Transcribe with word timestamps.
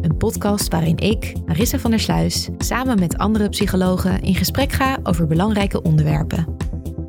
Een 0.00 0.16
podcast 0.16 0.68
waarin 0.68 0.96
ik, 0.96 1.32
Marissa 1.46 1.78
van 1.78 1.90
der 1.90 2.00
Sluis, 2.00 2.48
samen 2.58 2.98
met 2.98 3.18
andere 3.18 3.48
psychologen 3.48 4.20
in 4.20 4.34
gesprek 4.34 4.72
ga 4.72 4.98
over 5.02 5.26
belangrijke 5.26 5.82
onderwerpen. 5.82 6.56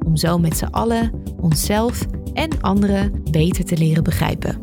Om 0.06 0.18
zo 0.18 0.38
met 0.38 0.58
z'n 0.58 0.66
allen 0.66 1.12
onszelf 1.40 2.06
en 2.34 2.62
anderen 2.62 3.23
beter 3.32 3.66
te 3.66 3.78
leren 3.78 4.04
begrijpen. 4.04 4.62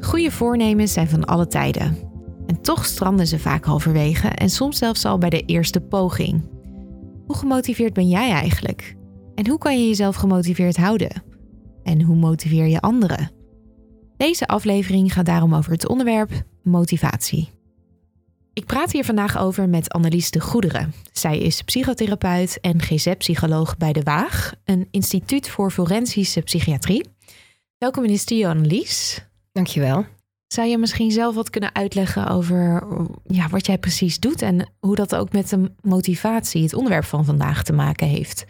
Goede 0.00 0.30
voornemens 0.30 0.92
zijn 0.92 1.08
van 1.08 1.24
alle 1.24 1.46
tijden. 1.46 1.96
En 2.46 2.60
toch 2.60 2.84
stranden 2.84 3.26
ze 3.26 3.38
vaak 3.38 3.64
halverwege 3.64 4.28
en 4.28 4.50
soms 4.50 4.78
zelfs 4.78 5.04
al 5.04 5.18
bij 5.18 5.30
de 5.30 5.44
eerste 5.44 5.80
poging. 5.80 6.48
Hoe 7.26 7.36
gemotiveerd 7.36 7.92
ben 7.92 8.08
jij 8.08 8.30
eigenlijk? 8.30 8.96
En 9.34 9.48
hoe 9.48 9.58
kan 9.58 9.80
je 9.80 9.86
jezelf 9.86 10.16
gemotiveerd 10.16 10.76
houden? 10.76 11.22
En 11.82 12.02
hoe 12.02 12.16
motiveer 12.16 12.66
je 12.66 12.80
anderen? 12.80 13.39
Deze 14.20 14.46
aflevering 14.46 15.12
gaat 15.12 15.26
daarom 15.26 15.54
over 15.54 15.72
het 15.72 15.88
onderwerp 15.88 16.30
motivatie. 16.62 17.50
Ik 18.52 18.64
praat 18.64 18.92
hier 18.92 19.04
vandaag 19.04 19.38
over 19.38 19.68
met 19.68 19.90
Annelies 19.90 20.30
de 20.30 20.40
Goederen. 20.40 20.92
Zij 21.12 21.38
is 21.38 21.62
psychotherapeut 21.62 22.60
en 22.60 22.82
GZ-psycholoog 22.82 23.76
bij 23.76 23.92
De 23.92 24.02
Waag, 24.02 24.52
een 24.64 24.88
instituut 24.90 25.48
voor 25.48 25.70
forensische 25.70 26.40
psychiatrie. 26.40 27.08
Welkom 27.78 28.04
in 28.04 28.10
de 28.12 28.18
studio, 28.18 28.48
Annelies. 28.48 29.26
Dankjewel. 29.52 30.06
Zou 30.46 30.68
je 30.68 30.78
misschien 30.78 31.10
zelf 31.10 31.34
wat 31.34 31.50
kunnen 31.50 31.74
uitleggen 31.74 32.28
over 32.28 32.86
ja, 33.26 33.48
wat 33.48 33.66
jij 33.66 33.78
precies 33.78 34.18
doet 34.18 34.42
en 34.42 34.70
hoe 34.80 34.94
dat 34.94 35.14
ook 35.14 35.32
met 35.32 35.48
de 35.48 35.72
motivatie, 35.80 36.62
het 36.62 36.74
onderwerp 36.74 37.04
van 37.04 37.24
vandaag, 37.24 37.62
te 37.62 37.72
maken 37.72 38.06
heeft? 38.06 38.44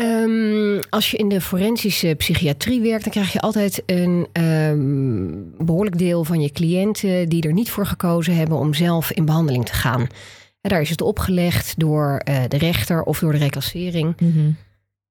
Um, 0.00 0.80
als 0.90 1.10
je 1.10 1.16
in 1.16 1.28
de 1.28 1.40
forensische 1.40 2.14
psychiatrie 2.16 2.80
werkt, 2.80 3.02
dan 3.02 3.12
krijg 3.12 3.32
je 3.32 3.40
altijd 3.40 3.82
een 3.86 4.26
um, 4.42 5.54
behoorlijk 5.58 5.98
deel 5.98 6.24
van 6.24 6.40
je 6.40 6.50
cliënten 6.50 7.28
die 7.28 7.42
er 7.42 7.52
niet 7.52 7.70
voor 7.70 7.86
gekozen 7.86 8.36
hebben 8.36 8.58
om 8.58 8.74
zelf 8.74 9.10
in 9.10 9.24
behandeling 9.24 9.66
te 9.66 9.72
gaan. 9.72 10.00
En 10.60 10.70
daar 10.70 10.80
is 10.80 10.90
het 10.90 11.00
opgelegd 11.00 11.74
door 11.78 12.22
uh, 12.28 12.40
de 12.48 12.58
rechter 12.58 13.02
of 13.02 13.18
door 13.18 13.32
de 13.32 13.38
reclassering. 13.38 14.20
Mm 14.20 14.32
-hmm. 14.32 14.56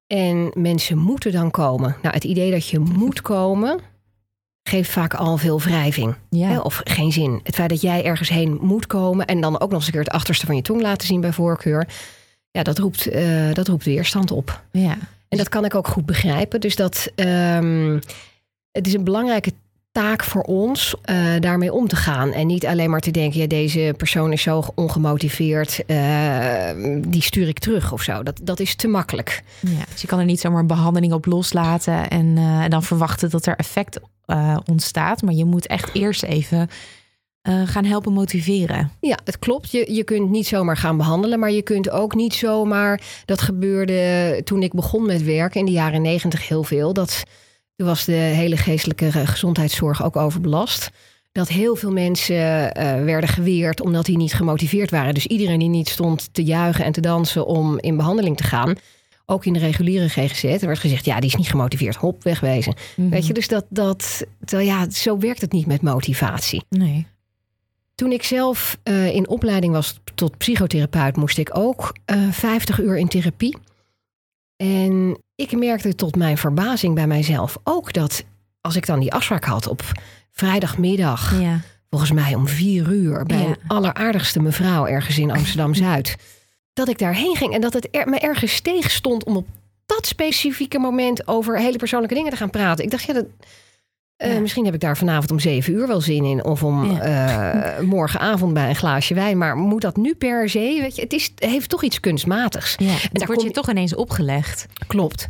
En 0.07 0.51
mensen 0.53 0.97
moeten 0.97 1.31
dan 1.31 1.51
komen. 1.51 1.95
Nou, 2.01 2.13
het 2.13 2.23
idee 2.23 2.51
dat 2.51 2.67
je 2.67 2.79
moet 2.79 3.21
komen, 3.21 3.79
geeft 4.63 4.91
vaak 4.91 5.13
al 5.13 5.37
veel 5.37 5.59
wrijving. 5.59 6.15
Ja. 6.29 6.47
Hè, 6.47 6.59
of 6.59 6.81
geen 6.83 7.11
zin. 7.11 7.39
Het 7.43 7.55
feit 7.55 7.69
dat 7.69 7.81
jij 7.81 8.03
ergens 8.03 8.29
heen 8.29 8.57
moet 8.61 8.87
komen 8.87 9.25
en 9.25 9.41
dan 9.41 9.59
ook 9.59 9.69
nog 9.69 9.77
eens 9.77 9.85
een 9.85 9.91
keer 9.91 10.03
het 10.03 10.11
achterste 10.11 10.45
van 10.45 10.55
je 10.55 10.61
tong 10.61 10.81
laten 10.81 11.07
zien 11.07 11.21
bij 11.21 11.33
voorkeur 11.33 11.87
ja, 12.57 12.63
dat 12.63 12.77
roept, 12.77 13.13
uh, 13.13 13.53
dat 13.53 13.67
roept 13.67 13.83
weerstand 13.83 14.31
op. 14.31 14.61
Ja. 14.71 14.97
En 15.29 15.37
dat 15.37 15.49
kan 15.49 15.65
ik 15.65 15.75
ook 15.75 15.87
goed 15.87 16.05
begrijpen. 16.05 16.59
Dus 16.59 16.75
dat 16.75 17.11
um, 17.15 17.99
het 18.71 18.87
is 18.87 18.93
een 18.93 19.03
belangrijke 19.03 19.51
taak 19.91 20.23
voor 20.23 20.41
ons 20.41 20.95
uh, 21.05 21.39
daarmee 21.39 21.73
om 21.73 21.87
te 21.87 21.95
gaan. 21.95 22.31
En 22.31 22.47
niet 22.47 22.65
alleen 22.65 22.89
maar 22.89 22.99
te 22.99 23.11
denken, 23.11 23.39
ja, 23.39 23.47
deze 23.47 23.93
persoon 23.97 24.31
is 24.31 24.41
zo 24.41 24.63
ongemotiveerd, 24.75 25.83
uh, 25.87 26.69
die 27.07 27.21
stuur 27.21 27.47
ik 27.47 27.59
terug 27.59 27.91
of 27.91 28.01
zo. 28.01 28.23
Dat, 28.23 28.39
dat 28.43 28.59
is 28.59 28.75
te 28.75 28.87
makkelijk. 28.87 29.43
Ja, 29.59 29.85
dus 29.91 30.01
je 30.01 30.07
kan 30.07 30.19
er 30.19 30.25
niet 30.25 30.39
zomaar 30.39 30.59
een 30.59 30.67
behandeling 30.67 31.13
op 31.13 31.25
loslaten 31.25 32.07
en 32.09 32.25
uh, 32.25 32.65
dan 32.67 32.83
verwachten 32.83 33.29
dat 33.29 33.45
er 33.45 33.55
effect 33.55 33.99
ontstaat. 34.65 35.21
Maar 35.21 35.33
je 35.33 35.45
moet 35.45 35.67
echt 35.67 35.89
eerst 35.93 36.23
even 36.23 36.69
uh, 37.47 37.67
gaan 37.67 37.85
helpen 37.85 38.13
motiveren. 38.13 38.91
Ja, 38.99 39.17
het 39.23 39.39
klopt. 39.39 39.71
Je, 39.71 39.93
je 39.93 40.03
kunt 40.03 40.29
niet 40.29 40.47
zomaar 40.47 40.77
gaan 40.77 40.97
behandelen, 40.97 41.39
maar 41.39 41.51
je 41.51 41.61
kunt 41.61 41.89
ook 41.89 42.15
niet 42.15 42.33
zomaar. 42.33 43.01
Dat 43.25 43.41
gebeurde 43.41 44.41
toen 44.43 44.63
ik 44.63 44.73
begon 44.73 45.05
met 45.05 45.23
werken 45.23 45.59
in 45.59 45.65
de 45.65 45.71
jaren 45.71 46.01
negentig 46.01 46.47
heel 46.47 46.63
veel. 46.63 46.93
Dat 46.93 47.23
toen 47.75 47.87
was 47.87 48.05
de 48.05 48.11
hele 48.11 48.57
geestelijke 48.57 49.11
gezondheidszorg 49.11 50.03
ook 50.03 50.15
overbelast. 50.15 50.89
Dat 51.31 51.47
heel 51.47 51.75
veel 51.75 51.91
mensen 51.91 52.35
uh, 52.35 52.71
werden 53.03 53.29
geweerd 53.29 53.81
omdat 53.81 54.05
die 54.05 54.17
niet 54.17 54.33
gemotiveerd 54.33 54.91
waren. 54.91 55.13
Dus 55.13 55.27
iedereen 55.27 55.59
die 55.59 55.69
niet 55.69 55.89
stond 55.89 56.29
te 56.31 56.43
juichen 56.43 56.85
en 56.85 56.91
te 56.91 57.01
dansen 57.01 57.45
om 57.45 57.79
in 57.79 57.97
behandeling 57.97 58.37
te 58.37 58.43
gaan. 58.43 58.75
Ook 59.25 59.45
in 59.45 59.53
de 59.53 59.59
reguliere 59.59 60.09
GGZ. 60.09 60.43
Er 60.43 60.67
werd 60.67 60.79
gezegd, 60.79 61.05
ja, 61.05 61.19
die 61.19 61.29
is 61.29 61.35
niet 61.35 61.49
gemotiveerd. 61.49 61.95
Hop, 61.95 62.23
wegwezen. 62.23 62.73
Mm 62.75 63.03
-hmm. 63.03 63.13
Weet 63.13 63.27
je, 63.27 63.33
dus 63.33 63.47
dat, 63.47 63.65
dat, 63.69 64.23
ja, 64.45 64.89
zo 64.89 65.17
werkt 65.17 65.41
het 65.41 65.51
niet 65.51 65.65
met 65.65 65.81
motivatie. 65.81 66.63
Nee. 66.69 67.07
Toen 67.97 68.11
ik 68.11 68.23
zelf 68.23 68.77
uh, 68.83 69.15
in 69.15 69.27
opleiding 69.27 69.73
was 69.73 69.99
tot 70.15 70.37
psychotherapeut, 70.37 71.15
moest 71.15 71.37
ik 71.37 71.57
ook 71.57 71.95
uh, 72.05 72.31
50 72.31 72.79
uur 72.79 72.97
in 72.97 73.07
therapie. 73.07 73.57
En 74.55 75.21
ik 75.35 75.51
merkte 75.51 75.95
tot 75.95 76.15
mijn 76.15 76.37
verbazing 76.37 76.95
bij 76.95 77.07
mijzelf 77.07 77.57
ook 77.63 77.93
dat 77.93 78.23
als 78.61 78.75
ik 78.75 78.85
dan 78.85 78.99
die 78.99 79.13
afspraak 79.13 79.43
had 79.43 79.67
op 79.67 79.81
vrijdagmiddag, 80.31 81.41
ja. 81.41 81.59
volgens 81.89 82.11
mij 82.11 82.35
om 82.35 82.47
vier 82.47 82.91
uur, 82.91 83.23
bij 83.23 83.37
ja. 83.37 83.45
een 83.45 83.57
alleraardigste 83.67 84.39
mevrouw 84.39 84.87
ergens 84.87 85.17
in 85.17 85.31
Amsterdam 85.31 85.73
Zuid, 85.83 86.15
dat 86.73 86.87
ik 86.87 86.97
daarheen 86.97 87.35
ging 87.35 87.53
en 87.53 87.61
dat 87.61 87.73
het 87.73 87.87
er, 87.91 88.09
me 88.09 88.19
ergens 88.19 88.59
tegen 88.59 88.89
stond 88.91 89.23
om 89.23 89.35
op 89.35 89.47
dat 89.85 90.07
specifieke 90.07 90.79
moment 90.79 91.27
over 91.27 91.59
hele 91.59 91.77
persoonlijke 91.77 92.15
dingen 92.15 92.31
te 92.31 92.37
gaan 92.37 92.49
praten. 92.49 92.83
Ik 92.85 92.91
dacht, 92.91 93.03
ja, 93.03 93.13
dat. 93.13 93.25
Uh, 94.17 94.33
ja. 94.33 94.39
Misschien 94.39 94.65
heb 94.65 94.73
ik 94.73 94.79
daar 94.79 94.97
vanavond 94.97 95.31
om 95.31 95.39
zeven 95.39 95.73
uur 95.73 95.87
wel 95.87 96.01
zin 96.01 96.23
in. 96.23 96.45
Of 96.45 96.63
om 96.63 96.91
ja. 96.91 97.75
uh, 97.75 97.79
morgenavond 97.95 98.53
bij 98.53 98.69
een 98.69 98.75
glaasje 98.75 99.13
wijn. 99.13 99.37
Maar 99.37 99.57
moet 99.57 99.81
dat 99.81 99.97
nu 99.97 100.15
per 100.15 100.49
se? 100.49 100.77
Weet 100.81 100.95
je, 100.95 101.01
het, 101.01 101.13
is, 101.13 101.31
het 101.35 101.49
heeft 101.49 101.69
toch 101.69 101.83
iets 101.83 101.99
kunstmatigs. 101.99 102.75
Ja, 102.77 102.87
en 102.87 103.09
daar 103.11 103.27
wordt 103.27 103.41
je, 103.41 103.47
je 103.47 103.53
toch 103.53 103.69
ineens 103.69 103.95
opgelegd. 103.95 104.65
Klopt. 104.87 105.27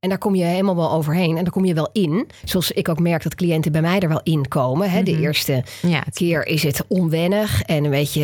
En 0.00 0.08
daar 0.08 0.18
kom 0.18 0.34
je 0.34 0.44
helemaal 0.44 0.76
wel 0.76 0.92
overheen. 0.92 1.36
En 1.36 1.42
daar 1.42 1.52
kom 1.52 1.64
je 1.64 1.74
wel 1.74 1.88
in. 1.92 2.28
Zoals 2.44 2.70
ik 2.70 2.88
ook 2.88 2.98
merk 2.98 3.22
dat 3.22 3.34
cliënten 3.34 3.72
bij 3.72 3.80
mij 3.80 3.98
er 3.98 4.08
wel 4.08 4.20
in 4.22 4.48
komen. 4.48 4.90
Hè. 4.90 5.00
Mm 5.00 5.06
-hmm. 5.06 5.14
De 5.14 5.20
eerste 5.20 5.64
ja, 5.82 6.04
keer 6.12 6.46
is 6.46 6.62
het 6.62 6.84
onwennig. 6.88 7.62
En 7.62 7.84
een 7.84 7.90
beetje... 7.90 8.20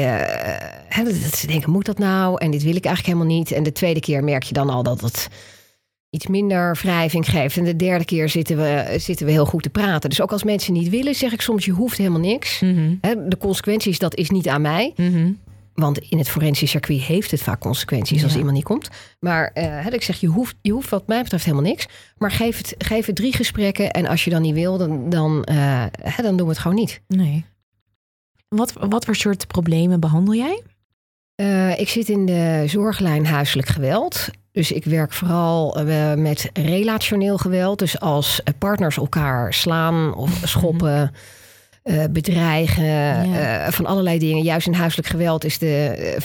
Uh, 0.96 1.04
dat 1.04 1.36
ze 1.36 1.46
denken, 1.46 1.70
moet 1.70 1.86
dat 1.86 1.98
nou? 1.98 2.40
En 2.40 2.50
dit 2.50 2.62
wil 2.62 2.76
ik 2.76 2.84
eigenlijk 2.84 3.16
helemaal 3.16 3.36
niet. 3.36 3.52
En 3.52 3.62
de 3.62 3.72
tweede 3.72 4.00
keer 4.00 4.24
merk 4.24 4.42
je 4.42 4.54
dan 4.54 4.70
al 4.70 4.82
dat 4.82 5.00
het 5.00 5.28
iets 6.10 6.26
minder 6.26 6.78
wrijving 6.82 7.30
geeft. 7.30 7.56
En 7.56 7.64
de 7.64 7.76
derde 7.76 8.04
keer 8.04 8.28
zitten 8.28 8.56
we, 8.56 8.94
zitten 8.98 9.26
we 9.26 9.32
heel 9.32 9.46
goed 9.46 9.62
te 9.62 9.70
praten. 9.70 10.10
Dus 10.10 10.20
ook 10.20 10.32
als 10.32 10.42
mensen 10.42 10.72
niet 10.72 10.88
willen, 10.88 11.14
zeg 11.14 11.32
ik 11.32 11.40
soms, 11.40 11.64
je 11.64 11.72
hoeft 11.72 11.98
helemaal 11.98 12.20
niks. 12.20 12.60
Mm 12.60 12.74
-hmm. 12.74 13.28
De 13.28 13.38
consequenties, 13.38 13.98
dat 13.98 14.14
is 14.14 14.30
niet 14.30 14.48
aan 14.48 14.62
mij. 14.62 14.92
Mm 14.96 15.12
-hmm. 15.12 15.38
Want 15.78 15.98
in 15.98 16.18
het 16.18 16.28
forensisch 16.28 16.70
circuit 16.70 17.00
heeft 17.00 17.30
het 17.30 17.42
vaak 17.42 17.60
consequenties 17.60 18.18
ja. 18.18 18.24
als 18.24 18.36
iemand 18.36 18.54
niet 18.54 18.64
komt. 18.64 18.88
Maar 19.20 19.50
uh, 19.54 19.86
ik 19.86 20.02
zeg, 20.02 20.20
je 20.20 20.26
hoeft, 20.26 20.56
je 20.62 20.72
hoeft 20.72 20.88
wat 20.88 21.06
mij 21.06 21.22
betreft 21.22 21.44
helemaal 21.44 21.70
niks. 21.70 21.86
Maar 22.16 22.30
geef 22.30 22.56
het, 22.56 22.74
geef 22.78 23.06
het 23.06 23.16
drie 23.16 23.32
gesprekken. 23.32 23.90
En 23.90 24.06
als 24.06 24.24
je 24.24 24.30
dan 24.30 24.42
niet 24.42 24.54
wil, 24.54 24.78
dan, 24.78 25.10
dan, 25.10 25.46
uh, 25.50 25.84
dan 26.22 26.36
doen 26.36 26.46
we 26.46 26.52
het 26.52 26.58
gewoon 26.58 26.76
niet. 26.76 27.00
Nee. 27.06 27.44
Wat, 28.48 28.72
wat 28.72 29.04
voor 29.04 29.16
soort 29.16 29.46
problemen 29.46 30.00
behandel 30.00 30.34
jij? 30.34 30.62
Uh, 31.40 31.80
ik 31.80 31.88
zit 31.88 32.08
in 32.08 32.26
de 32.26 32.64
zorglijn 32.66 33.26
huiselijk 33.26 33.68
geweld. 33.68 34.28
Dus 34.58 34.72
ik 34.72 34.84
werk 34.84 35.12
vooral 35.12 35.80
uh, 35.80 36.14
met 36.14 36.50
relationeel 36.52 37.38
geweld. 37.38 37.78
Dus 37.78 38.00
als 38.00 38.40
partners 38.58 38.96
elkaar 38.96 39.54
slaan 39.54 40.14
of 40.14 40.40
schoppen. 40.44 41.12
Uh, 41.88 42.04
bedreigen, 42.10 42.84
ja. 42.84 43.66
uh, 43.66 43.72
van 43.72 43.86
allerlei 43.86 44.18
dingen. 44.18 44.42
Juist 44.42 44.66
in 44.66 44.72
huiselijk 44.72 45.08
geweld 45.08 45.44
is 45.44 45.58
de, 45.58 46.16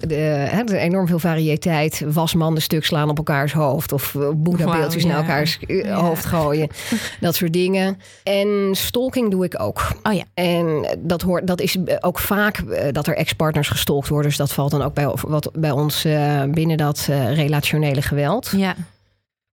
de, 0.00 0.62
de, 0.64 0.76
enorm 0.76 1.06
veel 1.06 1.18
variëteit. 1.18 2.02
Wasmanden 2.06 2.62
stuk 2.62 2.84
slaan 2.84 3.08
op 3.08 3.16
elkaars 3.16 3.52
hoofd. 3.52 3.92
Of 3.92 4.16
boeddha-beeldjes 4.34 5.02
wow, 5.02 5.12
ja. 5.12 5.18
naar 5.18 5.28
elkaars 5.28 5.58
ja. 5.66 5.94
hoofd 5.94 6.24
gooien. 6.24 6.68
dat 7.20 7.34
soort 7.34 7.52
dingen. 7.52 7.98
En 8.22 8.68
stalking 8.72 9.30
doe 9.30 9.44
ik 9.44 9.60
ook. 9.60 9.92
Oh 10.02 10.12
ja. 10.12 10.24
En 10.34 10.86
dat, 10.98 11.22
hoort, 11.22 11.46
dat 11.46 11.60
is 11.60 11.76
ook 12.00 12.18
vaak 12.18 12.64
dat 12.92 13.06
er 13.06 13.16
ex-partners 13.16 13.68
gestalkt 13.68 14.08
worden. 14.08 14.28
Dus 14.28 14.38
dat 14.38 14.52
valt 14.52 14.70
dan 14.70 14.82
ook 14.82 14.94
bij, 14.94 15.14
wat, 15.20 15.50
bij 15.54 15.70
ons 15.70 16.06
uh, 16.06 16.42
binnen 16.42 16.76
dat 16.76 17.08
relationele 17.34 18.02
geweld. 18.02 18.52
Ja 18.56 18.74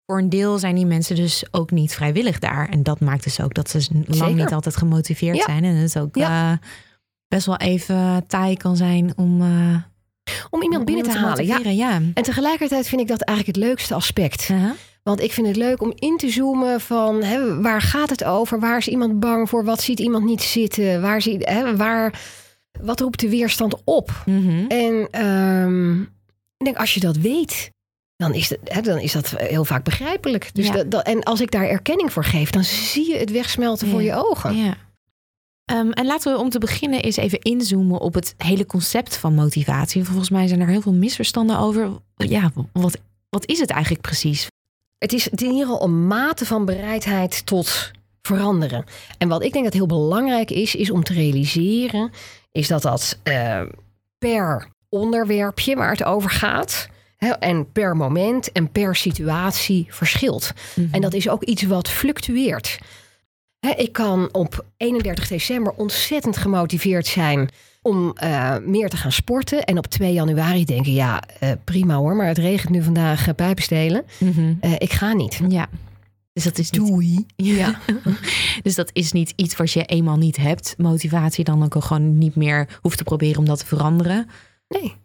voor 0.09 0.17
een 0.19 0.29
deel 0.29 0.57
zijn 0.59 0.75
die 0.75 0.85
mensen 0.85 1.15
dus 1.15 1.43
ook 1.51 1.71
niet 1.71 1.93
vrijwillig 1.93 2.39
daar. 2.39 2.69
En 2.69 2.83
dat 2.83 2.99
maakt 2.99 3.23
dus 3.23 3.41
ook 3.41 3.53
dat 3.53 3.69
ze 3.69 3.87
lang 3.91 4.05
Zeker. 4.15 4.33
niet 4.33 4.53
altijd 4.53 4.75
gemotiveerd 4.75 5.37
Ja. 5.37 5.43
zijn. 5.43 5.63
En 5.63 5.75
het 5.75 5.99
ook 5.99 6.15
Ja. 6.15 6.51
eh, 6.51 6.57
best 7.27 7.45
wel 7.45 7.57
even 7.57 8.23
taai 8.27 8.57
kan 8.57 8.75
zijn 8.75 9.13
om, 9.15 9.41
eh, 9.41 9.75
Om 10.49 10.61
iemand 10.61 10.85
binnen 10.85 11.03
te 11.03 11.17
halen. 11.17 11.75
Ja. 11.75 12.01
En 12.13 12.23
tegelijkertijd 12.23 12.87
vind 12.87 13.01
ik 13.01 13.07
dat 13.07 13.21
eigenlijk 13.21 13.57
het 13.57 13.67
leukste 13.67 13.93
aspect. 13.93 14.49
Aha. 14.51 14.75
Want 15.03 15.21
ik 15.21 15.31
vind 15.31 15.47
het 15.47 15.55
leuk 15.55 15.81
om 15.81 15.91
in 15.95 16.17
te 16.17 16.29
zoomen 16.29 16.81
van 16.81 17.23
hè, 17.23 17.61
waar 17.61 17.81
gaat 17.81 18.09
het 18.09 18.23
over? 18.23 18.59
Waar 18.59 18.77
is 18.77 18.87
iemand 18.87 19.19
bang 19.19 19.49
voor? 19.49 19.63
Wat 19.65 19.81
ziet 19.81 19.99
iemand 19.99 20.25
niet 20.25 20.41
zitten? 20.41 21.01
Waar 21.01 21.21
ziet, 21.21 21.49
hè, 21.49 21.75
waar, 21.75 22.21
wat 22.81 22.99
roept 22.99 23.19
de 23.19 23.29
weerstand 23.29 23.75
op? 23.83 24.23
Mhm. 24.25 24.65
En 24.67 25.07
ehm, 25.11 26.01
ik 26.57 26.65
denk, 26.65 26.77
als 26.77 26.93
je 26.93 26.99
dat 26.99 27.17
weet, 27.17 27.71
dan 28.19 28.33
is, 28.33 28.47
dat, 28.47 28.57
hè, 28.63 28.81
dan 28.81 28.99
is 28.99 29.11
dat 29.11 29.29
heel 29.37 29.65
vaak 29.65 29.83
begrijpelijk. 29.83 30.49
Dus 30.53 30.67
Ja. 30.67 30.73
dat, 30.73 30.91
dat- 30.91 31.05
en 31.05 31.23
als 31.23 31.41
ik 31.41 31.51
daar 31.51 31.67
erkenning 31.67 32.13
voor 32.13 32.23
geef, 32.23 32.49
dan 32.49 32.63
zie 32.63 33.09
je 33.11 33.17
het 33.17 33.31
wegsmelten 33.31 33.87
voor 33.89 34.03
je 34.03 34.13
ogen. 34.13 34.55
Ja. 34.57 34.75
Ehm, 35.65 35.91
en 35.91 36.05
laten 36.05 36.33
we 36.33 36.39
om 36.39 36.49
te 36.49 36.59
beginnen 36.59 37.01
eens 37.01 37.15
even 37.17 37.39
inzoomen 37.41 37.99
op 37.99 38.13
het 38.13 38.33
hele 38.37 38.65
concept 38.65 39.17
van 39.17 39.33
motivatie. 39.33 40.03
Volgens 40.03 40.29
mij 40.29 40.47
zijn 40.47 40.59
er 40.61 40.67
heel 40.67 40.81
veel 40.81 40.93
misverstanden 40.93 41.57
over. 41.57 41.89
Ja, 42.15 42.51
wat, 42.73 42.97
wat 43.29 43.45
is 43.45 43.59
het 43.59 43.69
eigenlijk 43.69 44.01
precies? 44.01 44.47
Het 44.97 45.13
is 45.13 45.27
in 45.27 45.37
ieder 45.51 45.59
geval 45.67 45.83
een 45.83 46.07
mate 46.07 46.45
van 46.45 46.65
bereidheid 46.65 47.45
tot 47.45 47.91
veranderen. 48.21 48.83
En 49.17 49.27
wat 49.27 49.43
ik 49.43 49.51
denk 49.53 49.63
dat 49.65 49.73
heel 49.73 49.85
belangrijk 49.85 50.51
is, 50.51 50.75
is 50.75 50.91
om 50.91 51.03
te 51.03 51.13
realiseren, 51.13 52.11
is 52.51 52.67
dat 52.67 52.81
dat 52.81 53.19
eh, 53.23 53.61
per 54.17 54.67
onderwerpje 54.89 55.75
waar 55.75 55.91
het 55.91 56.03
over 56.03 56.29
gaat. 56.29 56.89
En 57.39 57.71
per 57.71 57.95
moment 57.95 58.51
en 58.51 58.71
per 58.71 58.95
situatie 58.95 59.85
verschilt. 59.89 60.51
En 60.91 61.01
dat 61.01 61.13
is 61.13 61.29
ook 61.29 61.43
iets 61.43 61.63
wat 61.63 61.89
fluctueert. 61.89 62.79
Ik 63.75 63.93
kan 63.93 64.29
op 64.31 64.65
31 64.77 65.27
december 65.27 65.73
ontzettend 65.73 66.37
gemotiveerd 66.37 67.07
zijn 67.07 67.49
om 67.81 68.11
eh, 68.15 68.55
meer 68.65 68.89
te 68.89 68.97
gaan 68.97 69.11
sporten. 69.11 69.63
En 69.63 69.77
op 69.77 69.87
2 69.87 70.13
januari 70.13 70.65
denken, 70.65 70.93
ja, 70.93 71.23
eh, 71.39 71.51
prima 71.63 71.95
hoor, 71.95 72.15
maar 72.15 72.27
het 72.27 72.37
regent 72.37 72.69
nu 72.69 72.83
vandaag 72.83 73.27
uh, 73.27 73.33
pijpenstelen. 73.35 74.05
Mhm. 74.17 74.53
Eh, 74.59 74.73
ik 74.77 74.91
ga 74.91 75.13
niet. 75.13 75.39
Ja. 75.47 75.67
Dus 76.33 76.43
dat 76.43 76.57
is 76.57 76.71
niet, 76.71 76.87
Doei. 76.87 77.25
Ja. 77.35 77.79
dus 78.63 78.75
dat 78.75 78.89
is 78.93 79.11
niet 79.11 79.33
iets 79.35 79.55
wat 79.55 79.71
je 79.71 79.85
eenmaal 79.85 80.17
niet 80.17 80.37
hebt. 80.37 80.75
Motivatie 80.77 81.43
dan 81.43 81.63
ook 81.63 81.83
gewoon 81.83 82.17
niet 82.17 82.35
meer 82.35 82.79
hoeft 82.81 82.97
te 82.97 83.03
proberen 83.03 83.37
om 83.37 83.45
dat 83.45 83.59
te 83.59 83.65
veranderen. 83.65 84.27
Nee, 84.67 84.95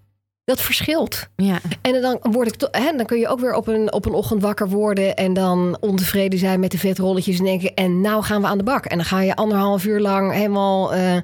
dat 0.44 0.61
verschilt. 0.61 1.29
Ja. 1.37 1.61
En 1.82 2.00
dan, 2.00 2.19
word 2.23 2.55
ik 2.55 2.69
hè, 2.70 2.96
dan 2.96 3.06
kun 3.06 3.19
je 3.19 3.29
ook 3.29 3.41
weer 3.41 3.55
op 3.55 3.67
een, 3.67 3.93
op 3.93 4.06
een 4.06 4.12
ochtend 4.12 4.43
wakker 4.43 4.69
worden... 4.69 5.17
en 5.17 5.32
dan 5.32 5.76
ontevreden 5.81 6.38
zijn 6.38 6.61
met 6.61 6.70
de 6.70 6.79
vetrolletjes 6.79 7.38
en 7.38 7.44
denken... 7.44 7.75
en 7.75 8.00
nou 8.00 8.23
gaan 8.23 8.41
we 8.41 8.46
aan 8.46 8.58
de 8.58 8.64
bak. 8.64 8.85
En 8.85 8.96
dan 8.96 9.06
ga 9.06 9.20
je 9.20 9.37
anderhalf 9.37 9.85
uur 9.85 10.00
lang 10.00 10.32
helemaal 10.32 10.94
eh, 10.94 11.17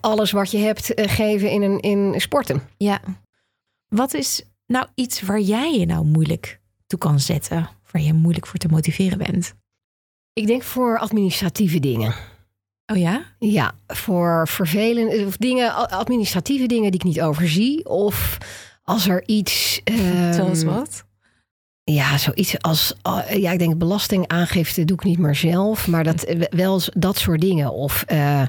alles 0.00 0.30
wat 0.30 0.50
je 0.50 0.58
hebt 0.58 0.94
eh, 0.94 1.08
geven 1.08 1.50
in, 1.50 1.62
een, 1.62 1.80
in 1.80 2.20
sporten. 2.20 2.62
ja. 2.76 3.00
Wat 3.88 4.14
is 4.14 4.42
nou 4.66 4.86
iets 4.94 5.20
waar 5.20 5.40
jij 5.40 5.78
je 5.78 5.86
nou 5.86 6.04
moeilijk 6.04 6.60
toe 6.86 6.98
kan 6.98 7.20
zetten? 7.20 7.68
Waar 7.90 8.02
je 8.02 8.12
moeilijk 8.12 8.46
voor 8.46 8.58
te 8.58 8.68
motiveren 8.68 9.18
bent? 9.18 9.54
Ik 10.32 10.46
denk 10.46 10.62
voor 10.62 10.98
administratieve 10.98 11.80
dingen. 11.80 12.14
Oh 12.90 12.96
ja? 12.96 13.22
Ja, 13.38 13.72
voor 13.86 14.48
vervelende 14.48 15.26
of 15.26 15.36
dingen, 15.36 15.88
administratieve 15.90 16.66
dingen 16.66 16.90
die 16.90 17.00
ik 17.00 17.06
niet 17.06 17.20
overzie. 17.22 17.88
Of 17.88 18.38
als 18.82 19.08
er 19.08 19.22
iets. 19.26 19.80
ehm, 19.84 20.32
Zoals 20.32 20.62
wat? 20.62 21.04
Ja, 21.84 22.18
zoiets 22.18 22.58
als. 22.62 22.94
ja, 23.30 23.52
ik 23.52 23.58
denk 23.58 23.78
belastingaangifte 23.78 24.84
doe 24.84 24.96
ik 24.96 25.04
niet 25.04 25.18
meer 25.18 25.34
zelf. 25.34 25.88
Maar 25.88 26.04
dat, 26.04 26.22
eh, 26.22 26.40
wel 26.50 26.80
dat 26.94 27.18
soort 27.18 27.40
dingen. 27.40 27.72
Of 27.72 28.02
eh, 28.06 28.42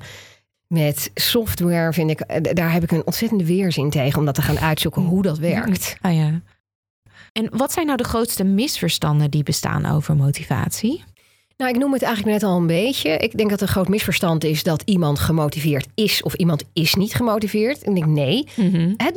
met 0.67 1.11
software 1.13 1.93
vind 1.93 2.09
ik. 2.09 2.19
eh, 2.19 2.53
Daar 2.53 2.71
heb 2.71 2.83
ik 2.83 2.91
een 2.91 3.05
ontzettende 3.05 3.45
weerzin 3.45 3.89
tegen 3.89 4.19
om 4.19 4.25
dat 4.25 4.35
te 4.35 4.41
gaan 4.41 4.59
uitzoeken 4.59 5.01
hoe 5.01 5.21
dat 5.21 5.37
werkt. 5.37 5.95
Ah 6.01 6.15
ja. 6.15 6.41
En 7.31 7.49
wat 7.57 7.71
zijn 7.71 7.85
nou 7.85 7.97
de 7.97 8.03
grootste 8.03 8.43
misverstanden 8.43 9.31
die 9.31 9.43
bestaan 9.43 9.85
over 9.85 10.15
motivatie? 10.15 11.03
Nou, 11.61 11.73
ik 11.73 11.79
noem 11.79 11.93
het 11.93 12.01
eigenlijk 12.01 12.33
net 12.41 12.49
al 12.49 12.57
een 12.57 12.67
beetje. 12.67 13.09
Ik 13.09 13.37
denk 13.37 13.49
dat 13.49 13.61
een 13.61 13.67
groot 13.67 13.87
misverstand 13.87 14.43
is 14.43 14.63
dat 14.63 14.81
iemand 14.85 15.19
gemotiveerd 15.19 15.87
is 15.95 16.23
of 16.23 16.33
iemand 16.33 16.63
is 16.73 16.95
niet 16.95 17.13
gemotiveerd. 17.13 17.87
Ik 17.87 17.95
denk 17.95 18.05
nee. 18.05 18.47
Hè, 18.97 19.09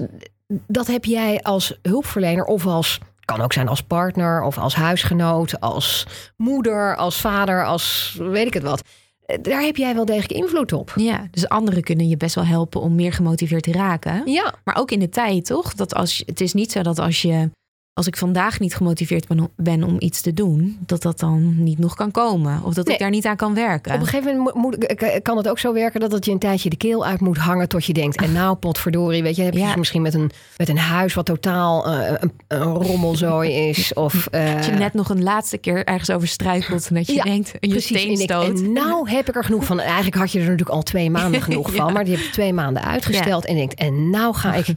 dat 0.67 0.87
heb 0.87 1.05
jij 1.05 1.43
als 1.43 1.79
hulpverlener 1.82 2.44
of 2.44 2.67
als 2.67 2.99
kan 3.25 3.41
ook 3.41 3.52
zijn 3.52 3.69
als 3.69 3.82
partner 3.82 4.43
of 4.43 4.58
als 4.58 4.75
huisgenoot, 4.75 5.61
als 5.61 6.06
moeder, 6.37 6.96
als 6.96 7.20
vader, 7.20 7.67
als 7.67 8.17
weet 8.19 8.47
ik 8.47 8.55
het 8.55 8.62
wat. 8.62 8.82
Eh, 9.26 9.38
Daar 9.43 9.62
heb 9.62 9.76
jij 9.76 9.94
wel 9.94 10.05
degelijk 10.05 10.32
invloed 10.32 10.73
op. 10.73 10.93
Ja, 10.97 11.26
dus 11.31 11.49
anderen 11.49 11.82
kunnen 11.82 12.08
je 12.08 12.17
best 12.17 12.35
wel 12.35 12.47
helpen 12.47 12.81
om 12.81 12.94
meer 12.94 13.12
gemotiveerd 13.12 13.62
te 13.62 13.73
raken. 13.73 14.23
Ja, 14.25 14.55
Maar 14.64 14.76
ook 14.76 14.90
in 14.90 14.99
de 14.99 15.08
tijd, 15.08 15.44
toch? 15.44 15.75
Dat 15.75 15.94
als, 15.94 16.23
het 16.26 16.40
is 16.40 16.52
niet 16.52 16.73
zo 16.73 16.82
dat 16.82 16.99
als 16.99 17.23
je. 17.23 17.50
Als 17.94 18.06
ik 18.06 18.17
vandaag 18.17 18.61
niet 18.61 18.75
gemotiveerd 18.76 19.26
ben, 19.56 19.82
om 19.85 19.96
iets 19.99 20.20
te 20.20 20.32
doen, 20.32 20.79
dat 20.87 21.02
dat 21.02 21.19
dan 21.20 21.62
niet 21.62 21.79
nog 21.79 21.94
kan 21.94 22.11
komen. 22.11 22.61
Of 22.64 22.75
dat 22.75 22.85
Nee. 22.87 22.94
ik 22.94 23.00
daar 23.00 23.11
niet 23.11 23.26
aan 23.26 23.37
kan 23.37 23.55
werken. 23.55 23.94
op 23.94 24.00
een 24.00 24.06
gegeven 24.06 24.37
moment 24.37 24.55
moet, 24.56 24.94
kan 25.23 25.37
het 25.37 25.49
ook 25.49 25.58
zo 25.58 25.73
werken 25.73 26.00
dat 26.00 26.12
het 26.12 26.25
je 26.25 26.31
een 26.32 26.38
tijdje 26.38 26.70
de 26.70 26.76
keel 26.76 27.05
uit 27.06 27.20
moet 27.20 27.37
hangen 27.38 27.69
tot 27.69 27.85
je 27.85 27.93
denkt, 27.93 28.17
en 28.23 28.32
nou 28.32 28.56
potverdorie, 28.56 29.23
weet 29.23 29.37
je, 29.37 29.43
heb 29.43 29.52
je 29.52 29.58
Ja. 29.58 29.67
dus 29.67 29.75
misschien 29.76 30.02
met 30.02 30.14
een, 30.14 30.31
met 30.56 30.68
een 30.68 30.78
huis 30.78 31.14
wat 31.14 31.26
totaal 31.26 31.87
eh, 31.87 32.14
een, 32.21 32.33
een 32.49 32.62
rommelzooi 32.75 33.50
is. 33.52 33.92
Of, 34.04 34.26
eh, 34.26 34.54
Dat 34.54 34.64
je 34.64 34.73
net 34.73 34.95
nog 34.95 35.09
een 35.09 35.23
laatste 35.23 35.59
keer 35.59 35.85
ergens 35.85 36.11
over 36.11 36.28
struikelt 36.28 36.88
en 36.88 36.95
dat 36.95 37.07
je 37.07 37.12
Ja, 37.14 37.23
denkt, 37.23 37.52
je 37.61 37.68
Precies, 37.68 37.85
steen 37.99 38.07
en, 38.14 38.21
ik, 38.21 38.30
stoot. 38.30 38.61
en 38.61 38.73
nou 38.73 39.11
heb 39.11 39.28
ik 39.28 39.37
er 39.37 39.45
genoeg 39.45 39.64
van. 39.64 39.80
Eigenlijk 39.80 40.16
had 40.16 40.33
je 40.33 40.38
er 40.38 40.45
natuurlijk 40.45 40.71
al 40.71 40.83
twee 40.83 41.11
maanden 41.11 41.42
genoeg 41.49 41.71
Ja. 41.71 41.76
van. 41.76 41.92
Maar 41.92 42.04
die 42.04 42.14
heb 42.16 42.25
je 42.25 42.30
twee 42.30 42.52
maanden 42.52 42.85
uitgesteld. 42.85 43.45
En 43.45 43.54
denkt, 43.54 43.75
en 43.75 44.11
nou 44.11 44.35
ga 44.35 44.54
ik 44.54 44.66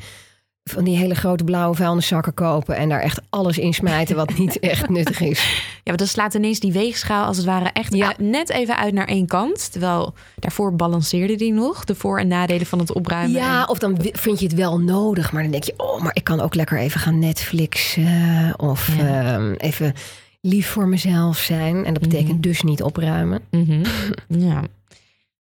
van 0.70 0.84
die 0.84 0.98
hele 0.98 1.16
grote 1.16 1.44
blauwe 1.44 1.76
vuilniszakken 1.76 2.34
kopen. 2.34 2.76
En 2.76 2.90
daar 2.90 3.02
echt 3.02 3.22
alles 3.30 3.58
in 3.58 3.74
smijten 3.74 4.16
wat 4.16 4.38
niet 4.38 4.60
echt 4.74 4.90
nuttig 4.90 5.20
is. 5.20 5.40
Ja, 5.74 5.82
maar 5.84 5.98
dan 5.98 6.08
slaat 6.08 6.34
ineens 6.34 6.60
die 6.60 6.72
weegschaal 6.72 7.26
als 7.26 7.38
het 7.38 7.46
ware 7.46 7.70
echt 7.74 7.94
Ja. 7.96 8.08
uit- 8.08 8.20
net 8.20 8.50
even 8.50 8.78
uit 8.78 8.94
naar 8.94 9.08
één 9.08 9.28
kant. 9.28 9.72
Terwijl 9.72 10.14
daarvoor 10.36 10.76
balanceerde 10.76 11.36
die 11.36 11.54
nog. 11.54 11.84
De 11.86 11.96
voor- 11.96 12.20
en 12.20 12.28
nadelen 12.28 12.66
van 12.66 12.80
het 12.80 12.94
opruimen. 12.94 13.32
Ja, 13.42 13.62
En- 13.62 13.70
of 13.70 13.78
dan 13.80 13.98
vind 14.12 14.40
je 14.40 14.46
het 14.46 14.56
wel 14.56 14.80
nodig. 14.80 15.32
Maar 15.32 15.42
dan 15.42 15.52
denk 15.52 15.64
je, 15.64 15.74
oh, 15.78 16.02
maar 16.02 16.16
ik 16.16 16.24
kan 16.24 16.40
ook 16.42 16.56
lekker 16.56 16.78
even 16.80 17.00
gaan 17.00 17.20
Netflixen. 17.20 18.54
Of 18.58 18.96
Ja. 18.98 19.34
ehm, 19.36 19.54
even 19.58 19.94
lief 20.42 20.68
voor 20.70 20.88
mezelf 20.88 21.38
zijn. 21.38 21.86
En 21.86 21.94
dat 21.94 22.02
betekent 22.02 22.32
Mhm. 22.32 22.42
dus 22.42 22.62
niet 22.62 22.84
opruimen. 22.84 23.40
Mhm. 23.52 23.84
ja. 24.28 24.62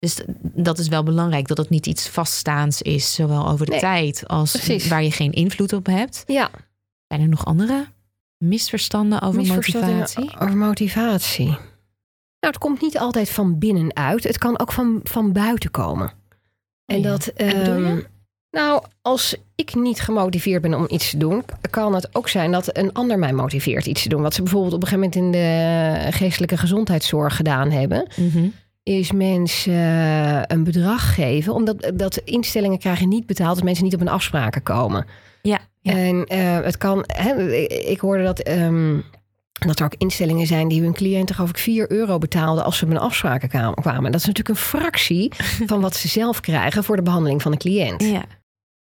Dus 0.02 0.20
dat 0.42 0.78
is 0.80 0.88
wel 0.88 1.04
belangrijk, 1.04 1.48
dat 1.48 1.58
het 1.58 1.70
niet 1.70 1.86
iets 1.88 2.08
vaststaans 2.10 2.82
is. 2.82 3.14
Zowel 3.14 3.48
over 3.50 3.66
de 3.66 3.72
Nee, 3.72 3.80
tijd 3.82 4.28
als 4.28 4.52
precies. 4.52 4.88
waar 4.88 5.04
je 5.04 5.12
geen 5.12 5.32
invloed 5.32 5.74
op 5.74 5.86
hebt. 5.86 6.24
Ja, 6.28 6.50
Zijn 7.08 7.22
er 7.22 7.28
nog 7.30 7.46
andere 7.46 7.86
misverstanden 8.38 9.22
over 9.22 9.40
misverstanden 9.42 9.96
motivatie? 9.98 10.40
Over 10.40 10.58
motivatie. 10.58 11.46
Nou, 11.46 12.54
het 12.54 12.58
komt 12.58 12.82
niet 12.82 12.98
altijd 12.98 13.30
van 13.30 13.58
binnenuit. 13.60 14.24
Het 14.24 14.38
kan 14.38 14.60
ook 14.60 14.72
van, 14.72 15.00
van 15.04 15.32
buiten 15.32 15.72
komen. 15.72 16.12
En 16.86 16.98
Oh 16.98 17.04
ja. 17.04 17.10
dat. 17.10 17.28
En 17.28 17.64
ehm, 17.86 18.00
nou, 18.52 18.84
als 19.02 19.36
ik 19.56 19.76
niet 19.76 20.02
gemotiveerd 20.02 20.62
ben 20.62 20.74
om 20.74 20.86
iets 20.90 21.10
te 21.10 21.18
doen, 21.18 21.44
kan 21.70 21.94
het 21.96 22.16
ook 22.16 22.30
zijn 22.30 22.52
dat 22.52 22.78
een 22.78 22.94
ander 22.94 23.20
mij 23.20 23.34
motiveert 23.34 23.86
iets 23.86 24.04
te 24.04 24.10
doen. 24.10 24.22
Wat 24.22 24.34
ze 24.34 24.42
bijvoorbeeld 24.42 24.74
op 24.74 24.82
een 24.82 24.88
gegeven 24.88 25.10
moment 25.20 25.36
in 25.36 25.42
de 25.42 26.12
geestelijke 26.18 26.58
gezondheidszorg 26.58 27.36
gedaan 27.36 27.72
hebben, 27.72 28.08
Mhm. 28.16 28.48
Is 29.00 29.12
mensen 29.12 29.74
eh, 29.74 30.42
een 30.48 30.64
bedrag 30.64 31.14
geven, 31.14 31.54
omdat 31.54 31.92
dat 31.94 32.18
instellingen 32.18 32.80
krijgen 32.80 33.08
niet 33.10 33.26
betaald 33.26 33.50
als 33.56 33.62
mensen 33.62 33.84
niet 33.84 33.94
op 33.94 34.00
hun 34.00 34.10
afspraken 34.10 34.64
komen. 34.64 35.06
Ja, 35.42 35.60
ja. 35.82 35.92
En 35.94 36.26
eh, 36.26 36.60
het 36.60 36.78
kan, 36.78 37.04
hè, 37.08 37.54
ik 37.68 38.00
hoorde 38.00 38.24
dat 38.24 38.40
ehm, 38.40 39.00
dat 39.68 39.80
er 39.80 39.86
ook 39.86 39.96
instellingen 39.98 40.48
zijn 40.48 40.68
die 40.68 40.82
hun 40.82 40.94
cliënten, 40.94 41.36
geloof 41.36 41.50
ik, 41.50 41.58
4 41.58 41.92
euro 41.92 42.18
betaalden 42.18 42.64
als 42.64 42.78
ze 42.78 42.86
bij 42.86 42.96
een 42.96 43.02
afspraken 43.02 43.50
kwam- 43.50 43.74
kwamen. 43.74 44.12
Dat 44.12 44.22
is 44.22 44.28
natuurlijk 44.28 44.58
een 44.58 44.64
fractie 44.66 45.34
van 45.70 45.82
wat 45.82 45.96
ze 45.96 46.08
zelf 46.08 46.40
krijgen 46.40 46.84
voor 46.84 46.96
de 46.96 47.02
behandeling 47.02 47.42
van 47.42 47.52
de 47.52 47.58
cliënt. 47.58 48.04
Ja. 48.04 48.24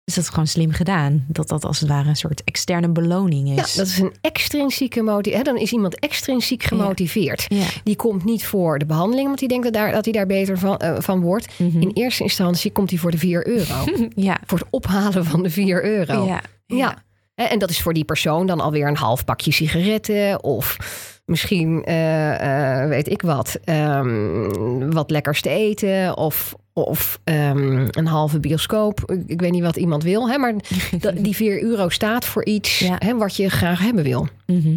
Dus 0.05 0.15
dat 0.15 0.23
is 0.23 0.29
gewoon 0.29 0.47
slim 0.47 0.71
gedaan. 0.71 1.25
Dat 1.27 1.47
dat 1.47 1.65
als 1.65 1.79
het 1.79 1.89
ware 1.89 2.09
een 2.09 2.15
soort 2.15 2.43
externe 2.43 2.89
beloning 2.89 3.55
Ja, 3.55 3.63
is. 3.63 3.73
dat 3.73 3.87
is 3.87 3.99
een 3.99 4.13
extrinsieke 4.21 5.01
motivatie. 5.01 5.43
Dan 5.43 5.57
is 5.57 5.71
iemand 5.71 5.99
extrinsiek 5.99 6.63
gemotiveerd. 6.63 7.45
Ja. 7.47 7.65
Die 7.83 7.95
komt 7.95 8.23
niet 8.23 8.45
voor 8.45 8.79
de 8.79 8.85
behandeling, 8.85 9.27
want 9.27 9.39
die 9.39 9.47
denkt 9.47 9.63
dat, 9.63 9.73
daar, 9.73 9.91
dat 9.91 10.03
hij 10.03 10.13
daar 10.13 10.25
beter 10.25 10.57
van, 10.57 10.77
eh, 10.77 10.95
van 10.99 11.21
wordt. 11.21 11.59
Mhm. 11.59 11.81
In 11.81 11.91
eerste 11.93 12.23
instantie 12.23 12.71
komt 12.71 12.89
hij 12.89 12.99
voor 12.99 13.11
de 13.11 13.17
4 13.17 13.47
euro. 13.47 13.85
ja. 14.15 14.37
voor 14.45 14.57
het 14.57 14.67
ophalen 14.69 15.25
van 15.25 15.43
de 15.43 15.49
4 15.49 15.83
euro. 15.83 16.25
Ja. 16.25 16.41
Ja. 16.65 17.03
En 17.35 17.49
en 17.49 17.59
dat 17.59 17.69
is 17.69 17.81
voor 17.81 17.93
die 17.93 18.03
persoon 18.05 18.45
dan 18.45 18.59
alweer 18.59 18.87
een 18.87 18.97
half 18.97 19.25
pakje 19.25 19.51
sigaretten 19.51 20.43
of 20.43 20.77
misschien, 21.25 21.83
eh, 21.83 22.81
eh, 22.81 22.89
weet 22.89 23.09
ik 23.09 23.21
wat, 23.21 23.59
ehm, 23.63 24.89
wat 24.91 25.11
lekkers 25.11 25.41
te 25.41 25.49
eten 25.49 26.17
of, 26.17 26.55
of 26.73 27.19
ehm, 27.23 27.87
een 27.91 28.07
halve 28.07 28.39
bioscoop. 28.39 29.11
Ik, 29.11 29.23
ik 29.27 29.39
weet 29.41 29.51
niet 29.51 29.63
wat 29.63 29.75
iemand 29.75 30.03
wil, 30.03 30.29
hè, 30.29 30.37
maar 30.37 30.53
die 31.15 31.35
4 31.35 31.63
euro 31.63 31.89
staat 31.89 32.25
voor 32.25 32.45
iets 32.45 32.79
Ja. 32.79 32.95
hè, 32.99 33.17
wat 33.17 33.35
je 33.35 33.49
graag 33.49 33.79
hebben 33.79 34.03
wil. 34.03 34.27
Mhm. 34.45 34.75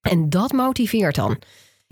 En 0.00 0.30
dat 0.30 0.52
motiveert 0.52 1.14
dan. 1.14 1.38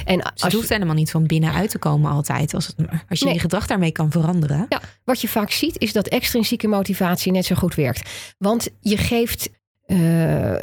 En 0.04 0.18
Dus 0.18 0.42
het 0.42 0.52
hoeft 0.52 0.68
helemaal 0.68 0.95
niet 0.95 1.11
van 1.11 1.26
binnenuit 1.26 1.71
te 1.71 1.78
komen 1.78 2.11
altijd. 2.11 2.54
Als, 2.54 2.66
het, 2.66 2.76
als 3.09 3.18
je 3.18 3.25
Nee. 3.25 3.35
je 3.35 3.40
gedrag 3.40 3.66
daarmee 3.66 3.92
kan 3.92 4.11
veranderen. 4.11 4.66
Ja, 4.68 4.80
wat 5.04 5.21
je 5.21 5.28
vaak 5.28 5.50
ziet 5.50 5.78
is 5.78 5.92
dat 5.92 6.09
extrinsieke 6.09 6.68
motivatie 6.68 7.33
net 7.33 7.45
zo 7.45 7.54
goed 7.54 7.75
werkt. 7.75 8.11
Want 8.38 8.68
je 8.80 8.97
geeft 8.97 9.49
eh, 9.88 9.99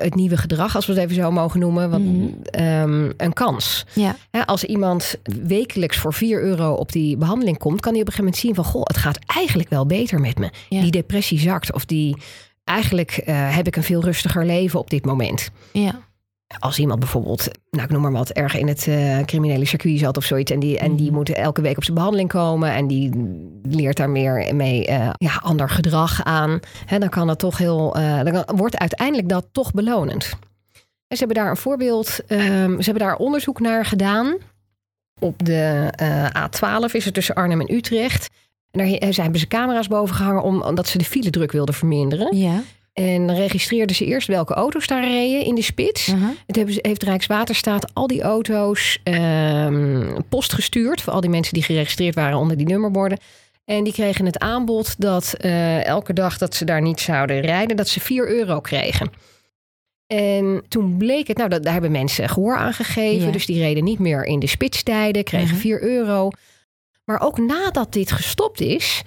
het 0.03 0.15
nieuwe 0.15 0.37
gedrag, 0.37 0.75
als 0.75 0.85
we 0.85 0.93
het 0.93 1.01
even 1.01 1.15
zo 1.15 1.31
mogen 1.31 1.59
noemen, 1.59 1.89
want, 1.89 2.05
Mhm. 2.05 2.27
ehm, 2.43 3.11
een 3.17 3.33
kans. 3.33 3.85
Ja. 3.93 4.15
Als 4.45 4.63
iemand 4.63 5.15
wekelijks 5.43 5.97
voor 5.97 6.13
4 6.13 6.41
euro 6.41 6.73
op 6.73 6.91
die 6.91 7.17
behandeling 7.17 7.57
komt, 7.57 7.79
kan 7.81 7.91
hij 7.91 8.01
op 8.01 8.07
een 8.07 8.13
gegeven 8.13 8.23
moment 8.23 8.41
zien 8.41 8.55
van 8.55 8.63
goh, 8.63 8.81
het 8.83 8.97
gaat 8.97 9.19
eigenlijk 9.25 9.69
wel 9.69 9.85
beter 9.85 10.19
met 10.19 10.37
me. 10.39 10.49
Ja. 10.69 10.81
Die 10.81 10.91
depressie 10.91 11.39
zakt 11.39 11.73
of 11.73 11.85
die 11.85 12.15
eigenlijk 12.63 13.11
eh, 13.11 13.55
heb 13.55 13.67
ik 13.67 13.75
een 13.75 13.83
veel 13.83 14.03
rustiger 14.03 14.45
leven 14.45 14.79
op 14.79 14.89
dit 14.89 15.05
moment. 15.05 15.49
Ja. 15.71 15.99
Als 16.59 16.79
iemand 16.79 16.99
bijvoorbeeld, 16.99 17.47
nou 17.69 17.83
ik 17.83 17.89
noem 17.89 18.01
maar 18.01 18.11
wat, 18.11 18.29
erg 18.29 18.55
in 18.57 18.67
het 18.67 18.87
eh, 18.87 19.19
criminele 19.19 19.65
circuit 19.65 19.99
zat 19.99 20.17
of 20.17 20.23
zoiets. 20.23 20.51
En 20.51 20.59
die, 20.59 20.79
en 20.79 20.95
die 20.95 21.05
Mhm. 21.05 21.15
moet 21.15 21.29
elke 21.29 21.61
week 21.61 21.77
op 21.77 21.83
zijn 21.83 21.95
behandeling 21.95 22.29
komen. 22.29 22.71
En 22.73 22.87
die 22.87 23.11
leert 23.63 23.97
daar 23.97 24.09
meer 24.09 24.55
mee 24.55 24.85
eh, 24.85 25.09
ja, 25.17 25.39
ander 25.41 25.69
gedrag 25.69 26.23
aan. 26.23 26.59
Hè, 26.85 26.99
dan 26.99 27.09
kan 27.09 27.27
dat 27.27 27.39
toch 27.39 27.57
heel. 27.57 27.95
eh, 27.95 28.23
dan 28.23 28.31
kan- 28.43 28.55
wordt 28.57 28.77
uiteindelijk 28.77 29.29
dat 29.29 29.45
toch 29.51 29.71
belonend. 29.71 30.29
En 31.07 31.17
ze 31.17 31.23
hebben 31.25 31.43
daar 31.43 31.49
een 31.49 31.57
voorbeeld. 31.57 32.19
ehm, 32.27 32.69
ze 32.79 32.83
hebben 32.83 33.03
daar 33.07 33.15
onderzoek 33.15 33.59
naar 33.59 33.85
gedaan. 33.85 34.35
Op 35.19 35.45
de 35.45 35.91
eh, 35.95 36.25
A12 36.45 36.93
is 36.93 37.05
het 37.05 37.13
tussen 37.13 37.35
Arnhem 37.35 37.61
en 37.61 37.73
Utrecht. 37.73 38.29
En 38.71 38.79
daar 38.79 39.11
hebben 39.23 39.39
ze 39.39 39.47
camera's 39.47 39.87
boven 39.87 40.15
gehangen 40.15 40.43
om, 40.43 40.61
omdat 40.61 40.87
ze 40.87 40.97
de 40.97 41.03
file 41.05 41.29
druk 41.29 41.51
wilden 41.51 41.75
verminderen. 41.75 42.37
Ja. 42.37 42.61
En 42.95 43.35
registreerden 43.35 43.95
ze 43.95 44.05
eerst 44.05 44.27
welke 44.27 44.53
auto's 44.53 44.87
daar 44.87 45.03
reden 45.03 45.45
in 45.45 45.55
de 45.55 45.61
spits. 45.61 46.11
Aha. 46.11 46.33
Het 46.47 46.55
hebben, 46.55 46.75
heeft 46.81 47.03
Rijkswaterstaat 47.03 47.93
al 47.93 48.07
die 48.07 48.21
auto's 48.21 48.99
ehm, 49.03 50.21
post 50.29 50.53
gestuurd. 50.53 51.01
Voor 51.01 51.13
al 51.13 51.21
die 51.21 51.29
mensen 51.29 51.53
die 51.53 51.63
geregistreerd 51.63 52.15
waren 52.15 52.37
onder 52.37 52.57
die 52.57 52.65
nummerborden. 52.65 53.17
En 53.65 53.83
die 53.83 53.93
kregen 53.93 54.25
het 54.25 54.39
aanbod 54.39 54.95
dat 55.01 55.33
eh, 55.33 55.85
elke 55.85 56.13
dag 56.13 56.37
dat 56.37 56.55
ze 56.55 56.65
daar 56.65 56.81
niet 56.81 56.99
zouden 56.99 57.41
rijden, 57.41 57.75
dat 57.75 57.87
ze 57.87 57.99
4 57.99 58.29
euro 58.29 58.59
kregen. 58.59 59.11
En 60.07 60.63
toen 60.67 60.97
bleek 60.97 61.27
het, 61.27 61.37
nou, 61.37 61.49
dat, 61.49 61.63
daar 61.63 61.73
hebben 61.73 61.91
mensen 61.91 62.29
gehoor 62.29 62.55
aan 62.55 62.73
gegeven. 62.73 63.25
Ja. 63.25 63.31
Dus 63.31 63.45
die 63.45 63.59
reden 63.59 63.83
niet 63.83 63.99
meer 63.99 64.23
in 64.23 64.39
de 64.39 64.47
spitstijden, 64.47 65.23
kregen 65.23 65.47
Mhm. 65.47 65.57
4 65.57 65.81
euro. 65.83 66.29
Maar 67.05 67.21
ook 67.21 67.37
nadat 67.37 67.93
dit 67.93 68.11
gestopt 68.11 68.61
is, 68.61 69.01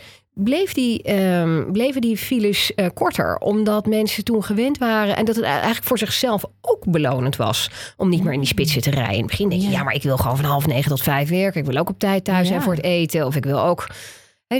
bleef 0.44 0.72
die, 0.72 1.02
ehm, 1.02 1.72
bleven 1.72 2.00
die 2.00 2.16
files 2.16 2.74
eh, 2.74 2.86
korter. 2.94 3.36
Omdat 3.36 3.86
mensen 3.86 4.24
toen 4.24 4.44
gewend 4.44 4.78
waren. 4.78 5.16
En 5.16 5.24
dat 5.24 5.36
het 5.36 5.44
eigenlijk 5.44 5.84
voor 5.84 5.98
zichzelf 5.98 6.44
ook 6.60 6.84
belonend 6.86 7.36
was. 7.36 7.70
Om 7.96 8.08
niet 8.08 8.24
meer 8.24 8.32
in 8.32 8.38
die 8.40 8.48
spitsen 8.48 8.80
te 8.82 8.90
rijden. 8.90 9.14
In 9.14 9.20
het 9.20 9.30
begin 9.30 9.48
denk 9.48 9.60
je, 9.62 9.68
Ja. 9.68 9.76
ja, 9.78 9.82
maar 9.82 9.94
ik 9.94 10.02
wil 10.02 10.16
gewoon 10.16 10.36
van 10.36 10.44
half 10.44 10.66
negen 10.66 10.90
tot 10.90 11.02
vijf 11.02 11.28
werken. 11.28 11.60
Ik 11.60 11.66
wil 11.66 11.76
ook 11.80 11.88
op 11.88 11.98
tijd 11.98 12.24
thuis 12.24 12.46
zijn 12.46 12.58
Ja. 12.58 12.64
voor 12.64 12.74
het 12.74 12.84
eten. 12.84 13.26
Of 13.26 13.36
ik 13.36 13.44
wil 13.44 13.60
ook... 13.60 13.86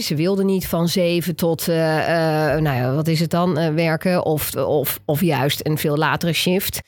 Ze 0.01 0.15
wilden 0.15 0.47
niet 0.47 0.67
van 0.67 0.89
zeven 0.89 1.37
tot, 1.37 1.69
eh, 1.69 1.99
eh, 2.55 2.61
nou 2.61 2.77
ja, 2.77 2.95
wat 2.95 3.09
is 3.09 3.21
het 3.21 3.31
dan, 3.31 3.75
werken. 3.75 4.25
Of, 4.25 4.57
of, 4.57 5.01
of 5.05 5.21
juist 5.21 5.61
een 5.67 5.79
veel 5.79 5.97
latere 5.97 6.33
shift. 6.33 6.81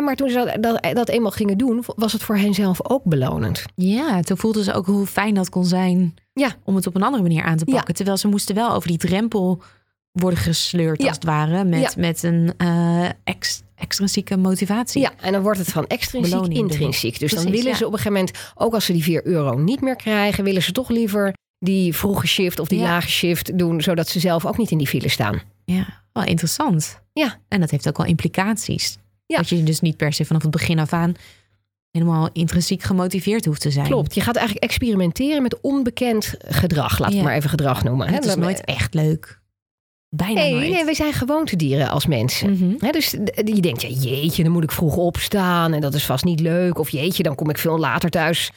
Maar 0.00 0.16
toen 0.16 0.28
ze 0.30 0.34
dat, 0.60 0.62
dat, 0.82 0.94
dat 0.96 1.08
eenmaal 1.08 1.30
gingen 1.30 1.58
doen, 1.58 1.84
was 1.96 2.12
het 2.12 2.22
voor 2.22 2.36
hen 2.36 2.54
zelf 2.54 2.90
ook 2.90 3.04
belonend. 3.04 3.64
Ja, 3.74 4.20
toen 4.20 4.36
voelden 4.36 4.64
ze 4.64 4.72
ook 4.72 4.86
hoe 4.86 5.06
fijn 5.06 5.34
dat 5.34 5.48
kon 5.48 5.64
zijn 5.64 6.14
Ja. 6.32 6.54
om 6.64 6.76
het 6.76 6.86
op 6.86 6.94
een 6.94 7.02
andere 7.02 7.22
manier 7.22 7.42
aan 7.42 7.56
te 7.56 7.64
Ja. 7.66 7.74
pakken. 7.76 7.94
Terwijl 7.94 8.16
ze 8.16 8.28
moesten 8.28 8.54
wel 8.54 8.70
over 8.72 8.88
die 8.88 8.98
drempel 8.98 9.62
worden 10.12 10.38
gesleurd, 10.38 11.00
Ja. 11.00 11.06
als 11.06 11.16
het 11.16 11.24
ware, 11.24 11.64
met, 11.64 11.96
met 11.96 12.22
een 12.22 12.52
ex, 13.24 13.62
extrinsieke 13.74 14.36
motivatie. 14.36 15.00
Ja, 15.02 15.10
en 15.20 15.32
dan 15.32 15.42
wordt 15.42 15.58
het 15.58 15.68
van 15.68 15.86
extrinsiek 15.86 16.32
Beloning 16.32 16.58
intrinsiek. 16.58 17.18
Dus 17.18 17.32
dan 17.32 17.50
willen 17.50 17.76
ze 17.76 17.86
op 17.86 17.92
een 17.92 17.98
gegeven 17.98 18.12
moment, 18.12 18.38
ook 18.54 18.74
als 18.74 18.84
ze 18.84 18.92
die 18.92 19.02
4 19.02 19.26
euro 19.26 19.58
niet 19.58 19.80
meer 19.80 19.96
krijgen, 19.96 20.44
willen 20.44 20.62
ze 20.62 20.72
toch 20.72 20.88
liever 20.88 21.34
die 21.58 21.96
vroege 21.96 22.26
shift 22.26 22.58
of 22.58 22.68
die 22.68 22.80
lage 22.80 23.08
shift 23.08 23.58
doen, 23.58 23.80
zodat 23.80 24.08
ze 24.08 24.20
zelf 24.20 24.46
ook 24.46 24.58
niet 24.58 24.70
in 24.70 24.78
die 24.78 24.86
file 24.86 25.08
staan. 25.08 25.40
Ja, 25.64 26.02
wel 26.12 26.24
interessant. 26.24 27.00
Ja. 27.12 27.38
En 27.48 27.60
dat 27.60 27.70
heeft 27.70 27.88
ook 27.88 27.96
wel 27.96 28.06
implicaties. 28.06 28.98
Ja. 29.32 29.38
Dat 29.38 29.48
je 29.48 29.62
dus 29.62 29.80
niet 29.80 29.96
per 29.96 30.12
se 30.12 30.24
vanaf 30.24 30.42
het 30.42 30.50
begin 30.50 30.78
af 30.78 30.92
aan 30.92 31.14
helemaal 31.90 32.28
intrinsiek 32.32 32.82
gemotiveerd 32.82 33.44
hoeft 33.44 33.60
te 33.60 33.70
zijn. 33.70 33.86
Klopt, 33.86 34.14
je 34.14 34.20
gaat 34.20 34.36
eigenlijk 34.36 34.64
experimenteren 34.66 35.42
met 35.42 35.60
onbekend 35.60 36.34
gedrag. 36.46 36.98
Laat 36.98 37.12
Ja. 37.12 37.18
ik 37.18 37.24
maar 37.24 37.34
even 37.34 37.50
gedrag 37.50 37.84
noemen. 37.84 38.08
Het 38.08 38.24
is 38.24 38.34
nooit 38.36 38.64
echt 38.64 38.94
leuk. 38.94 39.40
Bijna 40.08 40.40
Nee, 40.40 40.52
nooit. 40.54 40.70
nee, 40.70 40.84
we 40.84 40.94
zijn 40.94 41.12
gewoontedieren 41.12 41.88
als 41.88 42.06
mensen. 42.06 42.50
Mhm. 42.52 42.92
Dus 42.92 43.10
je 43.44 43.60
denkt, 43.60 43.82
ja, 43.82 43.88
jeetje, 43.88 44.42
dan 44.42 44.52
moet 44.52 44.62
ik 44.62 44.70
vroeg 44.72 44.96
opstaan 44.96 45.72
en 45.72 45.80
dat 45.80 45.94
is 45.94 46.04
vast 46.06 46.24
niet 46.24 46.40
leuk. 46.40 46.78
Of 46.78 46.88
jeetje, 46.90 47.22
dan 47.22 47.34
kom 47.34 47.50
ik 47.50 47.58
veel 47.58 47.78
later 47.78 48.10
thuis. 48.10 48.50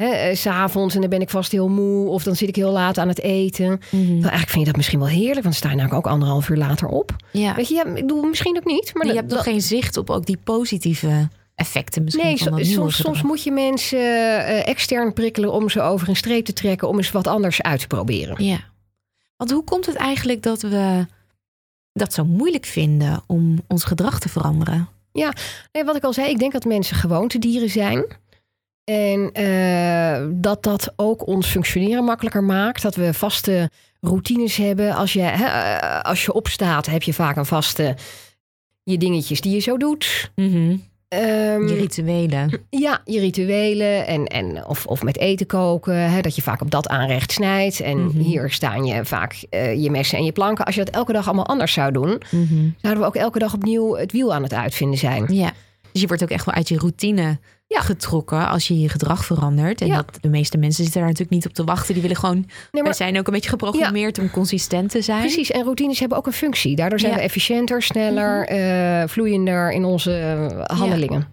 Hè, 0.00 0.08
eh, 0.10 0.36
S'avonds 0.36 0.94
en 0.94 1.00
dan 1.00 1.10
ben 1.10 1.20
ik 1.20 1.30
vast 1.30 1.52
heel 1.52 1.68
moe. 1.68 2.08
Of 2.08 2.22
dan 2.22 2.36
zit 2.36 2.48
ik 2.48 2.56
heel 2.56 2.70
laat 2.72 2.98
aan 2.98 3.08
het 3.08 3.20
eten. 3.20 3.80
Mhm. 3.90 4.02
Nou, 4.06 4.20
eigenlijk 4.20 4.48
vind 4.50 4.58
je 4.60 4.64
dat 4.64 4.76
misschien 4.76 4.98
wel 4.98 5.08
heerlijk, 5.08 5.32
want 5.32 5.44
dan 5.44 5.52
sta 5.52 5.70
je 5.70 5.76
namelijk 5.76 6.06
ook 6.06 6.12
anderhalf 6.12 6.48
uur 6.48 6.56
later 6.56 6.88
op. 6.88 7.16
Ja. 7.32 7.54
Weet 7.54 7.68
je, 7.68 7.74
ja, 7.74 7.84
ik 7.84 7.94
bedoel, 7.94 8.22
misschien 8.22 8.56
ook 8.56 8.64
niet. 8.64 8.90
Maar 8.94 9.06
je 9.06 9.12
hebt 9.14 9.30
dat- 9.30 9.40
geen 9.42 9.60
zicht 9.62 9.96
op 9.96 10.10
ook 10.10 10.26
die 10.26 10.38
positieve 10.44 11.28
effecten 11.54 12.04
misschien 12.04 12.24
Nee, 12.24 12.36
van 12.38 12.64
soms, 12.64 12.96
soms 12.96 13.22
moet 13.22 13.42
je 13.42 13.50
mensen 13.50 13.98
eh, 14.46 14.68
extern 14.68 15.12
prikkelen 15.12 15.52
om 15.52 15.68
ze 15.68 15.80
over 15.80 16.08
een 16.08 16.16
streep 16.16 16.44
te 16.44 16.52
trekken, 16.52 16.88
om 16.88 16.96
eens 16.96 17.10
wat 17.10 17.26
anders 17.26 17.62
uit 17.62 17.80
te 17.80 17.86
proberen. 17.86 18.44
Ja. 18.44 18.58
Want 19.36 19.50
hoe 19.50 19.64
komt 19.64 19.86
het 19.86 19.94
eigenlijk 19.96 20.42
dat 20.42 20.60
we 20.62 21.06
dat 21.92 22.12
zo 22.12 22.24
moeilijk 22.24 22.64
vinden 22.66 23.22
om 23.26 23.60
ons 23.68 23.84
gedrag 23.84 24.18
te 24.20 24.28
veranderen? 24.28 24.88
Nee, 25.72 25.84
wat 25.84 25.96
ik 25.96 26.04
al 26.04 26.12
zei, 26.12 26.30
ik 26.30 26.38
denk 26.38 26.52
dat 26.52 26.64
mensen 26.64 26.96
gewoontedieren 26.96 27.70
zijn. 27.70 28.04
En 28.90 29.32
eh, 29.32 30.26
dat 30.32 30.62
dat 30.62 30.92
ook 30.96 31.26
ons 31.26 31.46
functioneren 31.46 32.04
makkelijker 32.04 32.44
maakt. 32.44 32.82
Dat 32.82 32.94
we 32.94 33.14
vaste 33.14 33.70
routines 34.00 34.56
hebben. 34.56 34.94
Als 34.94 35.12
je, 35.12 35.20
hè, 35.22 35.44
eh, 35.44 36.00
als 36.00 36.24
je 36.24 36.32
opstaat, 36.32 36.86
heb 36.86 37.02
je 37.02 37.12
vaak 37.12 37.36
een 37.36 37.46
vaste 37.46 37.96
je 38.82 38.98
dingetjes 38.98 39.40
die 39.40 39.54
je 39.54 39.58
zo 39.60 39.76
doet. 39.76 40.30
Ehm, 40.34 41.66
Je 41.68 41.74
rituelen. 41.74 42.60
Ja, 42.70 43.00
je 43.04 43.20
rituelen 43.20 44.06
en, 44.06 44.26
en 44.26 44.66
of, 44.66 44.86
of 44.86 45.02
met 45.02 45.18
eten 45.18 45.46
koken. 45.46 46.10
Hè, 46.10 46.20
dat 46.20 46.36
je 46.36 46.42
vaak 46.42 46.60
op 46.60 46.70
dat 46.70 46.88
aanrecht 46.88 47.32
snijdt. 47.32 47.80
En 47.80 48.04
Mhm. 48.04 48.18
hier 48.18 48.50
staan 48.50 48.84
je 48.84 49.04
vaak 49.04 49.44
eh, 49.50 49.82
je 49.82 49.90
messen 49.90 50.18
en 50.18 50.24
je 50.24 50.32
planken. 50.32 50.64
Als 50.64 50.74
je 50.74 50.84
dat 50.84 50.94
elke 50.94 51.12
dag 51.12 51.26
allemaal 51.26 51.46
anders 51.46 51.72
zou 51.72 51.92
doen... 51.92 52.20
Mhm. 52.30 52.68
zouden 52.80 53.02
we 53.02 53.08
ook 53.08 53.16
elke 53.16 53.38
dag 53.38 53.54
opnieuw 53.54 53.96
het 53.96 54.12
wiel 54.12 54.34
aan 54.34 54.42
het 54.42 54.54
uitvinden 54.54 54.98
zijn. 54.98 55.26
Ja. 55.34 55.52
Dus 55.92 56.00
je 56.00 56.06
wordt 56.06 56.22
ook 56.22 56.30
echt 56.30 56.44
wel 56.44 56.54
uit 56.54 56.68
je 56.68 56.78
routine 56.78 57.38
Ja. 57.74 57.80
getrokken 57.80 58.48
als 58.48 58.68
je 58.68 58.80
je 58.80 58.88
gedrag 58.88 59.24
verandert. 59.24 59.80
En 59.80 59.86
Ja. 59.86 59.94
dat, 59.96 60.18
de 60.20 60.28
meeste 60.28 60.58
mensen 60.58 60.82
zitten 60.84 61.00
daar 61.00 61.10
natuurlijk 61.10 61.36
niet 61.36 61.46
op 61.46 61.52
te 61.54 61.64
wachten. 61.64 61.92
Die 61.92 62.02
willen 62.02 62.16
gewoon. 62.16 62.46
Nee, 62.72 62.82
Wij 62.82 62.92
zijn 62.92 63.18
ook 63.18 63.26
een 63.26 63.32
beetje 63.32 63.48
geprogrammeerd 63.50 64.18
om 64.18 64.30
consistent 64.30 64.90
te 64.90 65.02
zijn. 65.02 65.20
precies, 65.20 65.50
en 65.50 65.62
routines 65.62 65.98
hebben 66.00 66.18
ook 66.18 66.26
een 66.26 66.32
functie. 66.32 66.76
Daardoor 66.76 66.98
zijn. 66.98 67.10
Mhm. 67.12 67.20
we 67.20 67.26
efficiënter, 67.26 67.82
sneller, 67.82 68.46
eh, 68.46 69.08
vloeiender 69.08 69.72
in 69.72 69.84
onze 69.84 70.12
eh, 70.12 70.76
handelingen. 70.78 71.28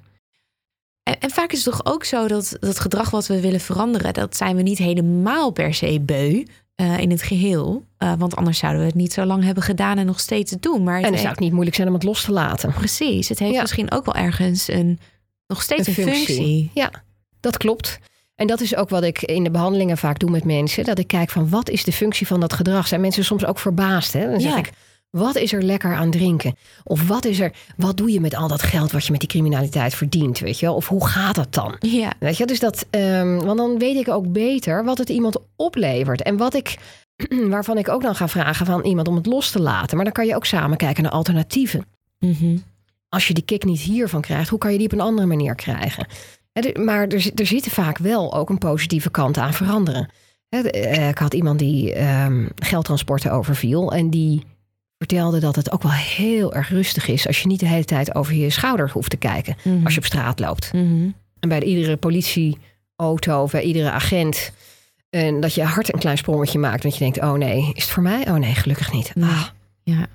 En, 1.03 1.19
en 1.19 1.29
vaak 1.29 1.51
is 1.51 1.65
het 1.65 1.73
toch 1.73 1.93
ook 1.93 2.03
zo 2.03 2.27
dat 2.27 2.57
dat 2.59 2.79
gedrag 2.79 3.09
wat 3.09 3.27
we 3.27 3.41
willen 3.41 3.59
veranderen, 3.59 4.13
dat 4.13 4.35
zijn 4.37 4.55
we 4.55 4.61
niet 4.61 4.77
helemaal 4.77 5.51
per 5.51 5.73
se 5.73 5.99
beu 6.01 6.43
eh, 6.75 6.97
in 6.99 7.09
het 7.11 7.21
geheel. 7.21 7.83
Eh, 7.97 8.13
want 8.17 8.35
anders 8.35 8.57
zouden 8.57 8.81
we 8.81 8.87
het 8.87 8.95
niet 8.95 9.13
zo 9.13 9.25
lang 9.25 9.43
hebben 9.43 9.63
gedaan 9.63 9.97
en 9.97 10.05
nog 10.05 10.19
steeds 10.19 10.51
doen. 10.59 10.83
Maar 10.83 10.95
het 10.95 10.95
En 10.95 11.01
dan 11.01 11.11
heeft- 11.11 11.21
zou 11.21 11.29
het 11.33 11.39
niet 11.39 11.51
moeilijk 11.51 11.75
zijn 11.75 11.87
om 11.87 11.93
het 11.93 12.03
los 12.03 12.23
te 12.23 12.31
laten. 12.31 12.73
precies, 12.73 13.29
het 13.29 13.39
heeft 13.39 13.61
misschien 13.61 13.91
ook 13.91 14.05
wel 14.05 14.15
ergens 14.15 14.67
een 14.67 14.99
nog 15.47 15.61
steeds 15.61 15.87
een 15.87 15.93
Een 15.97 16.03
functie. 16.03 16.25
functie. 16.35 16.71
Ja, 16.73 16.91
dat 17.39 17.57
klopt. 17.57 17.99
En 18.35 18.47
dat 18.47 18.61
is 18.61 18.75
ook 18.75 18.89
wat 18.89 19.03
ik 19.03 19.21
in 19.21 19.43
de 19.43 19.51
behandelingen 19.51 19.97
vaak 19.97 20.19
doe 20.19 20.29
met 20.29 20.43
mensen. 20.43 20.83
Dat 20.83 20.99
ik 20.99 21.07
kijk 21.07 21.29
van 21.29 21.49
wat 21.49 21.69
is 21.69 21.83
de 21.83 21.91
functie 21.91 22.27
van 22.27 22.39
dat 22.39 22.53
gedrag. 22.53 22.87
Zijn 22.87 23.01
mensen 23.01 23.25
soms 23.25 23.45
ook 23.45 23.59
verbaasd? 23.59 24.13
Hè? 24.13 24.29
Dan 24.29 24.41
zeg 24.41 24.51
Ja. 24.51 24.57
ik, 24.57 24.71
Wat 25.09 25.35
is 25.35 25.53
er 25.53 25.63
lekker 25.63 25.95
aan 25.95 26.11
drinken? 26.11 26.55
Of 26.83 27.07
wat 27.07 27.25
is 27.25 27.39
er, 27.39 27.53
wat 27.77 27.97
doe 27.97 28.11
je 28.11 28.19
met 28.19 28.35
al 28.35 28.47
dat 28.47 28.61
geld 28.63 28.91
wat 28.91 29.05
je 29.05 29.11
met 29.11 29.19
die 29.19 29.29
criminaliteit 29.29 29.93
verdient? 29.93 30.39
Weet 30.39 30.59
je 30.59 30.65
wel? 30.65 30.75
Of 30.75 30.87
hoe 30.87 31.07
gaat 31.07 31.35
dat 31.35 31.53
dan? 31.53 31.75
Ja. 31.79 32.11
Weet 32.19 32.37
je, 32.37 32.45
dus 32.45 32.59
dat, 32.59 32.85
ehm, 32.89 33.37
want 33.37 33.57
dan 33.57 33.77
weet 33.79 33.95
ik 33.95 34.07
ook 34.09 34.31
beter 34.31 34.83
wat 34.83 34.97
het 34.97 35.09
iemand 35.09 35.37
oplevert. 35.55 36.21
En 36.21 36.37
wat 36.37 36.53
ik, 36.53 36.77
waarvan 37.49 37.77
ik 37.77 37.89
ook 37.89 38.01
dan 38.01 38.15
ga 38.15 38.27
vragen 38.27 38.65
van 38.65 38.83
iemand 38.85 39.07
om 39.07 39.15
het 39.15 39.25
los 39.25 39.51
te 39.51 39.59
laten. 39.61 39.95
Maar 39.95 40.05
dan 40.05 40.13
kan 40.13 40.25
je 40.25 40.35
ook 40.35 40.45
samen 40.45 40.77
kijken 40.77 41.03
naar 41.03 41.11
alternatieven. 41.11 41.85
Mhm. 42.19 42.57
Als 43.09 43.27
je 43.27 43.33
die 43.33 43.43
kick 43.45 43.63
niet 43.63 43.79
hiervan 43.79 44.21
krijgt, 44.21 44.49
hoe 44.49 44.59
kan 44.59 44.71
je 44.71 44.77
die 44.77 44.87
op 44.87 44.93
een 44.93 44.99
andere 45.01 45.27
manier 45.27 45.55
krijgen? 45.55 46.07
Maar 46.73 47.07
er, 47.07 47.21
zit- 47.21 47.39
er 47.39 47.45
zitten 47.45 47.71
vaak 47.71 47.97
wel 47.97 48.33
ook 48.33 48.49
een 48.49 48.57
positieve 48.57 49.09
kant 49.11 49.37
aan 49.37 49.53
veranderen. 49.53 50.09
Eh, 50.49 51.09
Ik 51.09 51.17
had 51.17 51.33
iemand 51.33 51.59
die 51.59 51.93
ehm, 51.93 52.47
geldtransporten 52.55 53.31
overviel 53.31 53.91
en 53.93 54.09
die 54.09 54.43
vertelde 54.97 55.39
dat 55.39 55.55
het 55.55 55.71
ook 55.71 55.83
wel 55.83 55.91
heel 55.91 56.53
erg 56.53 56.69
rustig 56.69 57.07
is 57.07 57.27
als 57.27 57.41
je 57.41 57.47
niet 57.47 57.59
de 57.59 57.67
hele 57.67 57.85
tijd 57.85 58.15
over 58.15 58.33
je 58.33 58.49
schouder 58.49 58.89
hoeft 58.91 59.09
te 59.09 59.17
kijken 59.17 59.55
Mhm. 59.63 59.83
als 59.83 59.93
je 59.93 59.99
op 59.99 60.05
straat 60.05 60.39
loopt. 60.39 60.73
Mhm. 60.73 61.09
En 61.39 61.49
bij 61.49 61.61
iedere 61.63 61.97
politieauto 61.97 63.41
of 63.41 63.51
bij 63.51 63.61
iedere 63.63 63.91
agent. 63.91 64.51
En 65.09 65.39
dat 65.39 65.53
je 65.53 65.63
hart 65.63 65.93
een 65.93 65.99
klein 65.99 66.17
sprongetje 66.17 66.59
maakt. 66.59 66.83
Dat 66.83 66.93
je 66.93 66.99
denkt, 66.99 67.21
oh 67.21 67.33
nee, 67.33 67.71
is 67.73 67.83
het 67.83 67.91
voor 67.91 68.03
mij? 68.03 68.27
Oh 68.29 68.35
nee, 68.35 68.53
gelukkig 68.55 68.91
niet. 68.93 69.13
Ah, 69.21 69.43
Ja. 69.83 70.07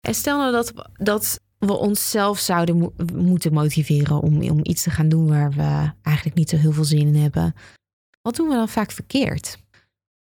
En 0.00 0.14
stel 0.14 0.38
nou 0.38 0.52
dat, 0.52 0.72
dat 0.96 1.40
we 1.66 1.72
onszelf 1.72 2.38
zouden 2.38 2.78
mo- 2.78 2.92
moeten 3.14 3.52
motiveren 3.52 4.20
om, 4.20 4.50
om 4.50 4.58
iets 4.62 4.82
te 4.82 4.90
gaan 4.90 5.08
doen 5.08 5.28
waar 5.28 5.50
we 5.50 5.90
eigenlijk 6.02 6.36
niet 6.36 6.50
zo 6.50 6.56
heel 6.56 6.72
veel 6.72 6.84
zin 6.84 6.98
in 7.14 7.14
hebben. 7.22 7.54
Wat 8.22 8.36
doen 8.36 8.48
we 8.48 8.54
dan 8.54 8.68
vaak 8.68 8.90
verkeerd? 8.90 9.62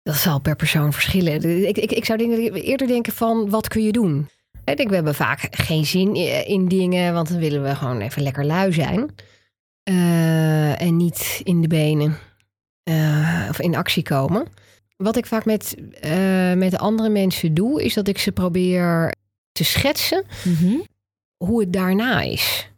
dat 0.03 0.15
zal 0.17 0.39
per 0.39 0.55
persoon 0.55 0.93
verschillen. 0.93 1.67
Ik, 1.67 1.77
ik, 1.77 1.91
ik 1.91 2.05
zou 2.05 2.17
denk- 2.17 2.53
eerder 2.55 2.87
denken 2.87 3.13
van, 3.13 3.49
wat 3.49 3.67
kun 3.67 3.83
je 3.83 3.91
doen? 3.91 4.29
Ik 4.65 4.77
denk, 4.77 4.89
we 4.89 4.95
hebben 4.95 5.15
vaak 5.15 5.47
geen 5.51 5.85
zin 5.85 6.15
in 6.45 6.67
dingen. 6.67 7.13
Want 7.13 7.27
dan 7.29 7.39
willen 7.39 7.63
we 7.63 7.75
gewoon 7.75 8.01
even 8.01 8.21
lekker 8.21 8.45
lui 8.45 8.73
zijn. 8.73 9.09
Eh, 9.83 10.81
en 10.81 10.97
niet 10.97 11.41
in 11.43 11.61
de 11.61 11.67
benen. 11.67 12.17
eh, 12.83 13.45
of 13.49 13.59
in 13.59 13.75
actie 13.75 14.03
komen. 14.03 14.47
Wat 14.97 15.15
ik 15.17 15.25
vaak 15.25 15.45
met, 15.45 15.75
eh, 16.01 16.53
met 16.53 16.77
andere 16.77 17.09
mensen 17.09 17.53
doe, 17.53 17.83
is 17.83 17.93
dat 17.93 18.07
ik 18.07 18.17
ze 18.17 18.31
probeer 18.31 19.13
te 19.51 19.63
schetsen 19.63 20.23
hoe 21.43 21.59
het 21.59 21.73
daarna 21.73 22.21
is. 22.21 22.69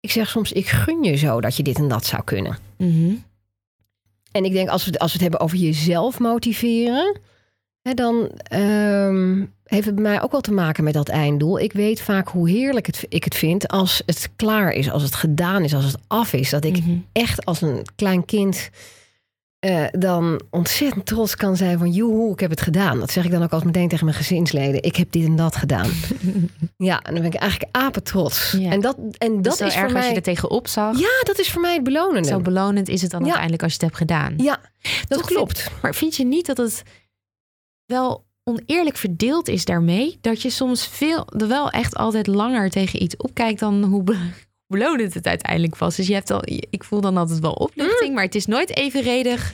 Ik 0.00 0.10
zeg 0.10 0.28
soms, 0.28 0.52
ik 0.52 0.66
gun 0.68 1.02
je 1.04 1.16
zo 1.16 1.40
dat 1.40 1.56
je 1.56 1.62
dit 1.62 1.76
en 1.78 1.88
dat 1.88 2.04
zou 2.06 2.22
kunnen. 2.24 2.58
Mhm. 2.78 3.14
En 4.32 4.44
ik 4.44 4.52
denk, 4.52 4.68
als 4.68 4.84
we, 4.84 4.98
als 4.98 5.06
we 5.12 5.12
het 5.12 5.22
hebben 5.22 5.40
over 5.40 5.56
jezelf 5.58 6.18
motiveren, 6.18 7.18
hè, 7.82 7.94
dan 7.94 8.30
ehm, 8.42 9.44
heeft 9.64 9.86
het 9.86 9.94
bij 9.94 10.04
mij 10.04 10.22
ook 10.22 10.30
wel 10.30 10.40
te 10.40 10.52
maken 10.52 10.84
met 10.84 10.94
dat 10.94 11.08
einddoel. 11.08 11.58
Ik 11.60 11.72
weet 11.72 12.00
vaak 12.00 12.28
hoe 12.28 12.50
heerlijk 12.50 12.86
het, 12.86 13.06
ik 13.08 13.24
het 13.24 13.34
vind 13.34 13.68
als 13.68 14.02
het 14.06 14.30
klaar 14.36 14.72
is, 14.72 14.90
als 14.90 15.02
het 15.02 15.14
gedaan 15.14 15.62
is, 15.64 15.74
als 15.74 15.84
het 15.84 15.96
af 16.06 16.32
is. 16.32 16.50
Dat 16.50 16.64
ik 16.64 16.78
Mhm. 16.78 16.96
echt 17.12 17.44
als 17.44 17.60
een 17.60 17.86
klein 17.96 18.24
kind 18.24 18.70
eh, 19.60 19.84
dan 19.90 20.40
ontzettend 20.50 21.06
trots 21.06 21.36
kan 21.36 21.56
zijn 21.56 21.78
van 21.78 21.90
joehoe, 21.90 22.32
ik 22.32 22.40
heb 22.40 22.50
het 22.50 22.60
gedaan. 22.60 22.98
Dat 23.00 23.10
zeg 23.10 23.24
ik 23.24 23.30
dan 23.30 23.42
ook 23.42 23.52
als 23.52 23.62
meteen 23.62 23.88
tegen 23.88 24.04
mijn 24.04 24.16
gezinsleden. 24.16 24.82
Ik 24.82 24.96
heb 24.96 25.12
dit 25.12 25.24
en 25.24 25.36
dat 25.36 25.56
gedaan. 25.56 25.90
ja, 26.76 27.00
en 27.02 27.12
dan 27.14 27.22
ben 27.22 27.32
ik 27.32 27.38
eigenlijk 27.38 27.76
apetrots. 27.76 28.54
Ja. 28.58 28.70
En 28.70 28.80
dat, 28.80 28.96
en 29.18 29.34
Dat 29.34 29.44
dat 29.44 29.60
is 29.60 29.66
is 29.66 29.72
voor 29.72 29.82
erg 29.82 29.92
als 29.94 30.00
mij... 30.00 30.08
je 30.08 30.16
er 30.16 30.22
tegenop 30.22 30.68
zag. 30.68 30.98
Ja, 30.98 31.22
dat 31.22 31.38
is 31.38 31.50
voor 31.50 31.60
mij 31.60 31.74
het 31.74 31.84
belonende. 31.84 32.28
Zo 32.28 32.40
belonend 32.40 32.88
is 32.88 33.02
het 33.02 33.10
dan 33.10 33.20
Ja. 33.20 33.26
uiteindelijk 33.26 33.62
als 33.62 33.72
je 33.72 33.78
het 33.78 33.86
hebt 33.86 33.96
gedaan. 34.10 34.34
Ja, 34.36 34.58
dat 35.08 35.18
Toch 35.18 35.26
klopt. 35.26 35.70
Maar 35.82 35.94
vind 35.94 36.16
je 36.16 36.24
niet 36.24 36.46
dat 36.46 36.56
het 36.56 36.82
wel 37.86 38.24
oneerlijk 38.44 38.96
verdeeld 38.96 39.48
is 39.48 39.64
daarmee? 39.64 40.18
Dat 40.20 40.42
je 40.42 40.50
soms 40.50 40.86
veel, 40.86 41.26
er 41.38 41.48
wel 41.48 41.70
echt 41.70 41.96
altijd 41.96 42.26
langer 42.26 42.70
tegen 42.70 43.02
iets 43.02 43.16
opkijkt 43.16 43.60
dan 43.60 43.82
hoe 43.84 44.04
belonend 44.70 45.14
het 45.14 45.26
uiteindelijk 45.26 45.76
was. 45.76 45.96
Dus 45.96 46.06
je 46.06 46.14
hebt 46.14 46.30
al, 46.30 46.42
ik 46.70 46.84
voel 46.84 47.00
dan 47.00 47.16
altijd 47.16 47.38
wel 47.38 47.52
opluchting, 47.52 48.14
maar 48.14 48.24
het 48.24 48.34
is 48.34 48.46
nooit 48.46 48.76
evenredig 48.76 49.52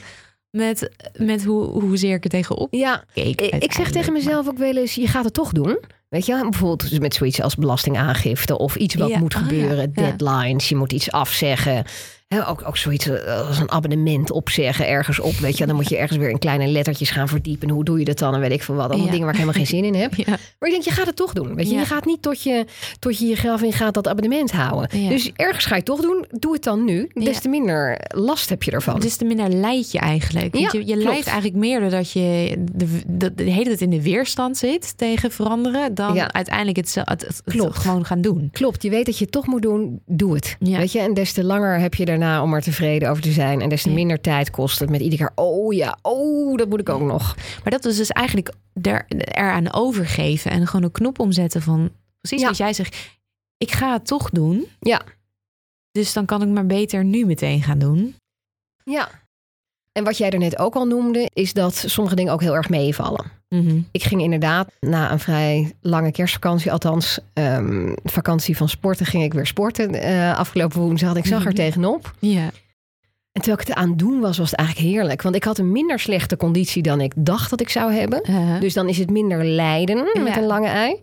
met, 0.49 0.89
met 1.15 1.43
hoe, 1.43 1.63
hoezeer 1.65 2.15
ik 2.15 2.23
er 2.23 2.29
tegenop 2.29 2.73
Ja, 2.73 3.03
keek. 3.13 3.41
Ik, 3.41 3.73
zeg 3.73 3.91
tegen 3.91 4.13
mezelf 4.13 4.47
ook 4.47 4.57
wel 4.57 4.75
eens, 4.75 4.95
je 4.95 5.07
gaat 5.07 5.23
het 5.23 5.33
toch 5.33 5.51
doen. 5.51 5.79
Weet 6.09 6.25
je, 6.25 6.41
bijvoorbeeld 6.41 6.99
met 6.99 7.13
zoiets 7.13 7.41
als 7.41 7.55
belastingaangifte 7.55 8.57
of 8.57 8.75
iets 8.75 8.95
wat 8.95 9.09
Ja, 9.09 9.19
moet 9.19 9.35
oh 9.35 9.41
ja, 9.41 9.47
gebeuren, 9.47 9.91
ja. 9.93 10.01
deadlines, 10.01 10.69
je 10.69 10.75
moet 10.75 10.93
iets 10.93 11.11
afzeggen. 11.11 11.85
Ook, 12.47 12.63
ook 12.67 12.77
zoiets 12.77 13.07
eh, 13.07 13.47
als 13.47 13.59
een 13.59 13.71
abonnement 13.71 14.31
opzeggen 14.31 14.87
ergens 14.87 15.19
op, 15.19 15.33
weet 15.33 15.57
je. 15.57 15.65
Dan 15.65 15.75
moet 15.75 15.89
je 15.89 15.97
ergens 15.97 16.17
weer 16.19 16.29
in 16.29 16.39
kleine 16.39 16.67
lettertjes 16.67 17.09
gaan 17.09 17.27
verdiepen. 17.27 17.69
Hoe 17.69 17.83
doe 17.83 17.99
je 17.99 18.05
dat 18.05 18.17
dan? 18.19 18.33
En 18.33 18.39
weet 18.39 18.51
ik 18.51 18.63
veel 18.63 18.75
wat. 18.75 18.85
Allemaal 18.89 19.05
Ja. 19.05 19.11
dingen 19.11 19.25
waar 19.25 19.33
ik 19.35 19.39
helemaal 19.39 19.61
geen 19.65 19.75
zin 19.81 19.83
in 19.83 19.95
heb. 20.01 20.13
Ja, 20.25 20.25
Maar 20.59 20.69
ik 20.69 20.71
denk, 20.71 20.83
je 20.83 20.91
gaat 20.91 21.05
het 21.05 21.15
toch 21.15 21.33
doen. 21.33 21.55
Weet 21.55 21.67
je, 21.67 21.73
Ja. 21.73 21.79
je 21.79 21.85
gaat 21.85 22.05
niet 22.05 22.21
tot 22.21 22.43
je, 22.43 22.65
tot 22.99 23.17
je 23.19 23.25
je 23.25 23.35
graf 23.35 23.61
in 23.61 23.73
gaat 23.73 23.93
dat 23.93 24.07
abonnement 24.07 24.51
houden. 24.51 25.09
Dus 25.09 25.31
ergens 25.35 25.65
ga 25.65 25.69
je 25.69 25.75
het 25.75 25.85
toch 25.85 26.01
doen. 26.01 26.25
Doe 26.29 26.53
het 26.53 26.63
dan 26.63 26.83
nu. 26.85 27.09
Des 27.13 27.39
te 27.39 27.49
minder 27.49 27.99
last 28.07 28.49
heb 28.49 28.63
je 28.63 28.71
ervan. 28.71 29.03
is 29.03 29.15
te 29.15 29.25
minder 29.25 29.49
leid 29.49 29.91
je 29.91 29.99
eigenlijk. 29.99 30.53
Want 30.53 30.71
je 30.71 30.85
je 30.85 30.95
lijdt 30.95 31.25
eigenlijk 31.27 31.55
meer 31.57 31.79
doordat 31.79 32.11
je 32.11 32.55
de, 32.71 33.01
de, 33.07 33.33
de 33.35 33.43
hele 33.43 33.63
tijd 33.65 33.81
in 33.81 33.89
de 33.89 34.01
weerstand 34.01 34.57
zit 34.57 34.97
tegen 34.97 35.31
veranderen, 35.31 35.95
dan 35.95 36.19
uiteindelijk 36.33 36.77
het, 36.77 36.95
het, 36.95 37.09
het, 37.09 37.21
het 37.27 37.41
Klopt. 37.45 37.77
gewoon 37.77 38.05
gaan 38.05 38.21
doen. 38.21 38.49
Klopt, 38.51 38.83
je 38.83 38.89
weet 38.89 39.05
dat 39.05 39.17
je 39.17 39.23
het 39.23 39.33
toch 39.33 39.47
moet 39.47 39.61
doen, 39.61 40.01
doe 40.05 40.33
het. 40.35 40.55
Weet 40.59 40.91
je? 40.91 40.99
En 40.99 41.13
des 41.13 41.33
te 41.33 41.43
langer 41.43 41.79
heb 41.79 41.93
je 41.93 42.05
daarna 42.19 42.43
om 42.43 42.53
er 42.53 42.61
tevreden 42.61 43.09
over 43.09 43.21
te 43.23 43.31
zijn. 43.31 43.61
En 43.61 43.69
des 43.69 43.81
te 43.81 43.89
minder 43.89 44.21
tijd 44.21 44.49
kost 44.51 44.79
het 44.79 44.89
met 44.89 45.01
iedere 45.01 45.17
keer. 45.17 45.31
Oh 45.35 45.73
ja, 45.73 45.97
oh, 46.01 46.57
dat 46.57 46.69
moet 46.69 46.79
ik 46.79 46.89
ook 46.89 47.01
nog. 47.01 47.35
Maar 47.35 47.71
dat 47.71 47.85
is 47.85 47.97
dus 47.97 48.09
eigenlijk 48.09 48.53
er, 48.81 49.05
eraan 49.07 49.73
overgeven 49.73 50.51
en 50.51 50.67
gewoon 50.67 50.85
een 50.85 50.91
knop 50.91 51.19
omzetten 51.19 51.61
van 51.61 51.91
precies 52.19 52.41
Ja. 52.41 52.47
wat 52.47 52.57
jij 52.57 52.73
zegt. 52.73 53.19
Ik 53.57 53.71
ga 53.71 53.93
het 53.93 54.05
toch 54.05 54.29
doen. 54.29 54.65
Ja. 54.79 55.01
Dus 55.91 56.13
dan 56.13 56.25
kan 56.25 56.41
ik 56.41 56.47
maar 56.47 56.65
beter 56.65 57.03
nu 57.05 57.25
meteen 57.25 57.63
gaan 57.63 57.79
doen. 57.79 58.15
Ja. 58.83 59.09
En 59.97 60.03
wat 60.03 60.17
jij 60.17 60.29
er 60.29 60.39
net 60.39 60.59
ook 60.59 60.75
al 60.75 60.85
noemde, 60.85 61.29
is 61.33 61.53
dat 61.53 61.83
sommige 61.87 62.15
dingen 62.15 62.33
ook 62.33 62.41
heel 62.41 62.55
erg 62.55 62.69
meevallen. 62.69 63.25
Mhm. 63.49 63.79
Ik 63.91 64.03
ging 64.03 64.21
inderdaad 64.21 64.67
na 64.79 65.11
een 65.11 65.19
vrij 65.19 65.73
lange 65.81 66.11
kerstvakantie, 66.11 66.71
althans 66.71 67.19
ehm, 67.33 67.93
vakantie 68.03 68.57
van 68.57 68.69
sporten, 68.69 69.05
ging 69.05 69.23
ik 69.23 69.33
weer 69.33 69.45
sporten 69.47 69.93
eh, 69.93 70.37
afgelopen 70.37 70.79
woensdag. 70.79 71.15
Ik 71.15 71.25
zag 71.25 71.39
er 71.39 71.45
Mhm. 71.45 71.55
tegenop. 71.55 72.13
Ja. 72.19 72.49
En 73.31 73.43
terwijl 73.43 73.61
ik 73.61 73.67
het 73.67 73.77
aan 73.77 73.97
doen 73.97 74.19
was, 74.19 74.37
was 74.37 74.51
het 74.51 74.59
eigenlijk 74.59 74.89
heerlijk. 74.89 75.21
Want 75.21 75.35
ik 75.35 75.43
had 75.43 75.57
een 75.57 75.71
minder 75.71 75.99
slechte 75.99 76.37
conditie 76.37 76.81
dan 76.83 77.01
ik 77.01 77.13
dacht 77.15 77.49
dat 77.49 77.61
ik 77.61 77.69
zou 77.69 77.93
hebben. 77.93 78.21
Dus 78.59 78.73
dan 78.73 78.89
is 78.89 78.97
het 78.97 79.09
minder 79.09 79.45
lijden 79.45 80.07
met 80.23 80.37
een 80.37 80.45
lange 80.45 80.67
ei. 80.67 80.99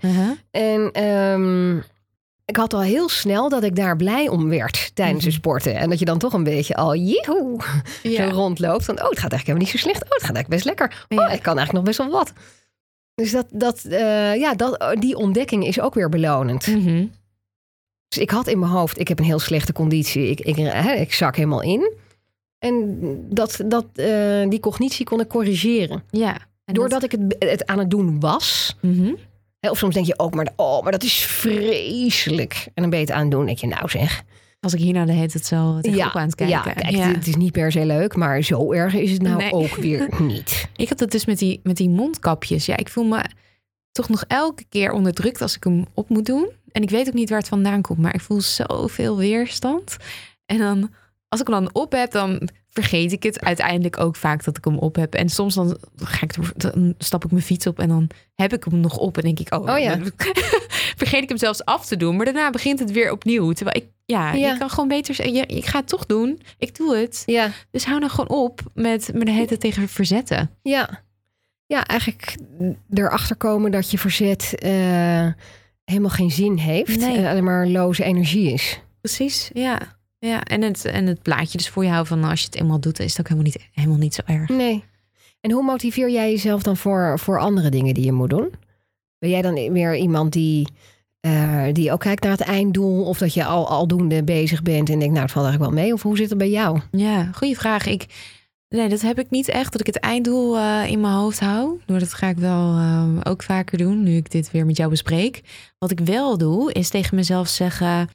En 0.50 0.90
ehm, 0.92 1.76
ik 2.44 2.56
had 2.56 2.74
al 2.74 2.80
heel 2.82 3.08
snel 3.08 3.48
dat 3.48 3.62
ik 3.62 3.76
daar 3.76 3.96
blij 3.96 4.28
om 4.28 4.48
werd 4.48 4.90
tijdens 4.94 5.24
het 5.24 5.32
Mhm. 5.32 5.40
sporten. 5.42 5.74
En 5.76 5.88
dat 5.90 5.98
je 5.98 6.04
dan 6.04 6.18
toch 6.18 6.32
een 6.32 6.44
beetje 6.44 6.74
al 6.76 6.96
joehoe 6.96 7.60
Ja. 8.02 8.28
zo 8.28 8.34
rondloopt. 8.34 8.84
Van, 8.84 8.94
oh, 9.02 9.08
het 9.08 9.18
gaat 9.18 9.32
eigenlijk 9.32 9.46
helemaal 9.46 9.62
niet 9.62 9.70
zo 9.70 9.76
slecht. 9.88 10.04
Oh, 10.04 10.10
het 10.10 10.22
gaat 10.24 10.34
eigenlijk 10.36 10.48
best 10.48 10.64
lekker. 10.64 11.06
Oh, 11.08 11.32
ik 11.32 11.42
kan 11.42 11.56
eigenlijk 11.58 11.72
nog 11.72 11.82
best 11.82 11.98
wel 11.98 12.08
wat. 12.10 12.32
Dus 13.14 13.30
dat, 13.30 13.46
dat, 13.50 13.84
eh, 13.84 14.36
ja, 14.36 14.54
dat, 14.54 14.96
die 14.98 15.16
ontdekking 15.16 15.66
is 15.66 15.80
ook 15.80 15.94
weer 15.94 16.08
belonend. 16.08 16.66
Mhm. 16.66 17.06
Dus 18.08 18.18
ik 18.22 18.30
had 18.30 18.46
in 18.46 18.58
mijn 18.58 18.70
hoofd, 18.72 18.98
ik 18.98 19.08
heb 19.08 19.18
een 19.18 19.24
heel 19.24 19.38
slechte 19.38 19.72
conditie. 19.72 20.30
Ik, 20.30 20.40
ik, 20.40 20.56
hè, 20.56 20.92
ik 20.92 21.12
zak 21.12 21.36
helemaal 21.36 21.62
in. 21.62 21.92
En 22.58 22.98
dat, 23.30 23.60
dat, 23.66 23.86
eh, 23.94 24.48
die 24.48 24.60
cognitie 24.60 25.04
kon 25.06 25.20
ik 25.20 25.28
corrigeren. 25.28 26.02
Ja. 26.10 26.36
En 26.64 26.74
Doordat 26.74 27.02
ik 27.02 27.12
het, 27.12 27.36
het 27.38 27.66
aan 27.66 27.78
het 27.78 27.90
doen 27.90 28.20
was. 28.20 28.76
Mhm. 28.80 29.12
Of 29.70 29.78
soms 29.78 29.94
denk 29.94 30.06
je 30.06 30.18
ook, 30.18 30.34
maar, 30.34 30.48
oh, 30.56 30.82
maar 30.82 30.92
dat 30.92 31.02
is 31.02 31.14
vreselijk. 31.24 32.54
En 32.74 32.82
dan 32.82 32.90
ben 32.90 32.98
je 32.98 33.04
het 33.04 33.14
aan 33.14 33.22
het 33.22 33.30
doen. 33.30 33.46
denk 33.46 33.58
je, 33.58 33.66
nou 33.66 33.88
zeg. 33.88 34.22
Als 34.60 34.74
ik 34.74 34.80
hier 34.80 34.92
nou 34.92 35.06
de 35.06 35.12
hele 35.12 35.28
tijd 35.28 35.46
zo 35.46 35.78
Ja, 35.82 36.12
aan 36.12 36.22
het 36.26 36.34
kijken. 36.34 36.56
ja, 36.56 36.60
kijk, 36.72 37.14
het 37.14 37.26
is 37.26 37.36
niet 37.36 37.52
per 37.52 37.72
se 37.72 37.86
leuk. 37.86 38.16
Maar 38.16 38.42
zo 38.42 38.72
erg 38.72 38.94
is 38.94 39.10
het 39.10 39.22
nou 39.22 39.36
Nee. 39.36 39.52
ook 39.52 39.74
weer 39.76 40.08
niet. 40.22 40.68
Ik 40.76 40.88
had 40.88 41.00
het 41.00 41.10
dus 41.10 41.24
met 41.24 41.38
die, 41.38 41.60
met 41.62 41.76
die 41.76 41.88
mondkapjes. 41.88 42.66
Ja, 42.66 42.76
ik 42.76 42.88
voel 42.88 43.04
me 43.04 43.24
toch 43.92 44.08
nog 44.08 44.24
elke 44.28 44.64
keer 44.68 44.92
onderdrukt 44.92 45.42
als 45.42 45.56
ik 45.56 45.64
hem 45.64 45.86
op 45.94 46.08
moet 46.08 46.26
doen. 46.26 46.50
En 46.72 46.82
ik 46.82 46.90
weet 46.90 47.06
ook 47.08 47.14
niet 47.14 47.28
waar 47.30 47.38
het 47.38 47.48
vandaan 47.48 47.82
komt, 47.82 47.98
maar 47.98 48.14
ik 48.14 48.20
voel 48.20 48.40
zoveel 48.40 49.16
weerstand. 49.16 49.96
En 50.46 50.58
dan, 50.58 50.90
als 51.28 51.40
ik 51.40 51.46
hem 51.46 51.56
dan 51.64 51.74
op 51.74 51.92
heb, 51.92 52.10
dan 52.10 52.48
vergeet 52.74 53.12
ik 53.12 53.22
het 53.22 53.40
uiteindelijk 53.40 54.00
ook 54.00 54.16
vaak 54.16 54.44
dat 54.44 54.56
ik 54.56 54.64
hem 54.64 54.78
op 54.78 54.96
heb. 54.96 55.14
En 55.14 55.28
soms 55.28 55.54
dan, 55.54 55.78
ga 55.96 56.22
ik, 56.22 56.36
er- 56.36 56.52
dan 56.56 56.94
stap 56.98 57.24
ik 57.24 57.30
mijn 57.30 57.42
fiets 57.42 57.66
op 57.66 57.78
en 57.78 57.88
dan 57.88 58.08
heb 58.34 58.52
ik 58.52 58.64
hem 58.64 58.80
nog 58.80 58.98
op. 58.98 59.16
En 59.16 59.22
denk 59.22 59.38
ik, 59.40 59.54
oh, 59.54 59.68
Oh 59.68 59.78
ja. 59.78 59.98
vergeet 60.96 61.22
ik 61.22 61.28
hem 61.28 61.38
zelfs 61.38 61.64
af 61.64 61.86
te 61.86 61.96
doen. 61.96 62.16
Maar 62.16 62.24
daarna 62.24 62.50
begint 62.50 62.78
het 62.78 62.90
weer 62.90 63.10
opnieuw. 63.12 63.52
Terwijl 63.52 63.76
ik, 63.76 63.86
ja, 64.04 64.32
Ja. 64.32 64.52
je 64.52 64.58
kan 64.58 64.70
gewoon 64.70 64.88
beter 64.88 65.14
zeggen, 65.14 65.34
ja, 65.34 65.46
ik 65.46 65.66
ga 65.66 65.78
het 65.78 65.88
toch 65.88 66.06
doen. 66.06 66.40
Ik 66.58 66.76
doe 66.76 66.96
het. 66.96 67.22
Ja, 67.26 67.50
Dus 67.70 67.84
hou 67.84 67.98
nou 67.98 68.10
gewoon 68.12 68.38
op 68.44 68.60
met 68.74 69.10
me 69.14 69.24
de 69.24 69.30
hele 69.30 69.56
tegen 69.58 69.88
verzetten. 69.88 70.50
ja. 70.62 71.02
Ja, 71.66 71.84
eigenlijk 71.86 72.36
erachter 72.94 73.36
komen 73.36 73.70
dat 73.70 73.90
je 73.90 73.98
verzet 73.98 74.54
eh, 74.58 75.26
helemaal 75.84 76.10
geen 76.10 76.30
zin 76.30 76.56
heeft. 76.56 76.98
Nee. 76.98 77.26
Alleen 77.28 77.44
maar 77.44 77.66
loze 77.66 78.04
energie 78.04 78.52
is. 78.52 78.80
Precies, 79.00 79.50
ja. 79.52 79.78
Ja. 80.26 80.42
En, 80.42 80.62
het, 80.62 80.84
en 80.84 81.06
het 81.06 81.22
plaatje 81.22 81.58
dus 81.58 81.68
voor 81.68 81.82
je 81.82 81.88
houden 81.88 82.08
van 82.08 82.18
nou, 82.18 82.30
als 82.30 82.40
je 82.40 82.46
het 82.46 82.56
eenmaal 82.56 82.80
doet, 82.80 82.98
is 82.98 83.10
het 83.10 83.20
ook 83.20 83.28
helemaal 83.28 83.50
niet, 83.52 83.68
helemaal 83.72 83.98
niet 83.98 84.14
zo 84.14 84.22
erg. 84.26 84.48
Nee. 84.48 84.84
En 85.40 85.50
hoe 85.50 85.62
motiveer 85.62 86.10
jij 86.10 86.30
jezelf 86.30 86.62
dan 86.62 86.76
voor, 86.76 87.18
voor 87.18 87.38
andere 87.38 87.68
dingen 87.68 87.94
die 87.94 88.04
je 88.04 88.12
moet 88.12 88.30
doen? 88.30 88.52
Ben 89.18 89.30
jij 89.30 89.42
dan 89.42 89.72
meer 89.72 89.96
iemand 89.96 90.32
die, 90.32 90.68
eh, 91.20 91.64
die 91.72 91.92
ook 91.92 92.00
kijkt 92.00 92.22
naar 92.22 92.32
het 92.32 92.40
einddoel? 92.40 93.04
Of 93.04 93.18
dat 93.18 93.34
je 93.34 93.44
al 93.44 93.68
aldoende 93.68 94.24
bezig 94.24 94.62
bent 94.62 94.88
en 94.88 94.98
denkt, 94.98 95.12
nou, 95.12 95.24
het 95.24 95.32
valt 95.32 95.46
eigenlijk 95.46 95.74
wel 95.74 95.84
mee? 95.84 95.92
Of 95.92 96.02
hoe 96.02 96.16
zit 96.16 96.28
het 96.28 96.38
bij 96.38 96.50
jou? 96.50 96.80
Ja, 96.90 97.28
goede 97.32 97.54
vraag. 97.54 97.86
Ik, 97.86 98.06
nee, 98.68 98.88
dat 98.88 99.00
heb 99.00 99.18
ik 99.18 99.30
niet 99.30 99.48
echt, 99.48 99.72
dat 99.72 99.80
ik 99.80 99.86
het 99.86 99.98
einddoel 99.98 100.56
eh, 100.56 100.86
in 100.86 101.00
mijn 101.00 101.14
hoofd 101.14 101.40
hou. 101.40 101.80
Maar 101.86 101.98
dat 101.98 102.14
ga 102.14 102.28
ik 102.28 102.38
wel 102.38 102.76
eh, 102.76 103.08
ook 103.22 103.42
vaker 103.42 103.78
doen, 103.78 104.02
nu 104.02 104.16
ik 104.16 104.30
dit 104.30 104.50
weer 104.50 104.66
met 104.66 104.76
jou 104.76 104.90
bespreek. 104.90 105.42
Wat 105.78 105.90
ik 105.90 106.00
wel 106.00 106.38
doe, 106.38 106.72
is 106.72 106.88
tegen 106.88 107.16
mezelf 107.16 107.48
zeggen... 107.48 108.08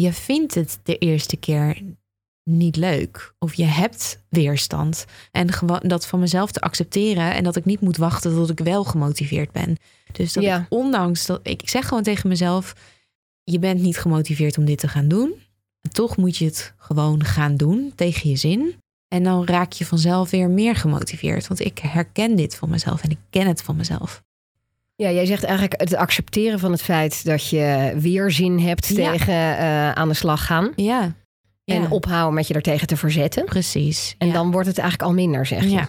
je 0.00 0.12
vindt 0.12 0.54
het 0.54 0.78
de 0.82 0.98
eerste 0.98 1.36
keer 1.36 1.82
niet 2.50 2.76
leuk. 2.76 3.34
Of 3.38 3.54
je 3.54 3.64
hebt 3.64 4.24
weerstand. 4.28 5.04
En 5.30 5.52
gewoon 5.52 5.80
dat 5.82 6.06
van 6.06 6.20
mezelf 6.20 6.52
te 6.52 6.60
accepteren. 6.60 7.34
En 7.34 7.44
dat 7.44 7.56
ik 7.56 7.64
niet 7.64 7.80
moet 7.80 7.96
wachten 7.96 8.34
tot 8.34 8.50
ik 8.50 8.58
wel 8.58 8.84
gemotiveerd 8.84 9.52
ben. 9.52 9.76
Dus 10.12 10.32
dat 10.32 10.42
Ja. 10.42 10.58
ik, 10.58 10.66
ondanks 10.68 11.26
dat 11.26 11.40
ik 11.42 11.68
zeg 11.68 11.88
gewoon 11.88 12.02
tegen 12.02 12.28
mezelf: 12.28 12.74
je 13.42 13.58
bent 13.58 13.80
niet 13.80 13.98
gemotiveerd 13.98 14.58
om 14.58 14.64
dit 14.64 14.78
te 14.78 14.88
gaan 14.88 15.08
doen. 15.08 15.34
En 15.80 15.90
toch 15.90 16.16
moet 16.16 16.36
je 16.36 16.44
het 16.44 16.74
gewoon 16.76 17.24
gaan 17.24 17.56
doen 17.56 17.92
tegen 17.94 18.30
je 18.30 18.36
zin. 18.36 18.74
En 19.08 19.22
dan 19.22 19.44
raak 19.46 19.72
je 19.72 19.84
vanzelf 19.86 20.30
weer 20.30 20.50
meer 20.50 20.76
gemotiveerd. 20.76 21.46
Want 21.46 21.60
ik 21.60 21.78
herken 21.78 22.36
dit 22.36 22.56
van 22.56 22.70
mezelf 22.70 23.02
en 23.02 23.10
ik 23.10 23.18
ken 23.30 23.46
het 23.46 23.62
van 23.62 23.76
mezelf. 23.76 24.22
Ja, 24.96 25.10
jij 25.10 25.26
zegt 25.26 25.44
eigenlijk 25.44 25.80
het 25.80 25.94
accepteren 25.94 26.58
van 26.58 26.70
het 26.72 26.82
feit 26.82 27.24
dat 27.24 27.48
je 27.48 27.94
weerzin 27.98 28.58
hebt 28.58 28.86
Ja. 28.86 29.10
tegen 29.10 29.34
eh, 29.58 29.92
aan 29.92 30.08
de 30.08 30.14
slag 30.14 30.46
gaan. 30.46 30.72
Ja, 30.76 31.12
ja 31.64 31.74
En 31.74 31.90
ophouden 31.90 32.34
met 32.34 32.46
je 32.46 32.52
daartegen 32.52 32.86
te 32.86 32.96
verzetten. 32.96 33.44
precies. 33.44 34.14
En 34.18 34.26
Ja. 34.26 34.32
dan 34.32 34.50
wordt 34.50 34.66
het 34.68 34.78
eigenlijk 34.78 35.08
al 35.10 35.14
minder, 35.16 35.46
zeg 35.46 35.62
je. 35.62 35.70
Ja. 35.70 35.88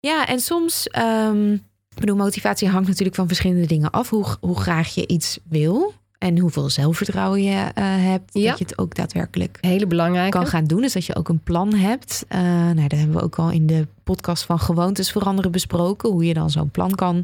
Ja, 0.00 0.26
en 0.26 0.40
soms, 0.40 0.86
ehm, 0.86 1.52
ik 1.52 2.00
bedoel, 2.00 2.16
motivatie 2.16 2.68
hangt 2.68 2.88
natuurlijk 2.88 3.16
van 3.16 3.26
verschillende 3.26 3.66
dingen 3.66 3.90
af. 3.90 4.10
Hoe, 4.10 4.26
hoe 4.40 4.58
graag 4.60 4.94
je 4.94 5.06
iets 5.06 5.38
wil 5.48 5.92
en 6.18 6.38
hoeveel 6.38 6.70
zelfvertrouwen 6.70 7.42
je 7.42 7.70
eh, 7.74 7.84
hebt. 7.84 8.30
Ja. 8.34 8.48
Dat 8.48 8.58
je 8.58 8.64
het 8.64 8.78
ook 8.78 8.94
daadwerkelijk 8.94 9.58
Hele 9.60 9.86
belangrijke. 9.86 10.30
kan 10.38 10.46
gaan 10.46 10.64
doen. 10.64 10.80
Dus 10.80 10.92
dat 10.92 11.04
je 11.06 11.16
ook 11.16 11.28
een 11.28 11.42
plan 11.42 11.74
hebt. 11.74 12.24
Eh 12.28 12.40
nou, 12.40 12.88
dat 12.88 12.98
hebben 12.98 13.16
we 13.16 13.22
ook 13.22 13.36
al 13.38 13.50
in 13.50 13.66
de 13.66 13.86
podcast 14.04 14.44
van 14.44 14.58
Gewoontes 14.58 15.10
Veranderen 15.12 15.50
besproken. 15.50 16.10
Hoe 16.10 16.24
je 16.26 16.34
dan 16.34 16.50
zo'n 16.50 16.70
plan 16.70 16.94
kan 16.94 17.22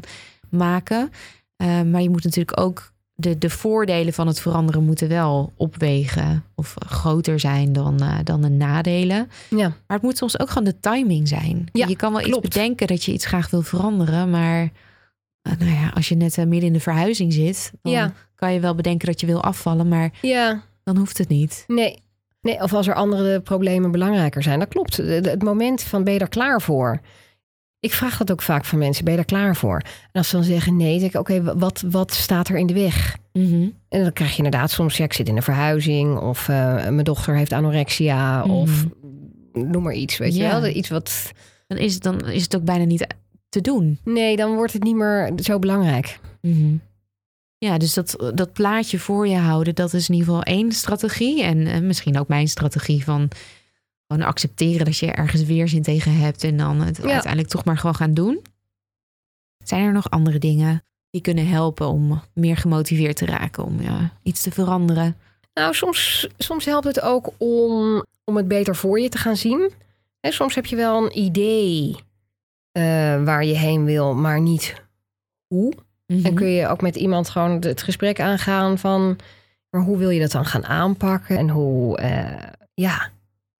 maken. 0.53 1.11
Eh, 1.55 1.81
maar 1.81 2.01
je 2.01 2.09
moet 2.09 2.23
natuurlijk 2.23 2.59
ook 2.59 2.91
de, 3.15 3.37
de 3.37 3.49
voordelen 3.49 4.13
van 4.13 4.27
het 4.27 4.39
veranderen 4.39 4.83
moeten 4.85 5.07
wel 5.07 5.53
opwegen. 5.57 6.43
Of 6.55 6.73
groter 6.85 7.39
zijn 7.39 7.73
dan, 7.73 7.99
eh, 7.99 8.17
dan 8.23 8.41
de 8.41 8.49
nadelen. 8.49 9.29
Ja. 9.49 9.67
Maar 9.67 9.97
het 9.97 10.01
moet 10.01 10.17
soms 10.17 10.39
ook 10.39 10.47
gewoon 10.49 10.63
de 10.63 10.79
timing 10.79 11.27
zijn. 11.27 11.65
Ja, 11.71 11.87
je 11.87 11.95
kan 11.95 12.11
wel 12.13 12.21
klopt. 12.21 12.45
iets 12.45 12.55
bedenken 12.55 12.87
dat 12.87 13.03
je 13.03 13.13
iets 13.13 13.25
graag 13.25 13.49
wil 13.49 13.61
veranderen. 13.61 14.29
Maar 14.29 14.69
eh, 15.41 15.53
nou 15.59 15.71
ja, 15.71 15.89
als 15.93 16.09
je 16.09 16.15
net 16.15 16.37
midden 16.37 16.61
in 16.61 16.73
de 16.73 16.79
verhuizing 16.79 17.33
zit, 17.33 17.71
dan 17.81 17.91
Ja. 17.91 18.13
kan 18.35 18.53
je 18.53 18.59
wel 18.59 18.75
bedenken 18.75 19.07
dat 19.07 19.19
je 19.19 19.25
wil 19.25 19.43
afvallen. 19.43 19.87
Maar 19.87 20.09
ja, 20.21 20.61
dan 20.83 20.97
hoeft 20.97 21.17
het 21.17 21.27
niet. 21.29 21.63
nee. 21.67 22.01
nee. 22.41 22.61
Of 22.61 22.73
als 22.73 22.87
er 22.87 22.93
andere 22.93 23.41
problemen 23.41 23.91
belangrijker 23.91 24.43
zijn. 24.43 24.59
Dat 24.59 24.67
klopt. 24.67 24.97
Het 24.97 25.43
moment 25.43 25.81
van 25.83 26.03
ben 26.03 26.13
je 26.13 26.19
er 26.19 26.29
klaar 26.29 26.61
voor? 26.61 27.01
Ik 27.83 27.93
vraag 27.93 28.17
dat 28.17 28.31
ook 28.31 28.41
vaak 28.41 28.65
van 28.65 28.79
mensen. 28.79 29.03
Ben 29.03 29.13
je 29.13 29.19
er 29.19 29.25
klaar 29.25 29.55
voor? 29.55 29.77
En 29.77 30.11
als 30.11 30.29
ze 30.29 30.35
dan 30.35 30.45
zeggen 30.45 30.75
nee, 30.75 30.91
dan 30.91 30.99
denk 30.99 31.13
ik, 31.13 31.19
oké, 31.19 31.57
wat, 31.57 31.83
wat 31.89 32.13
staat 32.13 32.47
er 32.47 32.57
in 32.57 32.67
de 32.67 32.73
weg? 32.73 33.17
Mhm. 33.33 33.67
En 33.89 34.01
dan 34.01 34.13
krijg 34.13 34.31
je 34.31 34.37
inderdaad 34.43 34.71
soms, 34.71 34.97
ja, 34.97 35.03
ik 35.03 35.13
zit 35.13 35.27
in 35.27 35.35
een 35.35 35.43
verhuizing. 35.43 36.17
Of 36.19 36.49
eh, 36.49 36.73
mijn 36.73 37.03
dochter 37.03 37.35
heeft 37.35 37.51
anorexia. 37.51 38.39
Mhm. 38.45 38.51
Of 38.51 38.85
noem 39.53 39.83
maar 39.83 39.93
iets, 39.93 40.17
weet 40.17 40.35
Ja. 40.35 40.55
je 40.55 40.61
wel. 40.61 40.69
Iets 40.69 40.89
wat... 40.89 41.31
Dan, 41.67 41.77
is 41.77 41.93
het, 41.93 42.03
dan 42.03 42.29
is 42.29 42.43
het 42.43 42.55
ook 42.55 42.63
bijna 42.63 42.83
niet 42.83 43.07
te 43.49 43.61
doen. 43.61 43.99
Nee, 44.03 44.35
dan 44.35 44.55
wordt 44.55 44.73
het 44.73 44.83
niet 44.83 44.95
meer 44.95 45.31
zo 45.35 45.59
belangrijk. 45.59 46.19
Mhm. 46.41 46.75
Ja, 47.57 47.77
dus 47.77 47.93
dat, 47.93 48.31
dat 48.35 48.53
plaatje 48.53 48.99
voor 48.99 49.27
je 49.27 49.37
houden, 49.37 49.75
dat 49.75 49.93
is 49.93 50.09
in 50.09 50.15
ieder 50.15 50.29
geval 50.29 50.43
één 50.43 50.71
strategie. 50.71 51.43
En 51.43 51.67
eh, 51.67 51.79
misschien 51.81 52.19
ook 52.19 52.27
mijn 52.27 52.47
strategie 52.47 53.03
van 53.03 53.29
gewoon 54.13 54.27
accepteren 54.27 54.85
dat 54.85 54.97
je 54.97 55.11
ergens 55.11 55.43
weerzin 55.43 55.81
tegen 55.81 56.15
hebt. 56.15 56.43
En 56.43 56.57
dan 56.57 56.81
het 56.81 56.97
Ja. 56.97 57.03
uiteindelijk 57.11 57.51
toch 57.51 57.65
maar 57.65 57.77
gewoon 57.77 57.95
gaan 57.95 58.13
doen. 58.13 58.41
Zijn 59.63 59.85
er 59.85 59.91
nog 59.93 60.09
andere 60.09 60.39
dingen 60.39 60.83
die 61.09 61.21
kunnen 61.21 61.47
helpen 61.47 61.87
om 61.87 62.21
meer 62.33 62.57
gemotiveerd 62.57 63.15
te 63.15 63.25
raken, 63.25 63.63
om 63.63 63.81
ja, 63.81 64.13
iets 64.23 64.41
te 64.41 64.51
veranderen? 64.51 65.15
Nou, 65.53 65.73
soms, 65.73 66.27
soms 66.37 66.65
helpt 66.65 66.85
het 66.85 67.01
ook 67.01 67.31
om, 67.37 68.03
om 68.23 68.37
het 68.37 68.47
beter 68.47 68.75
voor 68.75 68.99
je 68.99 69.09
te 69.09 69.17
gaan 69.17 69.35
zien. 69.37 69.71
Hè, 70.19 70.31
soms 70.31 70.55
heb 70.55 70.65
je 70.65 70.75
wel 70.75 71.03
een 71.05 71.17
idee 71.17 71.95
eh, 72.71 73.23
waar 73.23 73.45
je 73.45 73.57
heen 73.57 73.85
wil, 73.85 74.15
maar 74.15 74.41
niet 74.41 74.81
hoe. 75.47 75.73
Mhm. 76.07 76.25
En 76.25 76.33
kun 76.33 76.47
je 76.47 76.67
ook 76.67 76.81
met 76.81 76.95
iemand 76.95 77.29
gewoon 77.29 77.51
het 77.61 77.81
gesprek 77.83 78.19
aangaan 78.19 78.77
van... 78.77 79.17
maar 79.69 79.81
hoe 79.81 79.97
wil 79.97 80.09
je 80.09 80.19
dat 80.19 80.31
dan 80.31 80.45
gaan 80.45 80.65
aanpakken? 80.65 81.37
En 81.37 81.49
hoe, 81.49 81.97
eh, 81.97 82.49
ja... 82.73 83.11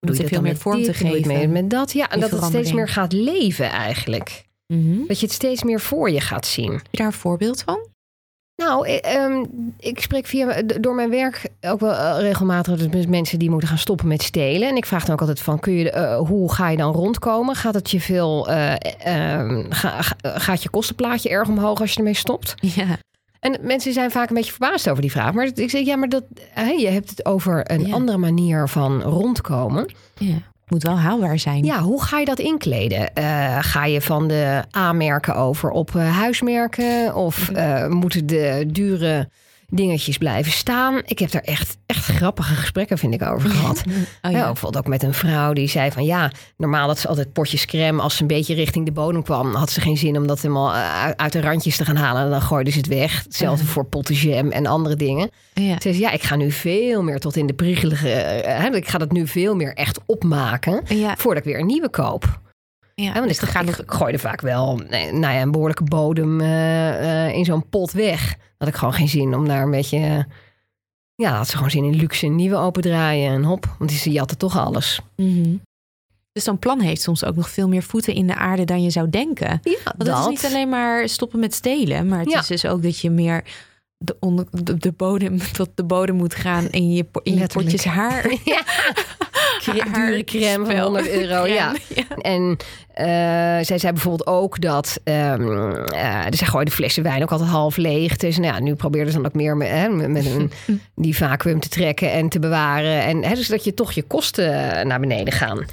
Doe 0.04 0.16
je 0.16 0.26
veel 0.26 0.40
meer 0.40 0.56
vorm 0.56 0.82
te 0.82 0.86
dit? 0.86 0.96
Geven. 0.96 1.38
Met, 1.38 1.50
met 1.50 1.70
dat, 1.70 1.92
ja. 1.92 2.08
En 2.10 2.20
dat 2.20 2.30
het 2.30 2.44
steeds 2.44 2.72
meer 2.72 2.88
gaat 2.88 3.12
leven 3.12 3.70
eigenlijk. 3.70 4.44
Mhm. 4.66 5.06
Dat 5.06 5.20
je 5.20 5.26
het 5.26 5.34
steeds 5.34 5.62
meer 5.62 5.80
voor 5.80 6.10
je 6.10 6.20
gaat 6.20 6.46
zien. 6.46 6.72
Heb 6.72 6.86
je 6.90 6.96
daar 6.96 7.06
een 7.06 7.12
voorbeeld 7.12 7.62
van? 7.62 7.78
Nou, 8.56 8.86
eh, 8.88 9.14
ehm, 9.14 9.44
ik 9.78 10.00
spreek 10.00 10.26
via, 10.26 10.62
door 10.62 10.94
mijn 10.94 11.10
werk 11.10 11.50
ook 11.60 11.80
wel 11.80 11.92
eh, 11.92 12.20
regelmatig 12.20 12.78
dus 12.78 12.88
met 12.88 13.08
mensen 13.08 13.38
die 13.38 13.50
moeten 13.50 13.68
gaan 13.68 13.78
stoppen 13.78 14.08
met 14.08 14.22
stelen. 14.22 14.68
En 14.68 14.76
ik 14.76 14.86
vraag 14.86 15.04
dan 15.04 15.12
ook 15.12 15.20
altijd 15.20 15.40
van, 15.40 15.60
kun 15.60 15.72
je, 15.72 15.90
eh, 15.90 16.16
hoe 16.18 16.52
ga 16.52 16.68
je 16.68 16.76
dan 16.76 16.92
rondkomen? 16.92 17.54
Gaat 17.54 17.74
het 17.74 17.90
je 17.90 18.00
veel, 18.00 18.48
eh, 18.48 18.72
ehm, 18.98 19.64
ga- 19.70 20.02
ga- 20.02 20.16
gaat 20.38 20.62
je 20.62 20.68
kostenplaatje 20.70 21.28
erg 21.28 21.48
omhoog 21.48 21.80
als 21.80 21.90
je 21.90 21.96
ermee 21.96 22.14
stopt? 22.14 22.54
Ja. 22.60 22.98
En 23.44 23.58
mensen 23.62 23.92
zijn 23.92 24.10
vaak 24.10 24.28
een 24.28 24.34
beetje 24.34 24.50
verbaasd 24.50 24.88
over 24.90 25.02
die 25.02 25.10
vraag. 25.10 25.32
Maar 25.32 25.50
ik 25.54 25.70
zeg, 25.70 25.84
ja, 25.84 25.96
maar 25.96 26.08
dat, 26.08 26.24
je 26.78 26.88
hebt 26.88 27.10
het 27.10 27.26
over 27.26 27.70
een 27.70 27.86
Ja. 27.86 27.94
andere 27.94 28.18
manier 28.18 28.68
van 28.68 29.02
rondkomen. 29.02 29.92
ja. 30.18 30.34
Moet 30.68 30.82
wel 30.82 30.98
haalbaar 30.98 31.38
zijn. 31.38 31.64
Ja, 31.64 31.80
hoe 31.80 32.02
ga 32.02 32.18
je 32.18 32.24
dat 32.24 32.38
inkleden? 32.38 33.14
Eh, 33.14 33.58
ga 33.60 33.84
je 33.84 34.00
van 34.00 34.28
de 34.28 34.62
A-merken 34.76 35.34
over 35.36 35.70
op 35.70 35.94
eh, 35.94 36.16
huismerken? 36.16 37.14
Of 37.14 37.48
eh, 37.50 37.88
moeten 37.88 38.26
de 38.26 38.64
dure 38.66 39.28
dingetjes 39.68 40.18
blijven 40.18 40.52
staan? 40.52 41.02
Ik 41.04 41.18
heb 41.18 41.30
daar 41.30 41.42
echt, 41.42 41.76
echt 41.86 42.04
grappige 42.04 42.54
gesprekken, 42.54 42.98
vind 42.98 43.14
ik, 43.14 43.22
over 43.22 43.50
gehad. 43.50 43.82
Oh, 44.22 44.30
Ja. 44.30 44.44
bijvoorbeeld 44.44 44.76
ook 44.84 44.90
met 44.90 45.02
een 45.02 45.14
vrouw 45.14 45.52
die 45.52 45.68
zei 45.68 45.90
van 45.90 46.04
ja, 46.04 46.30
normaal 46.56 46.86
dat 46.86 46.98
ze 46.98 47.08
altijd 47.08 47.32
potjes 47.32 47.66
crème, 47.66 48.02
als 48.02 48.16
ze 48.16 48.22
een 48.22 48.28
beetje 48.28 48.54
richting 48.54 48.84
de 48.86 48.92
bodem 48.92 49.22
kwam, 49.22 49.54
had 49.54 49.70
ze 49.70 49.80
geen 49.80 49.96
zin 49.96 50.16
om 50.16 50.26
dat 50.26 50.40
helemaal 50.40 50.74
eh, 50.74 51.08
uit- 51.16 51.32
de 51.32 51.40
randjes 51.40 51.76
te 51.76 51.84
gaan 51.84 51.96
halen. 51.96 52.22
En 52.22 52.30
dan 52.30 52.42
gooide 52.42 52.70
ze 52.70 52.78
het 52.78 52.86
weg. 52.86 53.22
Hetzelfde 53.24 53.64
voor 53.64 53.84
potten 53.84 54.14
jam 54.14 54.50
en 54.50 54.66
andere 54.66 54.96
dingen. 54.96 55.30
Ja. 55.54 55.72
Ze 55.74 55.78
zei 55.80 55.98
ja, 55.98 56.10
ik 56.10 56.22
ga 56.22 56.36
nu 56.36 56.50
veel 56.50 57.02
meer 57.02 57.18
tot 57.20 57.36
in 57.36 57.46
de 57.46 57.54
priegelige, 57.54 58.10
eh, 58.10 58.58
hè, 58.62 58.74
ik 58.76 58.88
ga 58.88 58.98
dat 58.98 59.12
nu 59.12 59.26
veel 59.26 59.54
meer 59.54 59.74
echt 59.74 59.98
opmaken 60.06 60.82
Ja. 60.86 61.14
voordat 61.16 61.44
ik 61.46 61.50
weer 61.52 61.60
een 61.60 61.66
nieuwe 61.66 61.90
koop. 61.90 62.42
Ja. 62.94 63.12
Want 63.12 63.28
Dus 63.28 63.40
ik, 63.42 63.48
ik, 63.68 63.76
ik 63.78 63.90
gooide 63.92 64.18
vaak 64.18 64.40
wel 64.40 64.80
nou 64.90 65.20
ja, 65.34 65.40
een 65.40 65.50
behoorlijke 65.50 65.84
bodem 65.84 66.40
eh, 66.40 67.32
in 67.34 67.44
zo'n 67.44 67.68
pot 67.68 67.92
weg. 67.92 68.34
Had 68.64 68.72
ik 68.72 68.78
gewoon 68.78 68.94
geen 68.94 69.08
zin 69.08 69.34
om 69.34 69.48
daar 69.48 69.62
een 69.62 69.70
beetje... 69.70 69.98
eh, 69.98 70.24
ja, 71.14 71.36
had 71.36 71.48
ze 71.48 71.54
gewoon 71.56 71.70
zin 71.70 71.84
in 71.84 71.94
luxe 71.94 72.26
nieuwe 72.26 72.56
opendraaien 72.56 73.32
en 73.32 73.44
hop. 73.44 73.74
Want 73.78 74.02
die 74.02 74.12
jatten 74.12 74.38
toch 74.38 74.58
alles. 74.58 75.00
Mhm. 75.16 75.56
Dus 76.32 76.44
zo'n 76.44 76.58
plan 76.58 76.80
heeft 76.80 77.02
soms 77.02 77.24
ook 77.24 77.36
nog 77.36 77.50
veel 77.50 77.68
meer 77.68 77.82
voeten 77.82 78.14
in 78.14 78.26
de 78.26 78.34
aarde 78.34 78.64
dan 78.64 78.82
je 78.82 78.90
zou 78.90 79.10
denken. 79.10 79.60
Ja, 79.62 79.78
Want 79.96 80.08
het 80.08 80.18
is 80.18 80.26
niet 80.26 80.44
alleen 80.52 80.68
maar 80.68 81.08
stoppen 81.08 81.38
met 81.40 81.54
stelen, 81.54 82.08
maar 82.08 82.18
het 82.18 82.30
Ja. 82.30 82.38
is 82.38 82.46
dus 82.46 82.66
ook 82.66 82.82
dat 82.82 82.98
je 83.00 83.10
meer 83.10 83.44
de, 83.96 84.16
onder, 84.20 84.46
de, 84.50 84.76
de 84.78 84.92
bodem 84.92 85.38
tot 85.52 85.68
de 85.74 85.84
bodem 85.84 86.16
moet 86.16 86.34
gaan 86.34 86.68
in 86.70 86.92
je, 86.92 87.06
in 87.22 87.34
je 87.34 87.46
potjes 87.46 87.84
haar. 87.84 88.34
Ja. 88.44 88.62
Dure 89.72 90.24
crème 90.24 90.64
van 90.64 90.74
Haarspel. 90.74 90.82
100 90.82 91.08
euro, 91.20 91.46
ja. 91.46 91.74
Ja. 91.94 92.16
En 92.16 92.56
eh, 92.94 93.06
zij 93.64 93.78
zei 93.78 93.92
bijvoorbeeld 93.92 94.26
ook 94.26 94.60
dat... 94.60 95.00
ehm 95.04 95.72
eh, 95.84 96.26
dus 96.28 96.38
zij 96.38 96.48
gooide 96.48 96.70
flessen 96.70 97.02
wijn 97.02 97.22
ook 97.22 97.30
altijd 97.30 97.50
half 97.50 97.76
leeg. 97.76 98.16
Dus 98.16 98.38
nou 98.38 98.54
ja, 98.54 98.60
nu 98.60 98.74
probeerde 98.74 99.10
ze 99.10 99.16
dan 99.16 99.26
ook 99.26 99.34
meer 99.34 99.56
met, 99.56 99.68
hè, 99.68 99.88
met 99.88 100.26
een, 100.26 100.50
die 100.94 101.16
vacuüm 101.16 101.60
te 101.60 101.68
trekken 101.68 102.12
en 102.12 102.28
te 102.28 102.38
bewaren. 102.38 103.02
En 103.02 103.24
hè, 103.24 103.34
dus 103.34 103.48
dat 103.48 103.64
je 103.64 103.74
toch 103.74 103.92
je 103.92 104.02
kosten 104.02 104.86
naar 104.86 105.00
beneden 105.00 105.32
gaan. 105.32 105.64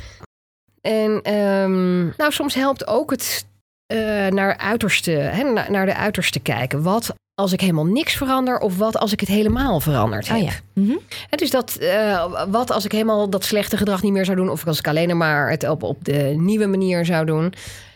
En 0.82 1.20
ehm, 1.24 2.04
nou, 2.04 2.32
soms 2.32 2.54
helpt 2.54 2.88
ook 2.88 3.12
het 3.12 3.46
eh, 3.92 4.28
naar, 4.28 4.58
uiterste, 4.58 5.12
hè, 5.12 5.44
naar, 5.44 5.72
naar 5.72 5.86
de 5.86 5.96
uiterste 5.96 6.40
kijken. 6.40 6.84
Wat 6.84 7.14
als 7.36 7.54
ik 7.54 7.62
helemaal 7.62 7.86
niks 7.86 8.14
verander 8.14 8.60
of 8.60 8.78
wat 8.78 8.98
als 8.98 9.12
ik 9.12 9.20
het 9.20 9.30
helemaal 9.30 9.80
veranderd 9.80 10.28
heb? 10.28 10.38
Oh 10.38 10.44
ja. 10.44 10.52
Mhm. 10.74 10.98
Het 11.30 11.40
dus 11.40 11.50
dat, 11.50 11.76
eh, 11.76 12.46
wat 12.50 12.72
als 12.72 12.86
ik 12.86 12.92
helemaal 12.92 13.30
dat 13.30 13.44
slechte 13.44 13.78
gedrag 13.78 14.02
niet 14.02 14.12
meer 14.12 14.26
zou 14.26 14.38
doen, 14.38 14.50
of 14.50 14.68
als 14.68 14.80
ik 14.80 14.88
alleen 14.88 15.18
maar 15.18 15.50
het 15.50 15.70
op, 15.70 15.84
op 15.84 16.06
de 16.06 16.34
nieuwe 16.38 16.66
manier 16.66 17.06
zou 17.06 17.26
doen, 17.26 17.54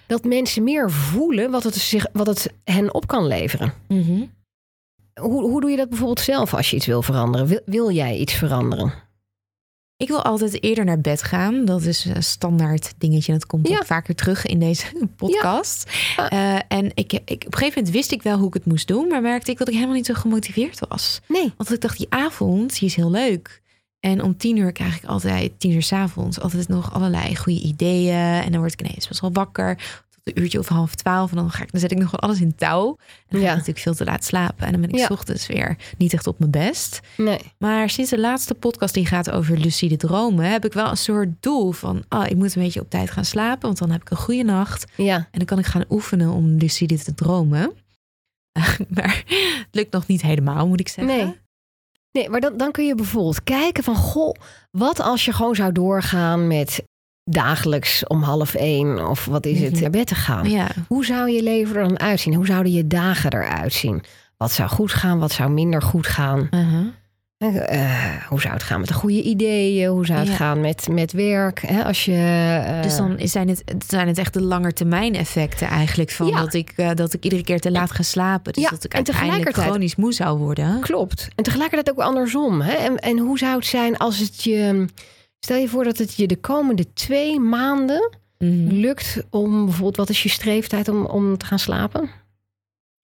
dat 0.07 0.23
mensen 0.23 0.63
meer 0.63 0.91
voelen 0.91 1.51
wat 1.51 1.63
het, 1.63 1.75
zich, 1.75 2.07
wat 2.13 2.27
het 2.27 2.53
hen 2.63 2.93
op 2.93 3.07
kan 3.07 3.27
leveren. 3.27 3.73
Mhm. 3.87 4.23
Hoe, 5.21 5.41
hoe 5.41 5.61
doe 5.61 5.69
je 5.69 5.77
dat 5.77 5.89
bijvoorbeeld 5.89 6.19
zelf 6.19 6.53
als 6.53 6.69
je 6.69 6.75
iets 6.75 6.85
wil 6.85 7.01
veranderen? 7.01 7.47
Wil, 7.47 7.61
wil 7.65 7.91
jij 7.91 8.17
iets 8.17 8.33
veranderen? 8.33 8.93
Ik 9.97 10.07
wil 10.07 10.23
altijd 10.23 10.63
eerder 10.63 10.85
naar 10.85 11.01
bed 11.01 11.23
gaan. 11.23 11.65
Dat 11.65 11.81
is 11.81 12.05
een 12.05 12.23
standaard 12.23 12.93
dingetje. 12.97 13.31
Dat 13.31 13.45
komt 13.45 13.67
Ja. 13.67 13.75
ook 13.77 13.85
vaker 13.85 14.15
terug 14.15 14.45
in 14.45 14.59
deze 14.59 14.85
podcast. 15.15 15.91
Ja. 16.15 16.29
Eh, 16.29 16.77
en 16.77 16.91
ik, 16.93 17.13
ik, 17.13 17.21
op 17.29 17.29
een 17.45 17.57
gegeven 17.57 17.73
moment 17.75 17.89
wist 17.89 18.11
ik 18.11 18.23
wel 18.23 18.37
hoe 18.37 18.47
ik 18.47 18.53
het 18.53 18.65
moest 18.65 18.87
doen. 18.87 19.07
Maar 19.07 19.21
merkte 19.21 19.51
ik 19.51 19.57
dat 19.57 19.67
ik 19.67 19.73
helemaal 19.73 19.95
niet 19.95 20.05
zo 20.05 20.13
gemotiveerd 20.13 20.79
was. 20.89 21.21
Nee. 21.27 21.53
Want 21.57 21.73
ik 21.73 21.81
dacht, 21.81 21.97
die 21.97 22.07
avond, 22.09 22.79
die 22.79 22.87
is 22.87 22.95
heel 22.95 23.11
leuk. 23.11 23.61
En 23.99 24.23
om 24.23 24.37
tien 24.37 24.57
uur 24.57 24.71
krijg 24.71 24.95
ik 24.97 25.05
altijd, 25.05 25.59
tien 25.59 25.71
uur 25.71 25.83
s'avonds, 25.83 26.39
altijd 26.39 26.67
nog 26.67 26.93
allerlei 26.93 27.35
goede 27.35 27.61
ideeën. 27.61 28.13
En 28.43 28.51
dan 28.51 28.59
word 28.59 28.73
ik 28.73 28.81
ineens 28.81 29.07
best 29.07 29.21
wel 29.21 29.31
wakker. 29.33 30.03
Een 30.25 30.41
uurtje 30.41 30.59
of 30.59 30.67
half 30.67 30.95
twaalf. 30.95 31.29
En 31.29 31.35
dan, 31.37 31.51
ga 31.51 31.63
ik, 31.63 31.71
dan 31.71 31.79
zet 31.81 31.91
ik 31.91 31.97
nog 31.97 32.11
wel 32.11 32.19
alles 32.19 32.41
in 32.41 32.55
touw. 32.55 32.87
En 32.87 33.05
dan 33.29 33.39
ga 33.39 33.45
Ja. 33.45 33.49
ik 33.51 33.57
natuurlijk 33.57 33.83
veel 33.83 33.93
te 33.95 34.03
laat 34.05 34.23
slapen. 34.23 34.65
En 34.65 34.71
dan 34.71 34.81
ben 34.81 34.89
ik 34.89 34.95
Ja. 34.97 35.05
s 35.05 35.09
ochtends 35.09 35.47
weer 35.47 35.77
niet 35.97 36.13
echt 36.13 36.27
op 36.27 36.39
mijn 36.39 36.51
best. 36.51 36.99
Nee. 37.17 37.39
Maar 37.57 37.89
sinds 37.89 38.09
de 38.09 38.19
laatste 38.19 38.53
podcast 38.53 38.93
die 38.93 39.05
gaat 39.05 39.31
over 39.31 39.57
lucide 39.57 39.97
dromen, 39.97 40.51
heb 40.51 40.65
ik 40.65 40.73
wel 40.73 40.89
een 40.89 40.97
soort 40.97 41.29
doel 41.39 41.71
van, 41.71 42.03
ah, 42.07 42.29
ik 42.29 42.35
moet 42.35 42.55
een 42.55 42.61
beetje 42.61 42.79
op 42.81 42.89
tijd 42.89 43.11
gaan 43.11 43.25
slapen, 43.25 43.61
want 43.61 43.77
dan 43.77 43.91
heb 43.91 44.01
ik 44.01 44.09
een 44.09 44.17
goede 44.17 44.43
nacht 44.43 44.91
Ja. 44.97 45.15
en 45.15 45.25
dan 45.31 45.45
kan 45.45 45.59
ik 45.59 45.65
gaan 45.65 45.85
oefenen 45.89 46.29
om 46.31 46.57
lucide 46.57 46.97
te 46.97 47.13
dromen. 47.13 47.73
maar 48.95 49.23
het 49.27 49.67
lukt 49.71 49.91
nog 49.91 50.07
niet 50.07 50.21
helemaal, 50.21 50.67
moet 50.67 50.79
ik 50.79 50.87
zeggen. 50.87 51.15
Nee. 51.17 51.35
Nee, 52.11 52.29
maar 52.29 52.39
dan, 52.41 52.57
dan 52.57 52.71
kun 52.71 52.85
je 52.85 52.95
bijvoorbeeld 52.95 53.43
kijken 53.43 53.83
van... 53.83 53.95
Goh, 53.95 54.33
wat 54.71 54.99
als 54.99 55.25
je 55.25 55.33
gewoon 55.33 55.55
zou 55.55 55.71
doorgaan 55.71 56.47
met 56.47 56.83
dagelijks 57.29 58.07
om 58.07 58.21
half 58.23 58.53
één... 58.53 59.07
of 59.09 59.25
wat 59.25 59.45
is 59.45 59.59
het, 59.61 59.71
Mhm. 59.71 59.81
naar 59.81 59.89
bed 59.89 60.07
te 60.07 60.15
gaan? 60.15 60.49
Ja, 60.49 60.67
Hoe 60.87 61.05
zou 61.05 61.29
je 61.31 61.43
leven 61.43 61.75
er 61.75 61.87
dan 61.87 61.99
uitzien? 61.99 62.33
Hoe 62.33 62.45
zouden 62.45 62.71
je 62.71 62.87
dagen 62.87 63.33
eruit 63.33 63.73
zien? 63.73 64.03
Wat 64.37 64.51
zou 64.51 64.69
goed 64.69 64.91
gaan? 64.91 65.19
Wat 65.19 65.31
zou 65.31 65.49
minder 65.51 65.81
goed 65.81 66.07
gaan? 66.07 66.47
uh-huh. 66.51 66.85
Eh, 67.37 68.25
hoe 68.29 68.41
zou 68.41 68.53
het 68.53 68.63
gaan 68.63 68.79
met 68.79 68.87
de 68.87 68.93
goede 68.93 69.21
ideeën? 69.21 69.89
Hoe 69.89 70.05
zou 70.05 70.19
het 70.19 70.27
Ja. 70.27 70.33
gaan 70.35 70.61
met, 70.61 70.87
met 70.91 71.11
werk? 71.11 71.61
Hè, 71.67 71.83
als 71.83 72.05
je, 72.05 72.61
eh, 72.67 72.81
dus 72.81 72.97
dan 72.97 73.15
zijn 73.19 73.47
het, 73.47 73.63
zijn 73.87 74.07
het 74.07 74.17
echt 74.17 74.33
de 74.33 74.41
langetermijn 74.41 75.15
effecten 75.15 75.67
eigenlijk 75.67 76.11
van 76.11 76.27
Ja. 76.27 76.39
dat, 76.39 76.53
ik, 76.53 76.73
eh, 76.75 76.89
dat 76.93 77.13
ik 77.13 77.23
iedere 77.23 77.43
keer 77.43 77.59
te 77.59 77.71
laat 77.71 77.91
ga 77.91 78.03
slapen. 78.03 78.53
Dus 78.53 78.63
Ja, 78.63 78.69
dat 78.69 78.83
ik 78.83 78.91
en 78.91 78.95
uiteindelijk 78.95 79.35
tegelijkertijd- 79.35 79.67
chronisch 79.67 79.95
moe 79.95 80.13
zou 80.13 80.37
worden. 80.37 80.79
Klopt. 80.79 81.27
En 81.35 81.43
tegelijkertijd 81.43 81.97
ook 81.97 82.05
andersom. 82.05 82.61
Hè? 82.61 82.73
En, 82.73 82.97
en 82.97 83.17
hoe 83.17 83.37
zou 83.37 83.55
het 83.55 83.65
zijn 83.65 83.97
als 83.97 84.19
het 84.19 84.43
je... 84.43 84.85
Stel 85.39 85.57
je 85.57 85.67
voor 85.69 85.83
dat 85.83 85.97
het 85.97 86.13
je 86.15 86.27
de 86.27 86.35
komende 86.39 86.93
twee 86.93 87.39
maanden 87.39 88.17
Mhm. 88.39 88.67
lukt 88.67 89.23
om 89.29 89.63
bijvoorbeeld... 89.65 89.95
Wat 89.95 90.09
is 90.09 90.23
je 90.23 90.29
streeftijd 90.29 90.87
om, 90.87 91.05
om 91.05 91.37
te 91.37 91.45
gaan 91.45 91.59
slapen? 91.59 92.09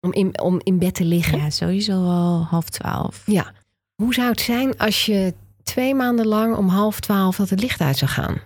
Om 0.00 0.12
in, 0.12 0.40
om 0.42 0.60
in 0.62 0.78
bed 0.78 0.94
te 0.94 1.04
liggen? 1.04 1.38
Ja, 1.38 1.50
sowieso 1.50 2.02
wel 2.02 2.46
half 2.50 2.68
twaalf. 2.70 3.22
Ja. 3.26 3.52
Hoe 3.94 4.14
zou 4.14 4.28
het 4.30 4.40
zijn 4.40 4.78
als 4.78 5.06
je 5.06 5.34
twee 5.62 5.94
maanden 5.94 6.26
lang 6.26 6.56
om 6.56 6.68
half 6.68 7.00
twaalf 7.00 7.36
dat 7.36 7.50
het 7.50 7.60
licht 7.60 7.80
uit 7.80 7.96
zou 7.96 8.10
gaan? 8.10 8.32
Dat 8.34 8.42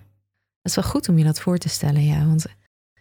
is 0.62 0.74
wel 0.74 0.84
goed 0.84 1.08
om 1.08 1.18
je 1.18 1.24
dat 1.24 1.40
voor 1.40 1.58
te 1.58 1.68
stellen, 1.68 2.04
ja. 2.04 2.26
Want 2.26 2.46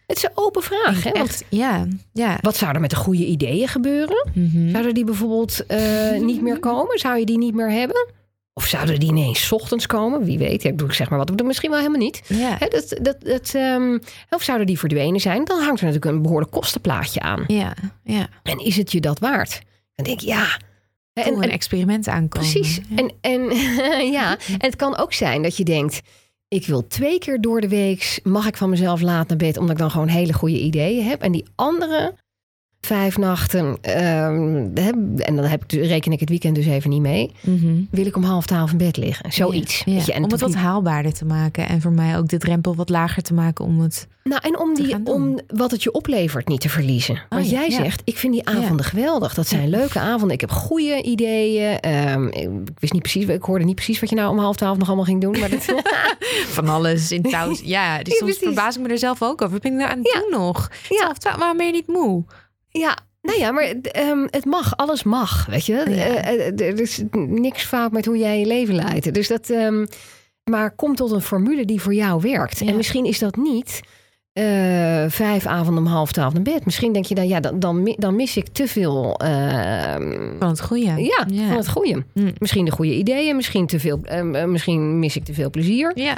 Het 0.06 0.16
is 0.16 0.22
een 0.22 0.30
open 0.34 0.62
vraag. 0.62 1.02
Hè? 1.02 1.12
Want 1.12 1.42
ja, 1.48 1.86
ja. 2.12 2.38
wat 2.40 2.56
zou 2.56 2.74
er 2.74 2.80
met 2.80 2.90
de 2.90 2.96
goede 2.96 3.26
ideeën 3.26 3.68
gebeuren? 3.68 4.28
Mhm. 4.34 4.70
Zouden 4.70 4.94
die 4.94 5.04
bijvoorbeeld 5.04 5.66
eh, 5.66 6.20
niet 6.20 6.40
meer 6.42 6.58
komen? 6.70 6.98
Zou 6.98 7.18
je 7.18 7.26
die 7.26 7.38
niet 7.38 7.54
meer 7.54 7.70
hebben? 7.70 8.06
Of 8.58 8.66
zouden 8.66 9.00
die 9.00 9.08
ineens 9.08 9.46
's 9.46 9.52
ochtends 9.52 9.86
komen? 9.86 10.24
Wie 10.24 10.38
weet. 10.38 10.64
Ik 10.64 10.78
doe 10.78 10.94
zeg 10.94 11.08
maar 11.10 11.18
wat. 11.18 11.42
Misschien 11.42 11.70
wel 11.70 11.78
helemaal 11.78 12.00
niet. 12.00 12.22
Ja, 12.28 12.56
dat, 12.58 12.96
dat, 13.02 13.16
dat, 13.20 13.54
ehm, 13.54 13.98
of 14.30 14.42
zouden 14.42 14.66
die 14.66 14.78
verdwenen 14.78 15.20
zijn? 15.20 15.44
Dan 15.44 15.58
hangt 15.62 15.80
er 15.80 15.86
natuurlijk 15.86 16.14
een 16.14 16.22
behoorlijk 16.22 16.50
kostenplaatje 16.50 17.20
aan. 17.20 17.44
ja, 17.46 17.74
ja. 18.04 18.28
En 18.42 18.58
is 18.58 18.76
het 18.76 18.92
je 18.92 19.00
dat 19.00 19.18
waard? 19.18 19.60
Dan 19.94 20.04
denk 20.04 20.20
ik 20.20 20.26
ja. 20.26 20.58
En, 21.12 21.24
En, 21.24 21.32
een 21.34 21.42
en- 21.42 21.50
experiment 21.50 22.08
aankomen. 22.08 22.50
precies. 22.50 22.80
Ja. 22.88 22.96
En, 22.96 23.12
en, 23.20 23.42
ja. 24.18 24.30
en 24.48 24.56
het 24.58 24.76
kan 24.76 24.96
ook 24.96 25.12
zijn 25.12 25.42
dat 25.42 25.56
je 25.56 25.64
denkt... 25.64 26.00
ik 26.48 26.66
wil 26.66 26.86
twee 26.86 27.18
keer 27.18 27.40
door 27.40 27.60
de 27.60 27.68
week... 27.68 28.20
mag 28.22 28.46
ik 28.46 28.56
van 28.56 28.70
mezelf 28.70 29.00
laat 29.00 29.28
naar 29.28 29.36
bed... 29.38 29.56
omdat 29.56 29.72
ik 29.72 29.78
dan 29.78 29.90
gewoon 29.90 30.08
hele 30.08 30.32
goede 30.32 30.60
ideeën 30.60 31.04
heb. 31.04 31.22
En 31.22 31.32
die 31.32 31.44
andere 31.54 32.14
vijf 32.86 33.18
nachten... 33.18 33.78
ehm, 33.80 34.66
en 35.18 35.36
dan 35.36 35.44
heb 35.44 35.64
ik, 35.64 35.72
reken 35.72 36.12
ik 36.12 36.20
het 36.20 36.28
weekend 36.28 36.54
dus 36.54 36.66
even 36.66 36.90
niet 36.90 37.00
mee... 37.00 37.32
Mhm. 37.40 37.74
wil 37.90 38.06
ik 38.06 38.16
om 38.16 38.22
half 38.22 38.46
twaalf 38.46 38.70
in 38.72 38.78
bed 38.78 38.96
liggen. 38.96 39.32
Zoiets. 39.32 39.82
Ja, 39.84 39.92
weet 39.92 40.06
je. 40.06 40.12
En 40.12 40.24
om 40.24 40.30
het 40.30 40.40
wat 40.40 40.48
niet- 40.48 40.58
haalbaarder 40.58 41.12
te 41.12 41.24
maken. 41.24 41.68
En 41.68 41.80
voor 41.80 41.92
mij 41.92 42.18
ook 42.18 42.28
de 42.28 42.38
drempel 42.38 42.74
wat 42.74 42.88
lager 42.88 43.22
te 43.22 43.34
maken 43.34 43.64
om 43.64 43.80
het... 43.80 44.08
Nou, 44.24 44.40
en 44.44 44.58
om, 44.58 44.74
die, 44.74 44.96
om 45.04 45.38
wat 45.54 45.70
het 45.70 45.82
je 45.82 45.92
oplevert 45.92 46.48
niet 46.48 46.60
te 46.60 46.68
verliezen. 46.68 47.18
Want 47.28 47.50
ja, 47.50 47.60
jij 47.60 47.70
zegt, 47.70 48.02
ik 48.04 48.16
vind 48.16 48.32
die 48.32 48.46
avonden 48.48 48.86
geweldig. 48.86 49.34
Dat 49.34 49.46
zijn 49.46 49.68
leuke 49.68 49.98
avonden. 49.98 50.30
Ik 50.30 50.40
heb 50.40 50.50
goede 50.50 51.02
ideeën. 51.02 51.80
Ehm, 51.80 52.26
ik 52.26 52.48
wist 52.78 52.92
niet 52.92 53.02
precies, 53.02 53.26
ik 53.26 53.42
hoorde 53.42 53.64
niet 53.64 53.74
precies 53.74 54.00
wat 54.00 54.08
je 54.10 54.16
nou 54.16 54.30
om 54.30 54.38
half 54.38 54.56
twaalf 54.56 54.78
nog 54.78 54.86
allemaal 54.86 55.04
ging 55.04 55.20
doen. 55.20 55.38
Maar 55.38 55.50
dat, 55.50 55.64
Van 56.56 56.68
alles 56.68 57.12
in 57.12 57.22
touw. 57.32 57.56
Ja, 57.62 58.02
dus 58.02 58.16
soms 58.18 58.36
verbaas 58.38 58.76
ik 58.76 58.82
me 58.82 58.88
er 58.88 58.98
zelf 58.98 59.22
ook 59.22 59.42
over. 59.42 59.52
Wat 59.52 59.62
ben 59.62 59.72
ik 59.72 59.78
nou 59.78 59.90
aan 59.90 59.98
het 60.02 60.20
doen 60.30 60.40
nog? 60.40 60.70
Twaalf, 60.88 61.18
twaalf, 61.18 61.36
waarom 61.36 61.56
ben 61.56 61.66
je 61.66 61.72
niet 61.72 61.86
moe? 61.86 62.24
Ja, 62.78 62.96
nou 63.22 63.38
ja, 63.38 63.50
maar 63.50 63.62
ehm, 63.82 64.26
het 64.30 64.44
mag. 64.44 64.76
Alles 64.76 65.02
mag, 65.02 65.46
weet 65.46 65.66
je. 65.66 65.72
Ja. 65.72 65.84
Eh, 65.84 66.46
eh, 66.46 66.60
er 66.60 66.80
is 66.80 67.02
niks 67.28 67.64
fout 67.64 67.92
met 67.92 68.06
hoe 68.06 68.18
jij 68.18 68.38
je 68.40 68.46
leven 68.46 68.74
leidt. 68.74 69.14
Dus 69.14 69.28
dat... 69.28 69.50
ehm, 69.50 69.86
maar 70.50 70.70
kom 70.74 70.94
tot 70.94 71.10
een 71.10 71.20
formule 71.20 71.64
die 71.64 71.80
voor 71.80 71.94
jou 71.94 72.20
werkt. 72.20 72.58
Ja. 72.58 72.66
En 72.66 72.76
misschien 72.76 73.04
is 73.04 73.18
dat 73.18 73.36
niet 73.36 73.80
eh, 74.32 74.44
vijf 75.08 75.46
avonden 75.46 75.84
om 75.84 75.90
half 75.90 76.12
twaalf 76.12 76.32
naar 76.32 76.42
bed. 76.42 76.64
Misschien 76.64 76.92
denk 76.92 77.04
je 77.04 77.14
dan, 77.14 77.28
ja, 77.28 77.40
dan, 77.40 77.58
dan, 77.60 77.82
mi- 77.82 77.96
dan 77.98 78.16
mis 78.16 78.36
ik 78.36 78.48
te 78.48 78.68
veel 78.68 79.14
ehm, 79.18 80.38
Van 80.38 80.48
het 80.48 80.60
goede. 80.60 80.84
Ja, 81.02 81.26
van 81.28 81.56
het 81.56 81.68
goede. 81.68 82.04
Hm. 82.14 82.30
Misschien 82.38 82.64
de 82.64 82.70
goede 82.70 82.94
ideeën, 82.94 83.36
misschien, 83.36 83.66
te 83.66 83.80
veel, 83.80 84.00
misschien 84.46 84.98
mis 84.98 85.16
ik 85.16 85.24
te 85.24 85.34
veel 85.34 85.50
plezier. 85.50 85.92
Ja. 85.94 86.16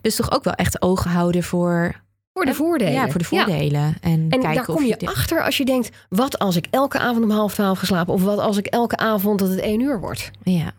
Dus 0.00 0.16
toch 0.16 0.32
ook 0.32 0.44
wel 0.44 0.54
echt 0.54 0.82
ogen 0.82 1.10
houden 1.10 1.42
voor, 1.42 1.94
Voor 2.38 2.46
de 2.46 2.54
voordelen. 2.54 2.92
ja, 2.92 3.08
voor 3.08 3.18
de 3.20 3.24
voordelen. 3.26 3.96
En, 4.00 4.26
En 4.28 4.40
daar 4.40 4.56
of 4.58 4.64
kom 4.64 4.84
je 4.84 4.96
achter 5.04 5.42
als 5.44 5.56
je 5.56 5.64
denkt... 5.64 5.90
wat 6.08 6.38
als 6.38 6.56
ik 6.56 6.66
elke 6.70 6.98
avond 6.98 7.24
om 7.24 7.30
half 7.30 7.54
twaalf 7.54 7.78
geslapen... 7.78 8.14
of 8.14 8.22
wat 8.22 8.38
als 8.38 8.56
ik 8.56 8.66
elke 8.66 8.96
avond 8.96 9.38
dat 9.38 9.48
het 9.48 9.58
één 9.58 9.80
uur 9.80 10.00
wordt. 10.00 10.30
Ja. 10.42 10.70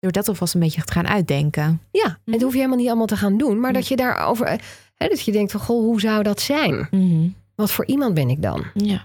Door 0.00 0.12
dat 0.12 0.28
alvast 0.28 0.54
een 0.54 0.60
beetje 0.60 0.84
te 0.84 0.92
gaan 0.92 1.06
uitdenken. 1.08 1.80
Ja, 1.90 2.04
en 2.04 2.16
dat 2.24 2.34
Mhm. 2.34 2.42
hoef 2.42 2.52
je 2.52 2.56
helemaal 2.58 2.78
niet 2.78 2.86
allemaal 2.88 3.06
te 3.06 3.16
gaan 3.16 3.38
doen... 3.38 3.60
maar 3.60 3.72
dat 3.72 3.88
je 3.88 3.96
daarover... 3.96 4.46
eh, 4.46 4.58
Hè, 4.94 5.08
dat 5.08 5.24
je 5.24 5.32
denkt 5.32 5.52
van, 5.52 5.60
goh, 5.60 5.80
hoe 5.84 6.00
zou 6.00 6.22
dat 6.22 6.40
zijn? 6.40 6.88
Mhm. 6.90 7.28
Wat 7.54 7.70
voor 7.70 7.86
iemand 7.86 8.14
ben 8.14 8.28
ik 8.28 8.42
dan? 8.42 8.64
Ja. 8.74 9.04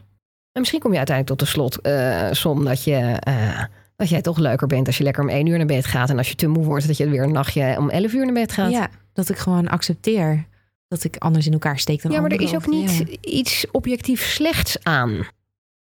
En 0.51 0.59
misschien 0.59 0.79
kom 0.79 0.91
je 0.91 0.97
uiteindelijk 0.97 1.37
tot 1.39 1.47
de 1.47 1.53
slot 1.55 1.81
eh, 1.81 2.27
som 2.31 2.65
dat 2.65 2.83
je... 2.83 2.95
eh, 3.19 3.63
dat 3.95 4.09
jij 4.09 4.21
toch 4.21 4.37
leuker 4.37 4.67
bent 4.67 4.87
als 4.87 4.97
je 4.97 5.03
lekker 5.03 5.23
om 5.23 5.29
één 5.29 5.45
uur 5.45 5.57
naar 5.57 5.65
bed 5.65 5.85
gaat... 5.85 6.09
en 6.09 6.17
als 6.17 6.29
je 6.29 6.35
te 6.35 6.47
moe 6.47 6.63
wordt, 6.65 6.87
dat 6.87 6.97
je 6.97 7.09
weer 7.09 7.23
een 7.23 7.31
nachtje 7.31 7.75
om 7.77 7.89
elf 7.89 8.13
uur 8.13 8.23
naar 8.25 8.33
bed 8.33 8.51
gaat. 8.51 8.71
ja, 8.71 8.87
dat 9.13 9.29
ik 9.29 9.37
gewoon 9.37 9.67
accepteer 9.67 10.45
dat 10.91 11.03
ik 11.03 11.17
anders 11.17 11.45
in 11.45 11.53
elkaar 11.53 11.79
steek 11.79 12.01
dan 12.01 12.11
Ja, 12.11 12.21
maar 12.21 12.31
er 12.31 12.41
is 12.41 12.55
ook 12.55 12.67
niet 12.67 12.97
ja. 12.97 13.05
iets 13.21 13.65
objectief 13.71 14.21
slechts 14.21 14.83
aan. 14.83 15.27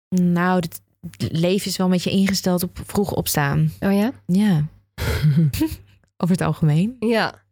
Nou, 0.09 0.55
het 0.55 0.81
het 1.01 1.29
leven 1.31 1.67
is 1.67 1.77
wel 1.77 1.85
een 1.85 1.91
beetje 1.91 2.11
ingesteld 2.11 2.63
op 2.63 2.79
vroeg 2.85 3.13
opstaan. 3.13 3.71
Oh 3.79 3.93
ja? 3.93 4.11
Ja. 4.25 4.65
Over 6.21 6.35
het 6.35 6.41
algemeen. 6.41 6.95
Ja. 6.99 7.43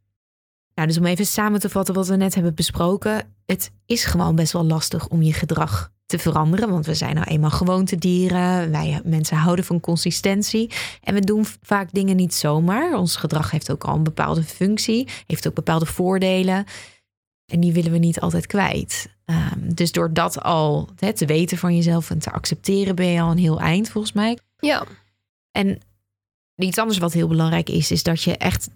Nou, 0.76 0.88
dus 0.88 0.98
om 0.98 1.06
even 1.06 1.26
samen 1.26 1.60
te 1.60 1.70
vatten 1.70 1.94
wat 1.94 2.08
we 2.08 2.16
net 2.16 2.34
hebben 2.34 2.56
besproken. 2.56 3.34
Het 3.46 3.72
is 3.86 4.06
gewoon 4.06 4.36
best 4.36 4.54
wel 4.54 4.66
lastig 4.66 5.08
om 5.08 5.22
je 5.22 5.34
gedrag 5.34 5.92
te 6.06 6.20
veranderen. 6.20 6.70
Want 6.70 6.86
we 6.86 6.94
zijn 6.94 7.16
nou 7.16 7.28
eenmaal 7.28 7.50
gewoontedieren. 7.50 8.72
Wij 8.72 9.02
mensen 9.04 9.38
houden 9.38 9.66
van 9.66 9.80
consistentie. 9.80 10.72
En 11.04 11.14
we 11.14 11.20
doen 11.20 11.46
vaak 11.62 11.92
dingen 11.92 12.16
niet 12.16 12.34
zomaar. 12.34 12.98
Ons 12.98 13.16
gedrag 13.16 13.52
heeft 13.52 13.72
ook 13.72 13.84
al 13.84 13.96
een 13.96 14.04
bepaalde 14.04 14.44
functie. 14.44 15.08
Heeft 15.28 15.48
ook 15.48 15.54
bepaalde 15.54 15.86
voordelen. 15.86 16.66
En 17.50 17.60
die 17.60 17.74
willen 17.74 17.92
we 17.92 17.98
niet 17.98 18.20
altijd 18.20 18.48
kwijt. 18.48 19.08
Ehm, 19.26 19.60
dus 19.74 19.92
door 19.92 20.14
dat 20.14 20.42
al 20.44 20.90
hè, 20.96 21.14
te 21.14 21.26
weten 21.26 21.58
van 21.58 21.76
jezelf 21.76 22.10
en 22.10 22.20
te 22.20 22.32
accepteren... 22.32 22.96
ben 22.96 23.06
je 23.08 23.22
al 23.22 23.32
een 23.32 23.38
heel 23.38 23.60
eind 23.60 23.90
volgens 23.90 24.14
mij. 24.14 24.38
Ja. 24.60 24.84
En 25.52 25.80
iets 26.56 26.78
anders 26.78 26.98
wat 26.98 27.14
heel 27.14 27.28
belangrijk 27.28 27.70
is, 27.70 27.92
is 27.92 28.04
dat 28.04 28.24
je 28.24 28.38
echt 28.38 28.70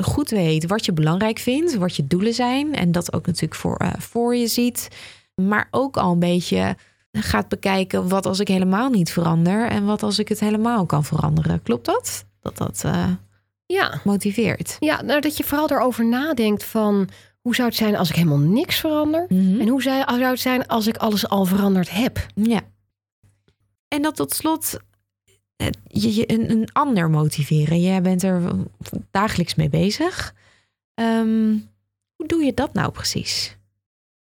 goed 0.00 0.30
weet 0.30 0.66
wat 0.66 0.84
je 0.84 0.92
belangrijk 0.92 1.38
vindt, 1.38 1.74
wat 1.76 1.96
je 1.96 2.06
doelen 2.06 2.34
zijn. 2.34 2.74
En 2.74 2.92
dat 2.92 3.12
ook 3.12 3.26
natuurlijk 3.26 3.60
voor, 3.60 3.76
eh, 3.76 3.92
voor 3.98 4.36
je 4.36 4.46
ziet. 4.46 4.88
Maar 5.34 5.68
ook 5.70 5.96
al 5.96 6.12
een 6.12 6.18
beetje 6.18 6.76
gaat 7.12 7.48
bekijken 7.48 8.08
wat 8.08 8.26
als 8.26 8.40
ik 8.40 8.48
helemaal 8.48 8.90
niet 8.90 9.12
verander 9.12 9.68
en 9.68 9.84
wat 9.84 10.02
als 10.02 10.18
ik 10.18 10.28
het 10.28 10.40
helemaal 10.40 10.86
kan 10.86 11.04
veranderen. 11.04 11.62
Klopt 11.62 11.84
dat? 11.84 12.24
Dat 12.40 12.56
dat 12.56 12.82
eh, 12.84 13.10
Ja. 13.66 14.00
motiveert. 14.04 14.76
Ja, 14.78 15.02
nou 15.02 15.20
dat 15.20 15.36
je 15.36 15.44
vooral 15.44 15.70
erover 15.70 16.06
nadenkt 16.06 16.64
van... 16.64 17.08
hoe 17.46 17.54
zou 17.54 17.68
het 17.68 17.76
zijn 17.76 17.96
als 17.96 18.08
ik 18.08 18.14
helemaal 18.14 18.38
niks 18.38 18.80
verander? 18.80 19.26
Mhm. 19.28 19.60
En 19.60 19.68
hoe 19.68 19.82
zou 19.82 20.30
het 20.30 20.40
zijn 20.40 20.66
als 20.66 20.86
ik 20.86 20.96
alles 20.96 21.28
al 21.28 21.44
veranderd 21.44 21.90
heb? 21.90 22.26
Ja. 22.34 22.60
En 23.88 24.02
dat 24.02 24.16
tot 24.16 24.32
slot 24.32 24.78
eh, 25.56 25.66
je, 25.86 26.14
je 26.14 26.32
een, 26.32 26.50
een 26.50 26.68
ander 26.72 27.10
motiveren. 27.10 27.80
Jij 27.80 28.02
bent 28.02 28.22
er 28.22 28.42
dagelijks 29.10 29.54
mee 29.54 29.68
bezig. 29.68 30.34
Ehm, 30.94 31.56
hoe 32.16 32.26
doe 32.26 32.44
je 32.44 32.54
dat 32.54 32.72
nou 32.72 32.90
precies? 32.92 33.56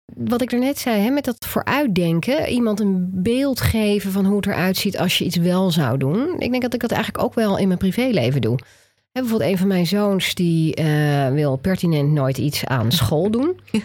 Wat 0.06 0.42
ik 0.42 0.50
daarnet 0.50 0.78
zei, 0.78 1.02
hè, 1.02 1.10
met 1.10 1.26
dat 1.26 1.46
vooruitdenken... 1.46 2.48
iemand 2.48 2.80
een 2.80 3.10
beeld 3.14 3.62
geven 3.62 4.12
van 4.12 4.26
hoe 4.26 4.36
het 4.36 4.46
eruit 4.46 4.78
ziet 4.78 4.98
als 4.98 5.18
je 5.18 5.26
iets 5.26 5.38
wel 5.38 5.72
zou 5.72 5.98
doen. 5.98 6.40
Ik 6.40 6.52
denk 6.52 6.62
dat 6.62 6.74
ik 6.74 6.80
dat 6.80 6.92
eigenlijk 6.92 7.24
ook 7.24 7.34
wel 7.34 7.58
in 7.58 7.68
mijn 7.68 7.80
privéleven 7.80 8.42
doe. 8.42 8.60
Bijvoorbeeld 9.14 9.52
een 9.52 9.58
van 9.58 9.68
mijn 9.68 9.88
zoons 9.88 10.36
die 10.36 10.76
eh, 10.76 11.30
wil 11.30 11.56
pertinent 11.56 12.12
nooit 12.12 12.38
iets 12.38 12.66
aan 12.66 12.92
school 12.92 13.32
doen. 13.32 13.60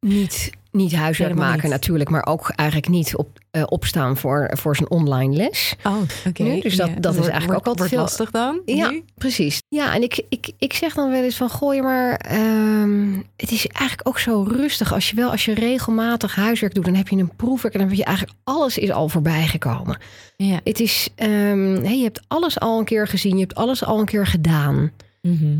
niet, 0.00 0.50
niet 0.76 0.94
huiswerk 0.94 1.34
maken 1.34 1.62
niet. 1.62 1.70
natuurlijk, 1.70 2.10
maar 2.10 2.26
ook 2.26 2.48
eigenlijk 2.48 2.88
niet 2.90 3.16
op, 3.16 3.38
eh, 3.50 3.62
opstaan 3.66 4.16
voor, 4.16 4.50
voor 4.52 4.76
zijn 4.76 4.90
online 4.90 5.36
les. 5.36 5.74
Oh, 5.84 5.96
oké. 6.26 6.58
Dus 6.60 6.76
dat- 6.76 6.90
dat 6.98 7.12
is 7.12 7.18
Wordt- 7.18 7.30
eigenlijk 7.32 7.60
ook 7.60 7.66
altijd 7.66 7.88
veel- 7.88 7.98
lastig 7.98 8.30
dan? 8.30 8.60
Ja, 8.64 8.90
nu? 8.90 9.04
precies. 9.14 9.58
Ja, 9.68 9.94
en 9.94 10.02
ik, 10.02 10.22
ik, 10.28 10.52
ik 10.58 10.72
zeg 10.72 10.94
dan 10.94 11.10
wel 11.10 11.22
eens 11.22 11.36
van, 11.36 11.50
gooi 11.50 11.82
maar, 11.82 12.14
ehm, 12.16 13.12
het 13.36 13.50
is 13.50 13.66
eigenlijk 13.66 14.08
ook 14.08 14.18
zo 14.18 14.42
rustig. 14.48 14.92
Als 14.92 15.10
je 15.10 15.16
wel, 15.16 15.30
als 15.30 15.44
je 15.44 15.54
regelmatig 15.54 16.34
huiswerk 16.34 16.74
doet, 16.74 16.84
dan 16.84 16.94
heb 16.94 17.08
je 17.08 17.16
een 17.16 17.36
proefwerk 17.36 17.74
en 17.74 17.80
dan 17.80 17.88
heb 17.88 17.98
je 17.98 18.04
eigenlijk 18.04 18.36
alles 18.44 18.78
is 18.78 18.90
al 18.90 19.08
voorbij 19.08 19.46
gekomen. 19.46 19.98
Ja. 20.36 20.60
Het 20.64 20.80
is, 20.80 21.08
ehm, 21.14 21.76
hey, 21.82 21.96
je 21.96 22.02
hebt 22.02 22.20
alles 22.28 22.60
al 22.60 22.78
een 22.78 22.84
keer 22.84 23.08
gezien, 23.08 23.34
je 23.34 23.40
hebt 23.40 23.54
alles 23.54 23.84
al 23.84 23.98
een 23.98 24.04
keer 24.04 24.26
gedaan. 24.26 24.90
Mhm. 25.22 25.56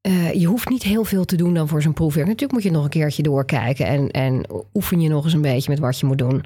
Eh, 0.00 0.32
je 0.32 0.46
hoeft 0.46 0.68
niet 0.68 0.82
heel 0.82 1.04
veel 1.04 1.24
te 1.24 1.36
doen 1.36 1.54
dan 1.54 1.68
voor 1.68 1.82
zo'n 1.82 1.92
proefwerk. 1.92 2.26
Natuurlijk 2.26 2.52
moet 2.52 2.62
je 2.62 2.70
nog 2.70 2.84
een 2.84 2.90
keertje 2.90 3.22
doorkijken 3.22 3.86
en, 3.86 4.10
en 4.10 4.42
oefen 4.74 5.00
je 5.00 5.08
nog 5.08 5.24
eens 5.24 5.32
een 5.32 5.40
beetje 5.40 5.70
met 5.70 5.78
wat 5.78 5.98
je 5.98 6.06
moet 6.06 6.18
doen. 6.18 6.44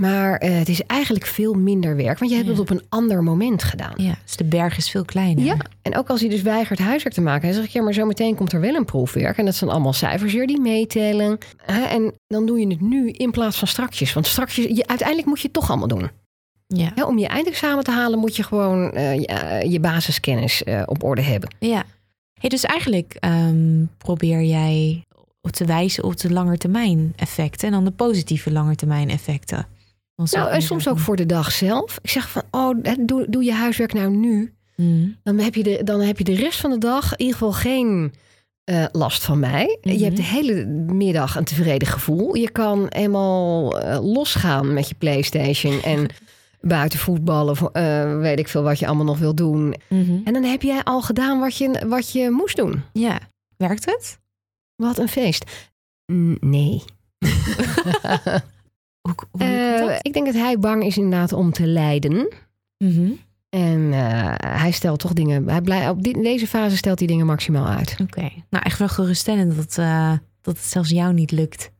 Maar 0.00 0.36
eh, 0.36 0.58
het 0.58 0.68
is 0.68 0.82
eigenlijk 0.82 1.26
veel 1.26 1.54
minder 1.54 1.96
werk, 1.96 2.18
want 2.18 2.30
je 2.30 2.36
hebt 2.36 2.48
Ja. 2.48 2.54
het 2.54 2.62
op 2.62 2.70
een 2.70 2.82
ander 2.88 3.22
moment 3.22 3.62
gedaan. 3.62 3.92
ja, 3.96 4.14
dus 4.24 4.36
de 4.36 4.44
berg 4.44 4.76
is 4.76 4.90
veel 4.90 5.04
kleiner. 5.04 5.44
Ja, 5.44 5.56
en 5.82 5.96
ook 5.96 6.08
als 6.08 6.20
hij 6.20 6.28
dus 6.28 6.42
weigert 6.42 6.78
huiswerk 6.78 7.14
te 7.14 7.20
maken, 7.20 7.42
dan 7.46 7.54
zeg 7.54 7.64
ik 7.64 7.70
ja, 7.70 7.82
maar 7.82 7.92
zo 7.92 8.06
meteen 8.06 8.34
komt 8.34 8.52
er 8.52 8.60
wel 8.60 8.74
een 8.74 8.84
proefwerk. 8.84 9.38
En 9.38 9.44
dat 9.44 9.54
zijn 9.54 9.70
allemaal 9.70 9.92
cijfers 9.92 10.32
hier 10.32 10.46
die 10.46 10.60
meetellen. 10.60 11.38
En 11.66 12.12
dan 12.26 12.46
doe 12.46 12.58
je 12.60 12.66
het 12.68 12.80
nu 12.80 13.10
in 13.10 13.30
plaats 13.30 13.58
van 13.58 13.68
strakjes. 13.68 14.12
Want 14.12 14.26
strakjes, 14.26 14.64
je, 14.64 14.86
uiteindelijk 14.86 15.28
moet 15.28 15.38
je 15.40 15.44
het 15.44 15.52
toch 15.52 15.68
allemaal 15.70 15.88
doen. 15.88 16.10
Ja. 16.66 16.92
Om 17.06 17.18
je 17.18 17.26
eindexamen 17.26 17.84
te 17.84 17.90
halen, 17.90 18.18
moet 18.18 18.36
je 18.36 18.42
gewoon 18.42 18.92
eh, 18.92 19.14
je, 19.14 19.64
je 19.70 19.80
basiskennis 19.80 20.62
op 20.86 21.02
orde 21.02 21.22
hebben. 21.22 21.54
ja. 21.58 21.84
Hey, 22.40 22.48
dus 22.48 22.64
eigenlijk 22.64 23.16
ehm, 23.20 23.84
probeer 23.98 24.42
jij 24.42 25.04
te 25.50 25.64
wijzen 25.64 26.04
op 26.04 26.16
de 26.16 26.32
langetermijn 26.32 27.12
effecten 27.16 27.66
en 27.66 27.74
dan 27.74 27.84
de 27.84 27.90
positieve 27.90 28.52
langetermijn 28.52 29.10
effecten. 29.10 29.66
Nou, 30.16 30.50
en 30.50 30.62
soms 30.62 30.88
ook 30.88 30.98
voor 30.98 31.16
de 31.16 31.26
dag 31.26 31.52
zelf. 31.52 31.98
Ik 32.02 32.10
zeg 32.10 32.30
van, 32.30 32.42
oh, 32.50 32.78
doe, 33.00 33.26
doe 33.28 33.44
je 33.44 33.52
huiswerk 33.52 33.92
nou 33.92 34.16
nu. 34.16 34.54
Mhm. 34.76 35.08
Dan 35.22 35.38
heb 35.38 35.54
je 35.54 35.62
de, 35.62 35.80
dan 35.84 36.00
heb 36.00 36.18
je 36.18 36.24
de 36.24 36.34
rest 36.34 36.60
van 36.60 36.70
de 36.70 36.78
dag 36.78 37.12
in 37.12 37.18
ieder 37.18 37.32
geval 37.32 37.52
geen 37.52 38.12
eh, 38.64 38.84
last 38.92 39.24
van 39.24 39.38
mij. 39.38 39.78
Mhm. 39.82 39.96
Je 39.96 40.04
hebt 40.04 40.16
de 40.16 40.22
hele 40.22 40.64
middag 40.92 41.36
een 41.36 41.44
tevreden 41.44 41.88
gevoel. 41.88 42.34
Je 42.34 42.50
kan 42.50 42.88
eenmaal 42.88 43.78
eh, 43.80 44.12
losgaan 44.12 44.72
met 44.74 44.88
je 44.88 44.94
PlayStation 44.94 45.82
en 45.82 46.06
buiten 46.60 46.98
voetballen, 46.98 47.56
eh, 47.72 48.18
weet 48.18 48.38
ik 48.38 48.48
veel 48.48 48.62
wat 48.62 48.78
je 48.78 48.86
allemaal 48.86 49.04
nog 49.04 49.18
wil 49.18 49.34
doen. 49.34 49.74
Mhm. 49.88 50.18
En 50.24 50.32
dan 50.32 50.42
heb 50.44 50.62
jij 50.62 50.82
al 50.82 51.02
gedaan 51.02 51.40
wat 51.40 51.56
je, 51.58 51.82
wat 51.88 52.12
je 52.12 52.30
moest 52.30 52.56
doen. 52.56 52.82
Ja, 52.92 53.18
werkt 53.56 53.84
het? 53.84 54.18
Wat 54.76 54.98
een 54.98 55.08
feest. 55.08 55.44
Nee. 56.40 56.82
Hoe, 59.00 59.14
hoe 59.14 59.14
komt 59.14 59.42
Eh, 59.42 59.96
ik 60.02 60.12
denk 60.12 60.26
dat 60.26 60.34
hij 60.34 60.58
bang 60.58 60.84
is 60.84 60.96
inderdaad 60.96 61.32
om 61.32 61.52
te 61.52 61.66
lijden. 61.66 62.32
Mhm. 62.78 63.10
En 63.48 63.92
eh, 63.92 64.34
hij 64.58 64.70
stelt 64.70 64.98
toch 64.98 65.12
dingen. 65.12 65.48
Hij 65.48 65.60
blij, 65.60 65.88
op 65.88 66.02
dit- 66.02 66.22
deze 66.22 66.46
fase 66.46 66.76
stelt 66.76 66.98
hij 66.98 67.08
dingen 67.08 67.26
maximaal 67.26 67.66
uit. 67.66 67.96
Oké, 68.02 68.20
nou 68.50 68.64
echt 68.64 68.78
wel 68.78 68.88
geruststellend 68.88 69.56
dat, 69.56 69.74
dat 70.40 70.56
het 70.56 70.64
zelfs 70.66 70.90
jou 70.90 71.12
niet 71.12 71.30
lukt. 71.30 71.70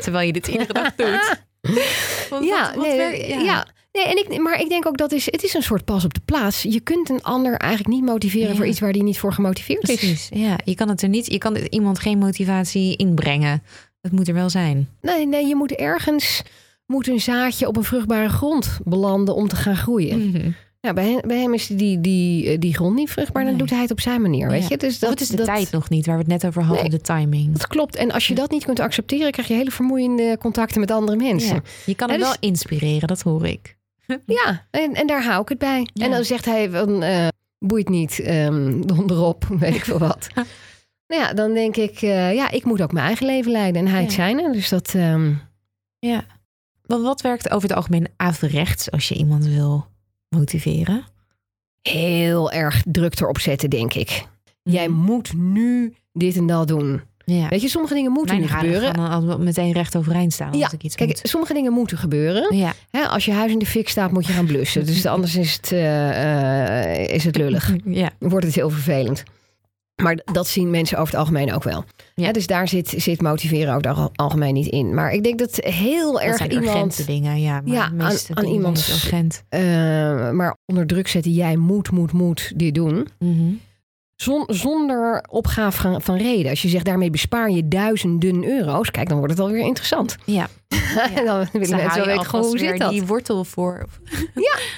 Terwijl 0.00 0.26
je 0.26 0.32
dit 0.32 0.48
iedere 0.48 0.72
dag 0.72 0.94
doet. 0.94 1.46
Want 2.28 2.44
ja, 2.44 2.60
wat- 2.66 2.74
wat 2.74 2.86
nee, 2.86 2.96
werkt- 2.96 3.26
ja. 3.44 3.66
Nee, 3.92 4.04
en 4.06 4.16
ik, 4.16 4.40
maar 4.40 4.60
ik 4.60 4.68
denk 4.68 4.86
ook 4.86 4.96
dat 4.96 5.12
is, 5.12 5.24
het 5.24 5.42
is 5.42 5.54
een 5.54 5.62
soort 5.62 5.84
pas 5.84 6.04
op 6.04 6.14
de 6.14 6.20
plaats. 6.24 6.62
Je 6.62 6.80
kunt 6.80 7.08
een 7.10 7.22
ander 7.22 7.56
eigenlijk 7.56 7.94
niet 7.94 8.04
motiveren 8.04 8.48
Ja. 8.48 8.54
voor 8.54 8.66
iets 8.66 8.80
waar 8.80 8.92
die 8.92 9.02
niet 9.02 9.18
voor 9.18 9.32
gemotiveerd 9.32 9.88
is. 9.88 9.96
Precies, 9.96 10.28
ja. 10.32 10.58
Je 10.64 10.74
kan 10.74 10.88
het 10.88 11.02
er 11.02 11.08
niet, 11.08 11.26
je 11.26 11.38
kan 11.38 11.56
iemand 11.56 11.98
geen 11.98 12.18
motivatie 12.18 12.96
inbrengen. 12.96 13.62
Het 14.00 14.12
moet 14.12 14.28
er 14.28 14.34
wel 14.34 14.50
zijn. 14.50 14.88
Nee, 15.00 15.26
nee, 15.26 15.46
je 15.46 15.54
moet 15.56 15.72
ergens 15.72 16.42
moet 16.86 17.08
een 17.08 17.20
zaadje 17.20 17.66
op 17.66 17.76
een 17.76 17.84
vruchtbare 17.84 18.28
grond 18.28 18.78
belanden 18.84 19.34
om 19.34 19.48
te 19.48 19.56
gaan 19.56 19.76
groeien. 19.76 20.30
Mhm. 20.30 20.50
Ja, 20.80 20.92
bij, 20.92 21.10
hem, 21.10 21.20
bij 21.26 21.40
hem 21.40 21.54
is 21.54 21.66
die, 21.66 22.00
die, 22.00 22.58
die 22.58 22.74
grond 22.74 22.94
niet 22.94 23.10
vruchtbaar, 23.10 23.42
dan 23.42 23.50
Nee. 23.52 23.60
doet 23.60 23.70
hij 23.70 23.80
het 23.80 23.90
op 23.90 24.00
zijn 24.00 24.22
manier. 24.22 24.48
Weet 24.48 24.62
Ja. 24.62 24.66
je? 24.68 24.76
Dus 24.76 24.94
Of 24.94 24.98
dat, 25.00 25.10
het 25.10 25.20
is 25.20 25.28
de 25.28 25.36
dat, 25.36 25.46
tijd 25.46 25.70
nog 25.70 25.88
niet, 25.88 26.06
waar 26.06 26.14
we 26.14 26.20
het 26.22 26.30
net 26.30 26.46
over 26.46 26.62
hadden, 26.62 26.82
Nee. 26.82 26.98
de 26.98 27.00
timing. 27.00 27.52
Dat 27.52 27.66
klopt. 27.66 27.96
En 27.96 28.10
als 28.10 28.26
je 28.26 28.34
dat 28.34 28.50
niet 28.50 28.64
kunt 28.64 28.80
accepteren, 28.80 29.30
krijg 29.32 29.48
je 29.48 29.54
hele 29.54 29.70
vermoeiende 29.70 30.36
contacten 30.40 30.80
met 30.80 30.90
andere 30.90 31.16
mensen. 31.16 31.54
Ja. 31.54 31.62
Je 31.86 31.94
kan 31.94 32.08
hem 32.10 32.18
dus- 32.18 32.26
wel 32.28 32.36
inspireren, 32.40 33.08
dat 33.08 33.20
hoor 33.22 33.46
ik. 33.46 33.76
Ja, 34.26 34.66
en, 34.70 34.94
en 34.94 35.06
daar 35.06 35.24
hou 35.24 35.42
ik 35.42 35.48
het 35.48 35.58
bij. 35.58 35.86
Ja. 35.92 36.04
En 36.04 36.10
dan 36.10 36.24
zegt 36.24 36.44
hij 36.44 36.70
van, 36.70 37.02
eh, 37.02 37.28
boeit 37.58 37.88
niet, 37.88 38.20
ehm 38.20 38.80
donderop, 38.86 39.44
weet 39.60 39.74
ik 39.74 39.84
veel 39.84 39.98
wat. 39.98 40.28
nou 41.08 41.22
ja, 41.22 41.32
dan 41.32 41.52
denk 41.54 41.76
ik, 41.76 42.02
eh, 42.02 42.34
ja, 42.34 42.50
ik 42.50 42.64
moet 42.64 42.82
ook 42.82 42.92
mijn 42.92 43.06
eigen 43.06 43.26
leven 43.26 43.52
leiden. 43.52 43.84
En 43.86 43.92
hij 43.92 44.02
het 44.02 44.12
zijne. 44.12 44.52
Dus 44.52 44.68
dat, 44.68 44.94
ehm, 44.94 45.32
Ja. 45.98 46.24
Want 46.82 47.02
wat 47.02 47.20
werkt 47.20 47.50
over 47.50 47.68
het 47.68 47.76
algemeen 47.76 48.08
averechts 48.16 48.90
als 48.90 49.08
je 49.08 49.14
iemand 49.14 49.46
wil 49.46 49.86
motiveren? 50.28 51.04
heel 51.82 52.50
erg 52.52 52.82
druk 52.86 53.20
erop 53.20 53.38
zetten, 53.38 53.70
denk 53.70 53.94
ik. 53.94 54.24
Jij 54.62 54.88
Mhm. 54.88 54.98
moet 54.98 55.32
nu 55.34 55.94
dit 56.12 56.36
en 56.36 56.46
dat 56.46 56.68
doen. 56.68 57.00
ja. 57.24 57.48
Weet 57.48 57.62
je, 57.62 57.68
sommige 57.68 57.94
dingen 57.94 58.12
moeten 58.12 58.36
Mijn 58.38 58.48
nu 58.48 58.56
gebeuren. 58.56 58.94
gaan 58.94 59.42
meteen 59.42 59.72
recht 59.72 59.96
overeind 59.96 60.32
staan 60.32 60.48
als 60.50 60.58
Ja, 60.58 60.70
ik 60.72 60.82
iets 60.82 60.94
Kijk, 60.94 61.08
moet. 61.08 61.20
sommige 61.22 61.52
dingen 61.54 61.72
moeten 61.72 61.98
gebeuren. 61.98 62.56
Ja. 62.56 62.72
Als 63.06 63.24
je 63.24 63.32
huis 63.32 63.52
in 63.52 63.58
de 63.58 63.66
fik 63.66 63.88
staat, 63.88 64.10
moet 64.12 64.26
je 64.26 64.32
gaan 64.32 64.46
blussen. 64.46 64.86
Dus 64.86 65.06
anders 65.16 65.36
is 65.36 65.52
het, 65.52 65.72
eh, 65.72 66.92
eh, 67.04 67.14
is 67.14 67.24
het 67.24 67.36
lullig. 67.36 67.74
ja. 67.84 68.10
wordt 68.18 68.46
het 68.46 68.54
heel 68.54 68.70
vervelend. 68.70 69.22
Maar 70.02 70.20
dat 70.24 70.46
zien 70.46 70.70
mensen 70.70 70.98
over 70.98 71.10
het 71.10 71.20
algemeen 71.20 71.52
ook 71.52 71.62
wel. 71.64 71.84
Ja. 72.14 72.26
Ja, 72.26 72.32
dus 72.32 72.46
daar 72.46 72.68
zit, 72.68 72.88
zit 72.96 73.20
motiveren 73.22 73.74
over 73.74 73.88
het 73.88 73.98
al- 73.98 74.10
algemeen 74.14 74.54
niet 74.54 74.66
in. 74.66 74.94
Maar 74.94 75.12
ik 75.12 75.22
denk 75.22 75.38
dat 75.38 75.56
heel 75.56 76.12
Dat 76.12 76.22
erg 76.22 76.36
zijn 76.36 76.50
iemand... 76.52 76.68
urgente 76.68 77.04
dingen, 77.04 77.40
ja. 77.40 77.60
Maar 77.60 77.74
Ja, 77.74 77.82
aan- 77.84 78.16
aan 78.34 78.44
niet 78.44 78.88
urgent. 78.88 79.42
eh, 79.48 79.60
maar 80.30 80.56
onder 80.66 80.86
druk 80.86 81.08
zetten, 81.08 81.32
jij 81.32 81.56
moet, 81.56 81.90
moet, 81.90 82.12
moet 82.12 82.52
dit 82.56 82.74
doen. 82.74 83.08
Mhm. 83.18 83.52
Zon- 84.16 84.44
zonder 84.46 85.24
opgave 85.30 85.80
van, 85.80 86.02
van 86.02 86.16
reden. 86.16 86.50
Als 86.50 86.62
je 86.62 86.68
zegt, 86.68 86.84
daarmee 86.84 87.10
bespaar 87.10 87.50
je 87.50 87.68
duizenden 87.68 88.44
euro's. 88.44 88.90
Kijk, 88.90 89.08
dan 89.08 89.18
wordt 89.18 89.32
het 89.32 89.42
alweer 89.42 89.64
interessant. 89.64 90.16
Ja. 90.24 90.48
dan 91.24 91.46
willen 91.52 91.76
mensen 91.76 92.06
weten, 92.06 92.24
gewoon, 92.24 92.44
hoe 92.44 92.58
zit 92.58 92.78
dat? 92.78 92.90
die 92.90 93.06
wortel 93.06 93.44
voor. 93.44 93.86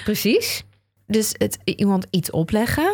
Precies. 0.03 0.63
Dus 1.07 1.35
het, 1.37 1.57
iemand 1.63 2.05
iets 2.09 2.31
opleggen 2.31 2.91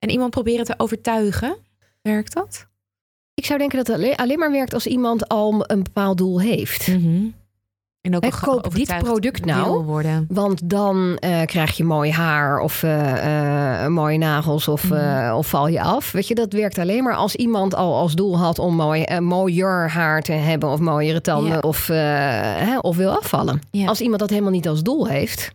en 0.00 0.10
iemand 0.10 0.30
proberen 0.30 0.64
te 0.64 0.74
overtuigen. 0.76 1.56
Werkt 2.02 2.34
dat? 2.34 2.66
Ik 3.34 3.46
zou 3.46 3.58
denken 3.58 3.84
dat 3.84 3.86
het 3.86 4.16
alleen, 4.16 4.38
maar 4.38 4.50
werkt 4.50 4.74
als 4.74 4.86
iemand 4.86 5.28
al 5.28 5.64
een 5.70 5.82
bepaald 5.82 6.18
doel 6.18 6.40
heeft. 6.40 6.88
Mhm. 6.88 7.26
En 8.00 8.16
ook 8.16 8.40
koop 8.40 8.74
dit 8.74 8.98
product 8.98 9.44
nou. 9.44 9.84
worden. 9.84 10.26
Want 10.28 10.70
dan 10.70 11.16
eh, 11.16 11.42
krijg 11.42 11.76
je 11.76 11.84
mooi 11.84 12.10
haar 12.10 12.60
of 12.60 12.82
eh, 12.82 13.84
eh, 13.84 13.90
mooie 13.90 14.18
nagels 14.18 14.68
of, 14.68 14.90
eh, 14.90 15.34
of 15.36 15.46
val 15.46 15.68
je 15.68 15.82
af. 15.82 16.12
Weet 16.12 16.28
je, 16.28 16.34
dat 16.34 16.52
werkt 16.52 16.78
alleen 16.78 17.02
maar 17.02 17.14
als 17.14 17.36
iemand 17.36 17.74
al 17.74 17.96
als 17.96 18.14
doel 18.14 18.38
had 18.38 18.58
om 18.58 18.74
mooi, 18.74 19.20
mooier 19.20 19.90
haar 19.90 20.22
te 20.22 20.32
hebben 20.32 20.68
of 20.68 20.78
mooiere 20.78 21.20
tanden 21.20 21.64
of, 21.64 21.86
hè, 21.86 22.78
of 22.78 22.96
wil 22.96 23.16
afvallen. 23.16 23.60
Als 23.86 24.00
iemand 24.00 24.20
dat 24.20 24.30
helemaal 24.30 24.50
niet 24.50 24.68
als 24.68 24.82
doel 24.82 25.06
heeft. 25.06 25.52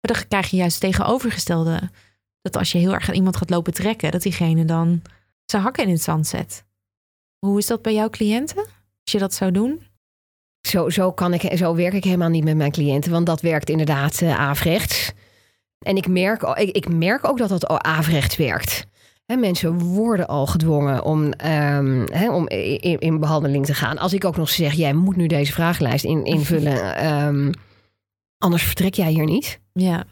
Maar 0.00 0.12
dan 0.14 0.28
krijg 0.28 0.50
je 0.50 0.56
juist 0.56 0.80
tegenovergestelde. 0.80 1.80
Dat 2.52 2.60
als 2.60 2.72
je 2.72 2.78
heel 2.78 2.92
erg 2.92 3.08
aan 3.08 3.14
iemand 3.14 3.36
gaat 3.36 3.50
lopen 3.50 3.72
trekken, 3.72 4.10
dat 4.10 4.22
diegene 4.22 4.64
dan 4.64 5.02
zijn 5.44 5.62
hakken 5.62 5.84
in 5.84 5.90
het 5.90 6.02
zand 6.02 6.26
zet. 6.26 6.64
Hoe 7.38 7.58
is 7.58 7.66
dat 7.66 7.82
bij 7.82 7.94
jouw 7.94 8.10
cliënten? 8.10 8.62
Als 9.02 9.12
je 9.12 9.18
dat 9.18 9.34
zou 9.34 9.50
doen? 9.50 9.82
Zo, 10.68 10.88
zo, 10.90 11.12
kan 11.12 11.34
ik, 11.34 11.56
zo 11.56 11.74
werk 11.74 11.92
ik 11.92 12.04
helemaal 12.04 12.28
niet 12.28 12.44
met 12.44 12.56
mijn 12.56 12.70
cliënten, 12.70 13.10
want 13.12 13.26
dat 13.26 13.40
werkt 13.40 13.70
inderdaad 13.70 14.22
averechts. 14.22 15.12
En 15.78 15.96
ik 15.96 16.08
merk, 16.08 16.42
ik, 16.42 16.76
ik 16.76 16.88
merk 16.88 17.28
ook 17.28 17.38
dat 17.38 17.48
dat 17.48 17.66
averechts 17.66 18.36
werkt. 18.36 18.86
Hè, 19.26 19.36
mensen 19.36 19.78
worden 19.78 20.26
al 20.26 20.46
gedwongen 20.46 21.04
om, 21.04 21.32
ehm, 21.32 22.06
om 22.30 22.48
in, 22.48 22.98
in 22.98 23.20
behandeling 23.20 23.66
te 23.66 23.74
gaan. 23.74 23.98
Als 23.98 24.12
ik 24.12 24.24
ook 24.24 24.36
nog 24.36 24.48
zeg, 24.48 24.72
jij 24.72 24.94
moet 24.94 25.16
nu 25.16 25.26
deze 25.26 25.52
vragenlijst 25.52 26.04
in, 26.04 26.24
invullen, 26.24 26.96
ehm, 26.96 27.52
anders 28.38 28.62
vertrek 28.62 28.94
jij 28.94 29.10
hier 29.10 29.24
niet. 29.24 29.60
Ja. 29.72 30.04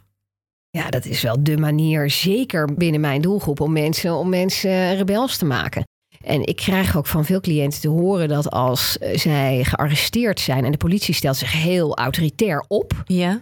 Ja, 0.76 0.90
dat 0.90 1.04
is 1.04 1.22
wel 1.22 1.36
de 1.42 1.56
manier, 1.56 2.10
zeker 2.10 2.74
binnen 2.74 3.00
mijn 3.00 3.20
doelgroep, 3.20 3.60
om 3.60 3.72
mensen, 3.72 4.14
om 4.14 4.28
mensen 4.28 4.96
rebels 4.96 5.36
te 5.36 5.44
maken. 5.44 5.84
En 6.24 6.46
ik 6.46 6.56
krijg 6.56 6.96
ook 6.96 7.06
van 7.06 7.24
veel 7.24 7.40
cliënten 7.40 7.80
te 7.80 7.88
horen 7.88 8.28
dat 8.28 8.50
als 8.50 8.98
eh, 8.98 9.18
zij 9.18 9.64
gearresteerd 9.64 10.40
zijn 10.40 10.64
en 10.64 10.70
de 10.70 10.76
politie 10.76 11.14
stelt 11.14 11.36
zich 11.36 11.52
heel 11.52 11.96
autoritair 11.96 12.64
op, 12.68 12.92
Ja. 13.04 13.40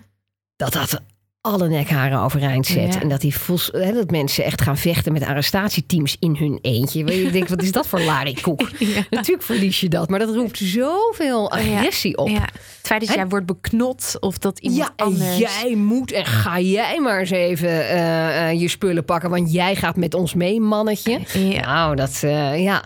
dat 0.57 0.73
dat 0.73 1.01
alle 1.47 1.69
nekharen 1.69 2.19
overeind 2.19 2.67
zet. 2.67 2.95
Ja. 2.95 3.01
En 3.01 3.09
dat, 3.09 3.21
die 3.21 3.39
vols, 3.39 3.69
hè, 3.73 3.93
dat 3.93 4.11
mensen 4.11 4.45
echt 4.45 4.63
gaan 4.63 4.77
vechten 4.77 5.13
met 5.13 5.25
arrestatieteams 5.25 6.17
in 6.21 6.37
hun 6.39 6.59
eentje. 6.63 7.05
Waar 7.05 7.15
je 7.15 7.31
denkt, 7.31 7.49
wat 7.51 7.63
is 7.63 7.73
dat 7.73 7.87
voor 7.87 8.01
larikoek? 8.01 8.71
Ja. 8.79 9.03
Natuurlijk 9.11 9.45
verlies 9.45 9.81
je 9.81 9.89
dat, 9.89 10.09
maar 10.09 10.19
dat 10.19 10.35
roept 10.35 10.59
zoveel 10.59 11.51
agressie 11.51 12.17
op. 12.19 12.29
Ja. 12.29 12.41
Het 12.41 12.53
feit 12.83 13.01
dat 13.01 13.09
En- 13.11 13.15
jij 13.17 13.27
wordt 13.29 13.47
beknot 13.47 14.17
of 14.21 14.39
dat 14.39 14.59
iemand 14.59 14.93
Ja, 14.97 15.05
anders... 15.05 15.37
jij 15.37 15.75
moet 15.77 16.13
en 16.13 16.25
ga 16.25 16.61
jij 16.61 17.01
maar 17.01 17.21
eens 17.21 17.31
even 17.31 17.89
eh, 17.89 18.49
eh, 18.51 18.61
je 18.61 18.69
spullen 18.69 19.05
pakken, 19.05 19.31
want 19.31 19.53
jij 19.53 19.75
gaat 19.77 19.97
met 19.97 20.15
ons 20.15 20.35
mee, 20.35 20.61
mannetje. 20.61 21.21
Nou, 21.61 21.97
dat, 21.97 22.21
eh, 22.23 22.63
ja. 22.63 22.83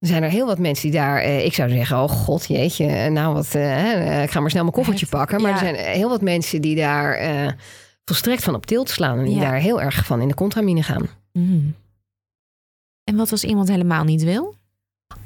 Er 0.00 0.08
zijn 0.08 0.22
er 0.22 0.30
heel 0.30 0.46
wat 0.46 0.58
mensen 0.58 0.90
die 0.90 1.00
daar, 1.00 1.18
eh, 1.20 1.44
ik 1.44 1.54
zou 1.54 1.70
zeggen, 1.70 1.96
oh 2.02 2.08
god, 2.08 2.46
jeetje, 2.48 3.10
nou 3.10 3.34
wat, 3.34 3.54
eh, 3.54 4.22
ik 4.22 4.30
ga 4.30 4.40
maar 4.40 4.50
snel 4.50 4.62
mijn 4.62 4.74
koffertje 4.74 5.06
pakken. 5.06 5.40
Maar 5.42 5.50
ja. 5.50 5.56
er 5.56 5.62
zijn 5.76 5.96
heel 5.96 6.08
wat 6.08 6.20
mensen 6.20 6.60
die 6.60 6.76
daar 6.76 7.14
eh, 7.14 7.48
volstrekt 8.04 8.42
van 8.42 8.54
op 8.54 8.66
tilt 8.66 8.88
slaan 8.90 9.18
en 9.18 9.24
die 9.24 9.34
Ja. 9.34 9.40
daar 9.40 9.54
heel 9.58 9.80
erg 9.80 10.06
van 10.06 10.20
in 10.20 10.28
de 10.28 10.34
contramine 10.34 10.82
gaan. 10.82 11.08
Mm. 11.32 11.74
En 13.04 13.16
wat 13.16 13.30
als 13.30 13.44
iemand 13.44 13.68
helemaal 13.68 14.04
niet 14.04 14.22
wil? 14.22 14.54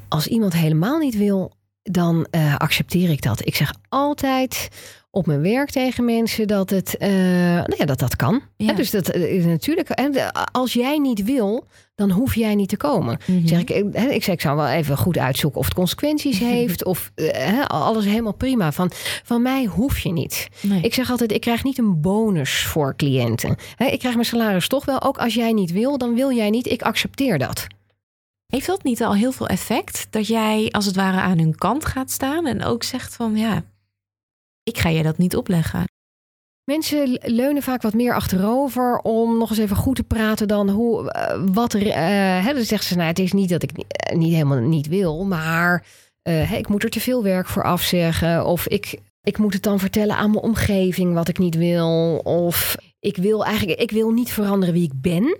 Als 0.07 0.27
iemand 0.27 0.53
helemaal 0.53 0.97
niet 0.97 1.15
wil, 1.17 1.51
dan 1.81 2.27
eh, 2.31 2.55
accepteer 2.55 3.09
ik 3.09 3.21
dat. 3.21 3.45
Ik 3.45 3.55
zeg 3.55 3.73
altijd 3.89 4.69
op 5.17 5.25
mijn 5.25 5.41
werk 5.41 5.69
tegen 5.69 6.05
mensen 6.05 6.47
dat 6.47 6.69
het, 6.69 6.97
eh, 6.97 7.09
nou 7.09 7.75
ja, 7.77 7.85
dat, 7.85 7.99
dat 7.99 8.15
kan. 8.15 8.41
Ja. 8.57 8.73
Dus 8.73 8.91
dat 8.91 9.09
eh, 9.09 9.33
is 9.35 9.45
natuurlijk. 9.45 9.89
En 9.89 10.11
de- 10.11 10.31
als 10.51 10.73
jij 10.73 10.97
niet 10.97 11.23
wil, 11.23 11.65
dan 11.95 12.11
hoef 12.11 12.35
jij 12.35 12.55
niet 12.55 12.69
te 12.69 12.77
komen. 12.77 13.17
Mhm. 13.25 13.47
Zeg 13.47 13.59
ik, 13.59 13.69
eh, 13.69 13.83
hè, 13.91 14.07
ik 14.07 14.23
zeg, 14.23 14.33
ik 14.33 14.41
zou 14.41 14.55
wel 14.55 14.67
even 14.67 14.97
goed 14.97 15.17
uitzoeken 15.17 15.59
of 15.59 15.65
het 15.65 15.73
consequenties 15.75 16.39
heeft. 16.53 16.85
of 16.85 17.11
eh, 17.15 17.65
alles 17.65 18.05
helemaal 18.05 18.33
prima. 18.33 18.71
Van, 18.71 18.91
van 19.23 19.41
mij 19.41 19.65
hoef 19.65 19.99
je 19.99 20.11
niet. 20.11 20.47
Nee. 20.61 20.81
Ik 20.81 20.93
zeg 20.93 21.11
altijd, 21.11 21.31
ik 21.31 21.41
krijg 21.41 21.63
niet 21.63 21.77
een 21.77 22.01
bonus 22.01 22.63
voor 22.63 22.95
cliënten. 22.95 23.55
Ik 23.77 23.99
krijg 23.99 24.13
mijn 24.13 24.25
salaris 24.25 24.67
toch 24.67 24.85
wel. 24.85 25.01
Ook 25.01 25.17
als 25.17 25.33
jij 25.33 25.51
niet 25.51 25.71
wil, 25.71 25.97
dan 25.97 26.15
wil 26.15 26.31
jij 26.31 26.49
niet. 26.49 26.67
Ik 26.67 26.81
accepteer 26.81 27.37
dat. 27.37 27.67
Heeft 28.47 28.67
dat 28.67 28.83
niet 28.83 29.03
al 29.03 29.15
heel 29.15 29.31
veel 29.31 29.47
effect? 29.47 30.07
Dat 30.09 30.27
jij 30.27 30.69
als 30.71 30.85
het 30.85 30.95
ware 30.95 31.19
aan 31.19 31.37
hun 31.39 31.55
kant 31.55 31.85
gaat 31.85 32.11
staan 32.11 32.45
en 32.45 32.63
ook 32.63 32.83
zegt 32.83 33.15
van 33.15 33.35
ja, 33.35 33.63
ik 34.67 34.77
ga 34.77 34.89
je 34.89 35.03
dat 35.03 35.17
niet 35.17 35.35
opleggen. 35.35 35.83
Mensen 36.63 37.19
leunen 37.23 37.63
vaak 37.63 37.81
wat 37.81 37.93
meer 37.93 38.13
achterover 38.13 38.97
om 38.99 39.37
nog 39.37 39.49
eens 39.49 39.59
even 39.59 39.75
goed 39.75 39.95
te 39.95 40.03
praten 40.03 40.47
dan 40.47 40.69
hoe, 40.69 41.11
eh, 41.11 41.41
wat 41.53 41.73
er. 41.73 41.87
eh 41.87 42.45
hè, 42.45 42.53
dan 42.53 42.63
zeggen 42.63 42.87
ze, 42.87 42.95
nou, 42.95 43.07
het 43.07 43.19
is 43.19 43.31
niet 43.33 43.49
dat 43.49 43.63
ik 43.63 43.71
eh, 43.77 44.17
niet 44.17 44.33
helemaal 44.33 44.57
niet 44.59 44.87
wil, 44.87 45.25
maar 45.25 45.85
ik 46.57 46.67
moet 46.67 46.83
er 46.83 46.89
te 46.89 46.99
veel 46.99 47.23
werk 47.23 47.47
voor 47.47 47.63
afzeggen. 47.63 48.45
Of 48.45 48.67
ik, 48.67 48.99
ik 49.21 49.37
moet 49.37 49.53
het 49.53 49.63
dan 49.63 49.79
vertellen 49.79 50.15
aan 50.15 50.31
mijn 50.31 50.43
omgeving 50.43 51.13
wat 51.13 51.27
ik 51.27 51.37
niet 51.37 51.55
wil. 51.55 52.17
Of 52.23 52.75
ik 52.99 53.17
wil 53.17 53.45
eigenlijk, 53.45 53.79
ik 53.79 53.91
wil 53.91 54.11
niet 54.11 54.31
veranderen 54.31 54.73
wie 54.73 54.83
ik 54.83 55.01
ben. 55.01 55.37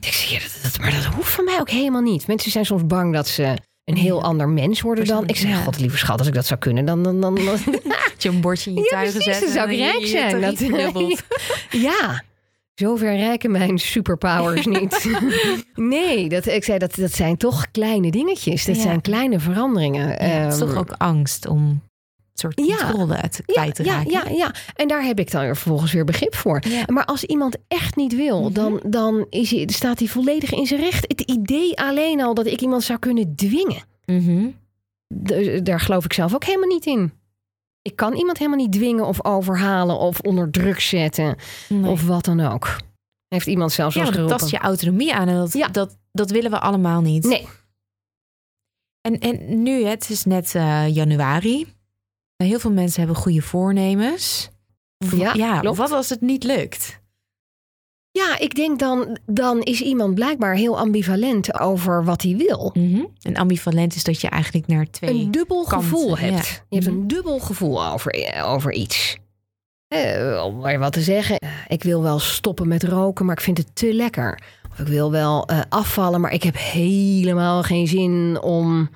Ik 0.00 0.12
zeg, 0.12 0.30
ja, 0.30 0.38
dat, 0.38 0.58
dat- 0.62 0.80
maar 0.80 0.90
dat 0.92 1.04
hoeft 1.04 1.30
van 1.32 1.44
mij 1.44 1.60
ook 1.60 1.70
helemaal 1.70 2.00
niet. 2.02 2.26
Mensen 2.26 2.50
zijn 2.50 2.64
soms 2.66 2.86
bang 2.86 3.12
dat 3.14 3.28
ze 3.28 3.54
een 3.84 3.96
heel 3.96 4.16
Ja. 4.16 4.22
ander 4.22 4.48
mens 4.48 4.80
worden 4.80 5.04
dan. 5.06 5.26
Ik 5.26 5.36
zeg, 5.36 5.50
Ja. 5.50 5.56
god, 5.56 5.78
lieve 5.80 5.96
schat, 5.96 6.18
als 6.18 6.28
ik 6.28 6.34
dat 6.34 6.46
zou 6.46 6.60
kunnen, 6.60 6.84
dan. 6.84 7.02
dan, 7.02 7.20
dan, 7.20 7.34
je 8.18 8.28
een 8.28 8.40
bordje 8.40 8.70
in 8.70 8.76
je 8.76 8.82
Ja, 8.82 8.88
tuin 8.88 9.10
precies, 9.12 9.40
dan 9.40 9.48
zou 9.48 9.70
ik 9.70 9.78
rijk 9.78 10.06
zijn. 10.06 10.40
Dat-. 10.40 11.22
Ja, 11.70 12.22
zover 12.74 13.16
rijken 13.16 13.50
mijn 13.50 13.78
superpowers 13.78 14.66
niet. 14.66 15.08
nee, 15.74 16.28
dat, 16.28 16.46
ik 16.46 16.64
zei, 16.64 16.78
dat, 16.78 16.94
dat 16.94 17.12
zijn 17.12 17.36
toch 17.36 17.70
kleine 17.70 18.10
dingetjes. 18.10 18.64
Dat 18.64 18.76
Ja. 18.76 18.82
zijn 18.82 19.00
kleine 19.00 19.40
veranderingen. 19.40 20.08
Ja, 20.08 20.14
het 20.26 20.52
is 20.52 20.58
toch 20.58 20.68
Ehm, 20.70 20.78
ook 20.78 20.92
angst 20.96 21.46
om 21.46 21.82
soort 22.42 22.66
Ja. 22.66 22.76
controle 22.76 23.16
uit 23.22 23.42
ja, 23.46 23.52
kwijt 23.52 23.74
te 23.74 23.84
ja, 23.84 23.92
raken. 23.96 24.10
ja, 24.10 24.28
ja, 24.28 24.54
en 24.74 24.88
daar 24.88 25.02
heb 25.04 25.18
ik 25.18 25.30
dan 25.30 25.42
weer 25.42 25.56
vervolgens 25.56 25.92
weer 25.92 26.04
begrip 26.04 26.34
voor. 26.34 26.62
Maar 26.86 27.04
als 27.04 27.24
iemand 27.24 27.56
echt 27.68 27.96
niet 27.96 28.14
wil, 28.16 28.42
Mhm. 28.42 28.52
dan, 28.52 28.80
dan 28.86 29.26
is 29.30 29.50
hij, 29.50 29.68
staat 29.72 29.98
hij 29.98 30.08
volledig 30.08 30.52
in 30.52 30.66
zijn 30.66 30.80
recht. 30.80 31.04
Het 31.08 31.20
idee 31.20 31.78
alleen 31.78 32.20
al 32.22 32.34
dat 32.34 32.46
ik 32.46 32.60
iemand 32.60 32.82
zou 32.82 32.98
kunnen 32.98 33.34
dwingen, 33.36 33.82
Mhm. 34.04 34.48
daar 35.62 35.80
geloof 35.80 36.04
ik 36.04 36.12
zelf 36.12 36.34
ook 36.34 36.44
helemaal 36.44 36.68
niet 36.68 36.86
in. 36.86 37.12
Ik 37.82 37.96
kan 37.96 38.14
iemand 38.14 38.38
helemaal 38.38 38.58
niet 38.60 38.72
dwingen 38.72 39.06
of 39.06 39.24
overhalen 39.24 39.98
of 39.98 40.20
onder 40.20 40.50
druk 40.50 40.80
zetten 40.80 41.36
Nee. 41.68 41.90
of 41.90 42.06
wat 42.06 42.24
dan 42.24 42.40
ook. 42.40 42.76
Heeft 43.28 43.46
iemand 43.46 43.72
zelfs 43.72 43.94
ja, 43.94 44.04
dat 44.04 44.12
geroepen. 44.12 44.36
tast 44.36 44.50
je 44.50 44.58
autonomie 44.58 45.14
aan 45.14 45.28
en 45.28 45.34
dat, 45.34 45.52
Ja. 45.52 45.68
dat, 45.68 45.96
dat 46.12 46.30
willen 46.30 46.50
we 46.50 46.58
allemaal 46.60 47.00
niet. 47.00 47.24
Nee. 47.24 47.46
En, 49.00 49.18
en 49.18 49.62
nu, 49.62 49.84
het 49.84 50.10
is 50.10 50.24
net 50.24 50.54
eh, 50.54 50.94
januari. 50.94 51.66
Heel 52.44 52.58
veel 52.60 52.72
mensen 52.72 52.98
hebben 53.02 53.20
goede 53.20 53.42
voornemens. 53.42 54.50
Ja, 55.16 55.34
ja 55.34 55.60
klopt. 55.60 55.76
wat 55.78 55.92
als 55.92 56.08
het 56.08 56.20
niet 56.20 56.44
lukt? 56.44 57.00
Ja, 58.10 58.38
ik 58.38 58.54
denk 58.54 58.78
dan, 58.78 59.18
dan 59.26 59.60
is 59.60 59.80
iemand 59.80 60.14
blijkbaar 60.14 60.54
heel 60.54 60.78
ambivalent 60.78 61.60
over 61.60 62.04
wat 62.04 62.22
hij 62.22 62.36
wil. 62.36 62.70
Mhm. 62.74 63.04
En 63.22 63.36
ambivalent 63.36 63.94
is 63.94 64.04
dat 64.04 64.20
je 64.20 64.28
eigenlijk 64.28 64.66
naar 64.66 64.90
twee... 64.90 65.10
Een 65.10 65.30
dubbel 65.30 65.64
kanten, 65.64 65.80
gevoel 65.88 66.08
ja. 66.18 66.22
hebt. 66.24 66.46
Je 66.68 66.74
hebt 66.76 66.86
Mhm. 66.90 66.96
een 66.98 67.06
dubbel 67.08 67.38
gevoel 67.38 67.86
over, 67.86 68.34
over 68.44 68.72
iets. 68.72 69.16
Eh, 69.88 70.42
om 70.46 70.58
maar 70.58 70.78
wat 70.78 70.92
te 70.92 71.00
zeggen. 71.00 71.36
eh, 71.38 71.48
Ik 71.68 71.82
wil 71.82 72.02
wel 72.02 72.18
stoppen 72.18 72.68
met 72.68 72.82
roken, 72.82 73.24
maar 73.26 73.36
ik 73.36 73.42
vind 73.42 73.58
het 73.58 73.76
te 73.76 73.94
lekker. 73.94 74.42
Of 74.72 74.78
ik 74.78 74.86
wil 74.86 75.10
wel 75.10 75.46
eh, 75.46 75.60
afvallen, 75.68 76.20
maar 76.20 76.32
ik 76.32 76.42
heb 76.42 76.56
helemaal 76.58 77.62
geen 77.62 77.86
zin 77.86 78.38
om 78.42 78.90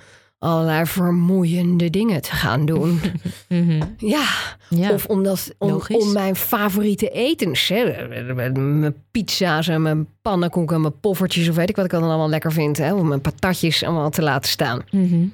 allerlei 0.46 0.86
vermoeiende 0.86 1.90
dingen 1.90 2.20
te 2.22 2.32
gaan 2.32 2.66
doen. 2.66 3.00
Mhm. 3.48 3.82
ja, 3.98 4.26
Ja. 4.68 4.90
Of 4.92 5.06
omdat, 5.06 5.54
om, 5.58 6.12
mijn 6.12 6.36
favoriete 6.36 7.08
etens, 7.10 7.68
hè, 7.68 8.08
mijn 8.52 8.94
pizza's 9.10 9.68
en 9.68 9.82
mijn 9.82 10.06
pannenkoeken 10.22 10.76
en 10.76 10.80
mijn 10.80 11.00
poffertjes 11.00 11.48
of 11.48 11.56
weet 11.56 11.68
ik 11.68 11.76
wat 11.76 11.84
ik 11.84 11.90
dan 11.90 12.02
allemaal 12.02 12.28
lekker 12.28 12.52
vind, 12.52 12.76
hè, 12.76 12.94
om 12.94 13.08
mijn 13.08 13.20
patatjes 13.20 13.84
allemaal 13.84 14.10
te 14.10 14.22
laten 14.22 14.50
staan. 14.50 14.82
Mhm. 14.90 15.24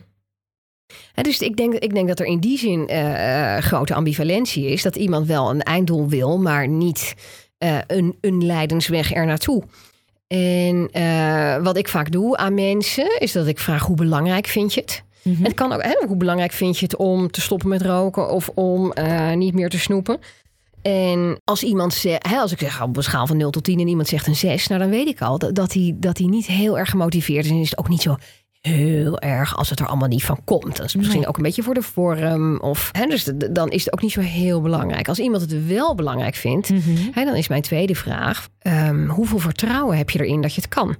Dus 1.14 1.38
ik 1.38 1.56
denk, 1.56 1.74
ik 1.74 1.94
denk 1.94 2.08
dat 2.08 2.20
er 2.20 2.26
in 2.26 2.38
die 2.38 2.58
zin 2.58 2.88
eh, 2.88 3.56
eh, 3.56 3.62
grote 3.62 3.94
ambivalentie 3.94 4.66
is, 4.66 4.82
dat 4.82 4.96
iemand 4.96 5.26
wel 5.26 5.50
een 5.50 5.62
einddoel 5.62 6.08
wil, 6.08 6.38
maar 6.38 6.68
niet 6.68 7.14
eh, 7.58 7.78
een, 7.86 8.16
een 8.20 8.46
leidensweg 8.46 9.14
er 9.14 9.26
naartoe. 9.26 9.62
En 10.32 10.88
eh, 10.92 11.62
wat 11.62 11.76
ik 11.76 11.88
vaak 11.88 12.10
doe 12.10 12.36
aan 12.36 12.54
mensen, 12.54 13.20
is 13.20 13.32
dat 13.32 13.46
ik 13.46 13.58
vraag 13.58 13.82
hoe 13.82 13.96
belangrijk 13.96 14.46
vind 14.46 14.74
je 14.74 14.80
het? 14.80 15.02
Mhm. 15.22 15.42
Het 15.42 15.54
kan 15.54 15.72
ook, 15.72 15.82
hè, 15.82 16.06
hoe 16.06 16.16
belangrijk 16.16 16.52
vind 16.52 16.78
je 16.78 16.84
het 16.84 16.96
om 16.96 17.30
te 17.30 17.40
stoppen 17.40 17.68
met 17.68 17.82
roken 17.82 18.30
of 18.30 18.50
om 18.54 18.92
eh, 18.92 19.32
niet 19.32 19.54
meer 19.54 19.68
te 19.68 19.78
snoepen? 19.78 20.18
En 20.82 21.40
als 21.44 21.62
iemand 21.62 21.94
zegt, 21.94 22.28
hè, 22.28 22.36
als 22.36 22.52
ik 22.52 22.58
zeg 22.58 22.82
op 22.82 22.96
een 22.96 23.02
schaal 23.02 23.26
van 23.26 23.36
0 23.36 23.50
tot 23.50 23.64
10 23.64 23.80
en 23.80 23.88
iemand 23.88 24.08
zegt 24.08 24.26
een 24.26 24.36
6, 24.36 24.66
nou 24.66 24.80
dan 24.80 24.90
weet 24.90 25.08
ik 25.08 25.20
al 25.20 25.38
dat, 25.38 25.54
dat, 25.54 25.72
hij, 25.72 25.94
dat 25.96 26.18
hij 26.18 26.26
niet 26.26 26.46
heel 26.46 26.78
erg 26.78 26.90
gemotiveerd 26.90 27.44
is. 27.44 27.50
En 27.50 27.56
is 27.56 27.70
het 27.70 27.78
ook 27.78 27.88
niet 27.88 28.02
zo 28.02 28.16
heel 28.68 29.18
erg 29.20 29.56
als 29.56 29.70
het 29.70 29.80
er 29.80 29.86
allemaal 29.86 30.08
niet 30.08 30.24
van 30.24 30.38
komt. 30.44 30.76
Dat 30.76 30.86
is 30.86 30.94
misschien 30.96 31.18
Nee. 31.18 31.28
ook 31.28 31.36
een 31.36 31.42
beetje 31.42 31.62
voor 31.62 31.74
de 31.74 31.82
vorm. 31.82 32.60
Of, 32.60 32.88
hè, 32.92 33.06
dus 33.06 33.24
dan 33.50 33.70
is 33.70 33.84
het 33.84 33.92
ook 33.92 34.02
niet 34.02 34.12
zo 34.12 34.20
heel 34.20 34.60
belangrijk. 34.60 35.08
Als 35.08 35.18
iemand 35.18 35.42
het 35.42 35.66
wel 35.66 35.94
belangrijk 35.94 36.34
vindt, 36.34 36.68
Mhm. 36.68 36.96
Hè, 37.12 37.24
dan 37.24 37.34
is 37.34 37.48
mijn 37.48 37.62
tweede 37.62 37.94
vraag: 37.94 38.48
ehm, 38.58 39.06
hoeveel 39.06 39.38
vertrouwen 39.38 39.96
heb 39.96 40.10
je 40.10 40.24
erin 40.24 40.40
dat 40.40 40.54
je 40.54 40.60
het 40.60 40.70
kan? 40.70 40.96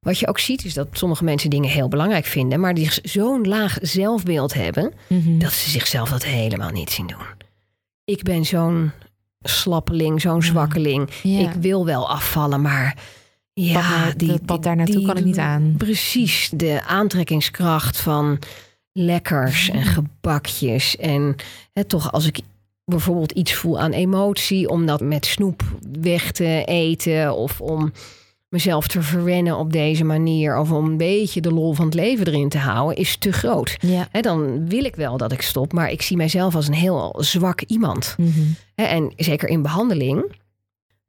Wat 0.00 0.18
je 0.18 0.26
ook 0.28 0.38
ziet 0.38 0.64
is 0.64 0.74
dat 0.74 0.88
sommige 0.92 1.24
mensen 1.24 1.50
dingen 1.50 1.70
heel 1.70 1.88
belangrijk 1.88 2.24
vinden, 2.24 2.60
maar 2.60 2.74
die 2.74 2.90
zo'n 3.02 3.48
laag 3.48 3.78
zelfbeeld 3.80 4.54
hebben 4.54 4.92
Mhm. 5.08 5.38
dat 5.38 5.52
ze 5.52 5.70
zichzelf 5.70 6.08
dat 6.10 6.24
helemaal 6.24 6.70
niet 6.70 6.90
zien 6.90 7.06
doen. 7.06 7.26
Ik 8.04 8.22
ben 8.22 8.44
zo'n 8.44 8.90
slappeling, 9.40 10.20
zo'n 10.20 10.42
zwakkeling. 10.42 11.08
Ja. 11.22 11.40
Ik 11.40 11.52
wil 11.60 11.84
wel 11.84 12.08
afvallen, 12.10 12.60
maar 12.62 12.96
ja, 13.54 14.12
die, 14.16 14.28
dat 14.28 14.44
pad 14.44 14.62
daar 14.62 14.76
naartoe 14.76 15.02
kan 15.02 15.16
ik 15.16 15.24
niet 15.24 15.38
aan. 15.38 15.74
Precies, 15.78 16.50
de 16.54 16.82
aantrekkingskracht 16.86 18.00
van 18.00 18.38
lekkers 18.92 19.70
en 19.70 19.82
gebakjes. 19.82 20.96
En 20.96 21.34
hè, 21.72 21.84
toch 21.84 22.12
als 22.12 22.26
ik 22.26 22.40
bijvoorbeeld 22.84 23.32
iets 23.32 23.54
voel 23.54 23.80
aan 23.80 23.92
emotie, 23.92 24.68
om 24.68 24.86
dat 24.86 25.00
met 25.00 25.26
snoep 25.26 25.62
weg 26.00 26.32
te 26.32 26.64
eten 26.64 27.36
of 27.36 27.60
om 27.60 27.92
mezelf 28.48 28.86
te 28.86 29.02
verwennen 29.02 29.56
op 29.56 29.72
deze 29.72 30.04
manier 30.04 30.58
of 30.58 30.72
om 30.72 30.84
een 30.84 30.96
beetje 30.96 31.40
de 31.40 31.52
lol 31.52 31.72
van 31.72 31.84
het 31.84 31.94
leven 31.94 32.26
erin 32.26 32.48
te 32.48 32.58
houden, 32.58 32.96
is 32.96 33.16
te 33.16 33.32
groot. 33.32 33.76
Ja. 33.80 34.08
Dan 34.20 34.68
wil 34.68 34.84
ik 34.84 34.96
wel 34.96 35.16
dat 35.16 35.32
ik 35.32 35.42
stop, 35.42 35.72
maar 35.72 35.90
ik 35.90 36.02
zie 36.02 36.16
mijzelf 36.16 36.54
als 36.54 36.68
een 36.68 36.74
heel 36.74 37.14
zwak 37.18 37.60
iemand. 37.60 38.14
Mhm. 38.18 38.40
En 38.74 39.12
zeker 39.16 39.48
in 39.48 39.62
behandeling. 39.62 40.24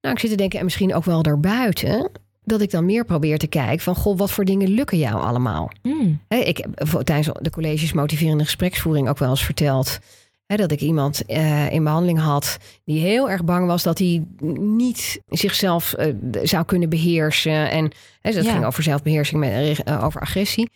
Nou, 0.02 0.14
ik 0.16 0.20
zit 0.20 0.30
te 0.30 0.38
denken, 0.38 0.60
en 0.60 0.66
misschien 0.66 0.94
ook 0.94 1.06
wel 1.06 1.22
daarbuiten, 1.22 2.12
dat 2.46 2.62
ik 2.62 2.72
dan 2.72 2.86
meer 2.86 3.06
probeer 3.06 3.38
te 3.38 3.48
kijken 3.48 3.80
van, 3.80 3.96
goh, 3.96 4.18
wat 4.18 4.32
voor 4.32 4.46
dingen 4.46 4.68
lukken 4.70 4.98
jou 4.98 5.22
allemaal? 5.22 5.72
Mm. 5.84 6.20
Hè, 6.28 6.38
ik 6.38 6.58
heb 6.58 7.02
tijdens 7.04 7.30
de 7.42 7.50
colleges 7.50 7.94
motiverende 7.94 8.44
gespreksvoering 8.44 9.10
ook 9.10 9.18
wel 9.18 9.30
eens 9.30 9.44
verteld 9.46 10.00
dat 10.48 10.72
ik 10.72 10.82
iemand 10.82 11.26
eh, 11.26 11.72
in 11.72 11.84
behandeling 11.84 12.20
had 12.20 12.58
die 12.84 13.00
heel 13.00 13.30
erg 13.30 13.44
bang 13.44 13.68
was 13.68 13.84
dat 13.84 13.98
hij 14.00 14.24
niet 14.60 15.22
zichzelf 15.28 15.94
eh, 15.94 16.14
zou 16.44 16.66
kunnen 16.66 16.90
beheersen. 16.90 17.70
En 17.72 17.92
hè, 18.22 18.32
dat 18.32 18.46
Ja. 18.46 18.52
ging 18.52 18.66
over 18.66 18.84
zelfbeheersing, 18.84 19.40
met, 19.40 19.84
eh, 19.84 20.04
over 20.04 20.22
agressie. 20.22 20.70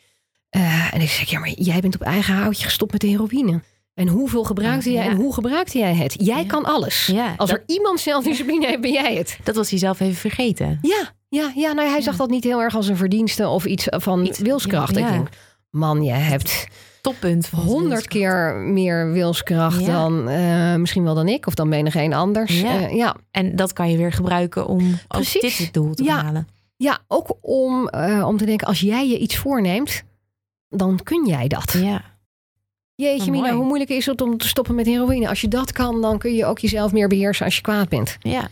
En 0.91 1.01
ik 1.01 1.09
zeg, 1.09 1.29
ja, 1.29 1.39
maar 1.39 1.49
jij 1.49 1.79
bent 1.79 1.95
op 1.95 2.01
eigen 2.01 2.33
houtje 2.35 2.63
gestopt 2.63 2.91
met 2.91 3.01
de 3.01 3.07
heroïne. 3.07 3.61
En 3.93 4.07
hoeveel 4.07 4.43
gebruikte 4.43 4.89
Ja, 4.89 4.95
jij 4.95 5.05
ja. 5.05 5.11
en 5.11 5.17
hoe 5.17 5.33
gebruikte 5.33 5.77
jij 5.77 5.95
het? 5.95 6.15
Jij 6.19 6.45
kan 6.45 6.63
alles. 6.65 7.13
Als 7.37 7.49
dat, 7.49 7.57
er 7.57 7.63
iemand 7.65 7.99
zelfdiscipline 7.99 8.65
heeft, 8.67 8.81
ben 8.81 8.91
jij 8.91 9.15
het. 9.15 9.37
dat 9.43 9.55
was 9.55 9.69
hij 9.69 9.79
zelf 9.79 9.99
even 9.99 10.15
vergeten. 10.15 10.79
Ja, 10.81 11.13
ja, 11.29 11.51
ja 11.55 11.71
nou, 11.71 11.89
hij 11.89 12.01
zag 12.01 12.15
dat 12.15 12.29
niet 12.29 12.43
heel 12.43 12.61
erg 12.61 12.75
als 12.75 12.87
een 12.87 12.97
verdienste 12.97 13.47
of 13.47 13.65
iets 13.65 13.87
van 13.89 14.25
Iets- 14.25 14.39
wilskracht. 14.39 14.95
ja, 14.95 15.05
Ik 15.05 15.11
denk, 15.13 15.29
man, 15.69 16.03
je 16.03 16.11
hebt 16.11 16.67
Toppunt 17.01 17.49
honderd 17.49 18.07
keer 18.07 18.53
meer 18.55 19.11
wilskracht 19.11 19.79
Ja. 19.85 19.91
dan 19.91 20.29
eh, 20.29 20.75
misschien 20.75 21.03
wel 21.03 21.15
dan 21.15 21.27
ik 21.27 21.47
of 21.47 21.53
dan 21.53 21.69
menig 21.69 21.95
een 21.95 22.13
anders. 22.13 22.61
Ja. 22.61 22.79
Eh, 22.81 22.95
ja. 22.95 23.15
En 23.31 23.55
dat 23.55 23.73
kan 23.73 23.91
je 23.91 23.97
weer 23.97 24.11
gebruiken 24.11 24.67
om 24.67 24.99
Precies. 25.07 25.41
dit 25.41 25.57
het 25.57 25.73
doel 25.73 25.93
te 25.93 26.03
Ja. 26.03 26.15
behalen. 26.17 26.47
ja, 26.77 26.99
ook 27.07 27.37
om, 27.41 27.87
eh, 27.87 28.27
om 28.27 28.37
te 28.37 28.45
denken, 28.45 28.67
als 28.67 28.79
jij 28.79 29.07
je 29.09 29.17
iets 29.17 29.37
voorneemt, 29.37 30.03
dan 30.69 30.99
kun 31.03 31.25
jij 31.27 31.47
dat. 31.47 31.71
Ja. 31.81 32.01
Jeetje 32.95 33.25
Oh, 33.25 33.31
Mina, 33.31 33.53
hoe 33.53 33.65
moeilijk 33.65 33.89
is 33.89 34.05
het 34.05 34.21
om 34.21 34.37
te 34.37 34.47
stoppen 34.47 34.75
met 34.75 34.85
heroïne? 34.85 35.29
Als 35.29 35.41
je 35.41 35.47
dat 35.47 35.71
kan, 35.71 36.01
dan 36.01 36.17
kun 36.17 36.33
je 36.35 36.45
ook 36.45 36.59
jezelf 36.59 36.91
meer 36.91 37.07
beheersen 37.07 37.45
als 37.45 37.55
je 37.55 37.61
kwaad 37.61 37.89
bent. 37.89 38.17
ja. 38.19 38.47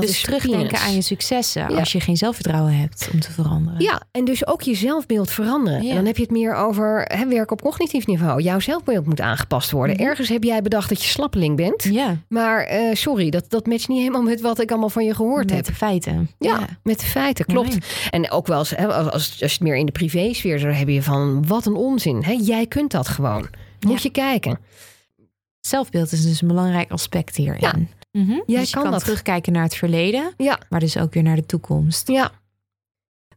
Dat 0.00 0.02
dus 0.02 0.16
is 0.16 0.22
terugdenken 0.22 0.78
aan 0.78 0.94
je 0.94 1.00
successen 1.02 1.70
Ja. 1.70 1.78
als 1.78 1.92
je 1.92 2.00
geen 2.00 2.16
zelfvertrouwen 2.16 2.78
hebt 2.78 3.08
om 3.12 3.20
te 3.20 3.32
veranderen. 3.32 3.80
Ja, 3.80 4.02
en 4.10 4.24
dus 4.24 4.46
ook 4.46 4.62
je 4.62 4.74
zelfbeeld 4.74 5.30
veranderen. 5.30 5.82
Ja. 5.82 5.88
En 5.90 5.94
dan 5.96 6.06
heb 6.06 6.16
je 6.16 6.22
het 6.22 6.30
meer 6.30 6.54
over 6.54 7.02
hè, 7.02 7.28
werk 7.28 7.50
op 7.50 7.62
cognitief 7.62 8.06
niveau. 8.06 8.42
Jouw 8.42 8.60
zelfbeeld 8.60 9.06
moet 9.06 9.20
aangepast 9.20 9.70
worden. 9.70 9.96
Mhm. 9.96 10.04
Ergens 10.04 10.28
heb 10.28 10.42
jij 10.42 10.62
bedacht 10.62 10.88
dat 10.88 11.02
je 11.02 11.08
slappeling 11.08 11.56
bent. 11.56 11.82
Ja, 11.84 12.16
Maar 12.28 12.62
eh, 12.64 12.94
sorry, 12.94 13.30
dat, 13.30 13.44
dat 13.50 13.66
matcht 13.66 13.88
niet 13.88 13.98
helemaal 13.98 14.22
met 14.22 14.40
wat 14.40 14.60
ik 14.60 14.70
allemaal 14.70 14.88
van 14.88 15.04
je 15.04 15.14
gehoord 15.14 15.46
met 15.46 15.54
heb. 15.56 15.64
de 15.66 15.74
feiten. 15.74 16.30
Ja, 16.38 16.66
met 16.82 17.00
de 17.00 17.06
feiten, 17.06 17.44
klopt. 17.44 17.76
En 18.10 18.30
ook 18.30 18.46
wel 18.46 18.58
eens, 18.58 18.70
hè, 18.70 18.86
als, 18.86 19.10
als 19.10 19.12
als 19.14 19.38
je 19.38 19.44
het 19.44 19.60
meer 19.60 19.76
in 19.76 19.86
de 19.86 19.92
privésfeer 19.92 20.58
zou 20.58 20.72
heb 20.72 20.88
je 20.88 21.02
van 21.02 21.46
wat 21.46 21.66
een 21.66 21.74
onzin. 21.74 22.22
Hè? 22.24 22.32
Jij 22.40 22.66
kunt 22.66 22.90
dat 22.90 23.08
gewoon. 23.08 23.48
Moet 23.86 24.02
je 24.02 24.10
kijken. 24.10 24.58
Zelfbeeld 25.60 26.12
is 26.12 26.22
dus 26.22 26.42
een 26.42 26.48
belangrijk 26.48 26.90
aspect 26.90 27.36
hierin. 27.36 27.60
Ja. 27.60 27.74
Mhm. 28.18 28.40
Jij 28.46 28.60
dus 28.60 28.70
je 28.70 28.76
kan 28.80 28.90
dat. 28.90 29.00
terugkijken 29.00 29.52
naar 29.52 29.62
het 29.62 29.74
verleden, 29.76 30.32
Ja. 30.36 30.58
maar 30.68 30.80
dus 30.80 30.96
ook 30.98 31.14
weer 31.14 31.22
naar 31.22 31.36
de 31.36 31.46
toekomst. 31.46 32.08
Ja. 32.08 32.30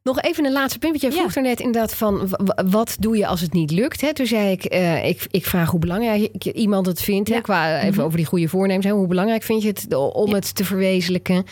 Nog 0.03 0.21
even 0.21 0.45
een 0.45 0.51
laatste 0.51 0.79
punt. 0.79 0.91
Want 0.91 1.03
jij 1.03 1.11
Ja. 1.23 1.29
vroeg 1.29 1.35
er 1.43 1.49
net 1.49 1.59
inderdaad 1.59 1.95
van... 1.95 2.29
wat 2.69 2.95
doe 2.99 3.17
je 3.17 3.27
als 3.27 3.41
het 3.41 3.53
niet 3.53 3.71
lukt? 3.71 4.01
Hè? 4.01 4.13
Toen 4.13 4.25
zei 4.25 4.51
ik, 4.51 4.63
eh, 4.65 5.05
ik, 5.07 5.27
ik 5.31 5.45
vraag 5.45 5.69
hoe 5.69 5.79
belangrijk 5.79 6.45
iemand 6.45 6.85
het 6.85 7.01
vindt. 7.01 7.29
Hè? 7.29 7.35
Ja. 7.35 7.41
Qua 7.41 7.77
even 7.79 7.93
Mhm. 7.93 8.01
over 8.01 8.17
die 8.17 8.25
goede 8.25 8.47
voornemens. 8.47 8.85
Hè? 8.85 8.91
Hoe 8.91 9.07
belangrijk 9.07 9.43
vind 9.43 9.61
je 9.61 9.67
het 9.67 9.93
om 9.93 10.29
Ja. 10.29 10.35
het 10.35 10.55
te 10.55 10.65
verwezenlijken? 10.65 11.43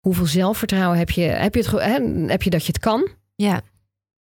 Hoeveel 0.00 0.26
zelfvertrouwen 0.26 0.98
heb 0.98 1.10
je? 1.10 1.22
Heb 1.22 1.54
je, 1.54 1.60
het, 1.60 1.70
hè? 1.70 2.26
heb 2.26 2.42
je 2.42 2.50
dat 2.50 2.60
je 2.66 2.72
het 2.72 2.78
kan? 2.80 3.08
Ja, 3.34 3.60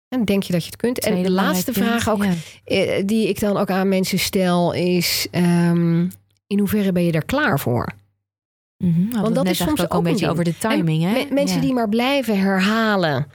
En 0.08 0.24
denk 0.24 0.42
je 0.42 0.52
dat 0.52 0.62
je 0.64 0.70
het 0.70 0.80
kunt? 0.80 0.98
en 0.98 1.22
de 1.22 1.30
laatste 1.30 1.72
vraag 1.72 2.10
ook, 2.10 2.24
eh, 2.64 3.02
die 3.06 3.28
ik 3.28 3.40
dan 3.40 3.56
ook 3.56 3.70
aan 3.70 3.88
mensen 3.88 4.18
stel, 4.18 4.72
is... 4.72 5.26
ehm, 5.30 6.08
in 6.46 6.58
hoeverre 6.58 6.92
ben 6.92 7.04
je 7.04 7.12
er 7.12 7.24
klaar 7.24 7.60
voor? 7.60 7.92
We 8.82 9.20
Want 9.20 9.34
dat 9.34 9.46
is 9.48 9.56
soms 9.58 9.80
ook 9.82 9.92
een 9.94 10.02
beetje 10.02 10.30
over 10.30 10.44
de 10.44 10.58
timing. 10.58 11.02
Hè? 11.02 11.12
Me- 11.12 11.26
mensen 11.30 11.56
Ja. 11.56 11.62
die 11.62 11.72
maar 11.74 11.88
blijven 11.88 12.38
herhalen 12.40 13.26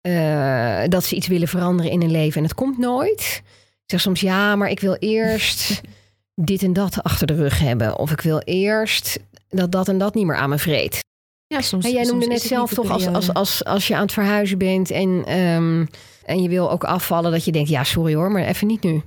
eh, 0.00 0.82
dat 0.88 1.04
ze 1.04 1.14
iets 1.14 1.26
willen 1.26 1.48
veranderen 1.48 1.92
in 1.92 2.00
hun 2.00 2.10
leven 2.10 2.36
en 2.36 2.42
het 2.42 2.54
komt 2.54 2.78
nooit. 2.78 3.42
Ik 3.84 3.90
zeg 3.90 4.00
soms 4.00 4.20
ja, 4.20 4.56
maar 4.56 4.70
ik 4.70 4.80
wil 4.80 4.94
eerst 4.98 5.80
dit 6.34 6.62
en 6.62 6.72
dat 6.72 7.02
achter 7.02 7.26
de 7.26 7.34
rug 7.34 7.58
hebben. 7.58 7.98
Of 7.98 8.10
ik 8.10 8.20
wil 8.20 8.38
eerst 8.38 9.18
dat 9.48 9.72
dat 9.72 9.88
en 9.88 9.98
dat 9.98 10.14
niet 10.14 10.26
meer 10.26 10.36
aan 10.36 10.48
me 10.50 10.58
vreet. 10.58 11.02
Ja, 11.46 11.60
soms, 11.60 11.84
En 11.84 11.92
jij 11.92 12.04
noemde 12.04 12.26
net 12.26 12.42
zelf 12.42 12.74
toch 12.74 12.90
als, 12.90 13.06
als, 13.06 13.32
als, 13.34 13.64
als 13.64 13.86
je 13.88 13.94
aan 13.94 14.02
het 14.02 14.12
verhuizen 14.12 14.58
bent 14.58 14.90
en, 14.90 15.22
ehm, 15.26 15.86
en 16.24 16.42
je 16.42 16.48
wil 16.48 16.70
ook 16.70 16.84
afvallen, 16.84 17.30
dat 17.30 17.44
je 17.44 17.52
denkt, 17.52 17.68
ja 17.68 17.84
sorry 17.84 18.14
hoor, 18.14 18.30
maar 18.30 18.42
even 18.44 18.66
niet 18.66 18.82
nu. 18.82 19.02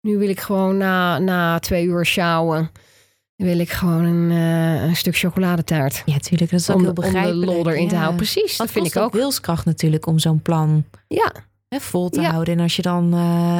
Nu 0.00 0.16
wil 0.18 0.28
ik 0.28 0.40
gewoon 0.40 0.76
na, 0.76 1.18
na 1.18 1.58
twee 1.58 1.84
uur 1.84 2.06
sjouwen, 2.06 2.70
wil 3.46 3.58
ik 3.58 3.70
gewoon 3.70 4.04
een, 4.04 4.30
eh, 4.30 4.82
een 4.88 4.96
stuk 4.96 5.16
chocoladetaart. 5.16 6.02
Ja, 6.06 6.18
tuurlijk. 6.18 6.50
Dat 6.50 6.60
is 6.60 6.70
ook 6.70 6.76
Om, 6.76 6.80
heel 6.82 6.90
om 6.90 6.94
de 6.94 7.00
begrijpelijk. 7.00 7.50
lol 7.52 7.70
erin 7.70 7.88
te 7.88 7.94
houden. 7.96 8.16
Precies, 8.16 8.56
dat 8.56 8.70
vind 8.70 8.86
ik 8.86 8.96
ook. 8.96 9.12
wilskracht 9.12 9.64
natuurlijk 9.64 10.06
om 10.06 10.18
zo'n 10.18 10.42
plan 10.42 10.84
Ja, 11.08 11.32
hè, 11.68 11.80
vol 11.80 12.08
te 12.08 12.20
Ja. 12.20 12.30
houden. 12.30 12.54
En 12.54 12.60
als 12.60 12.76
je 12.76 12.82
dan... 12.82 13.14
eh, 13.14 13.56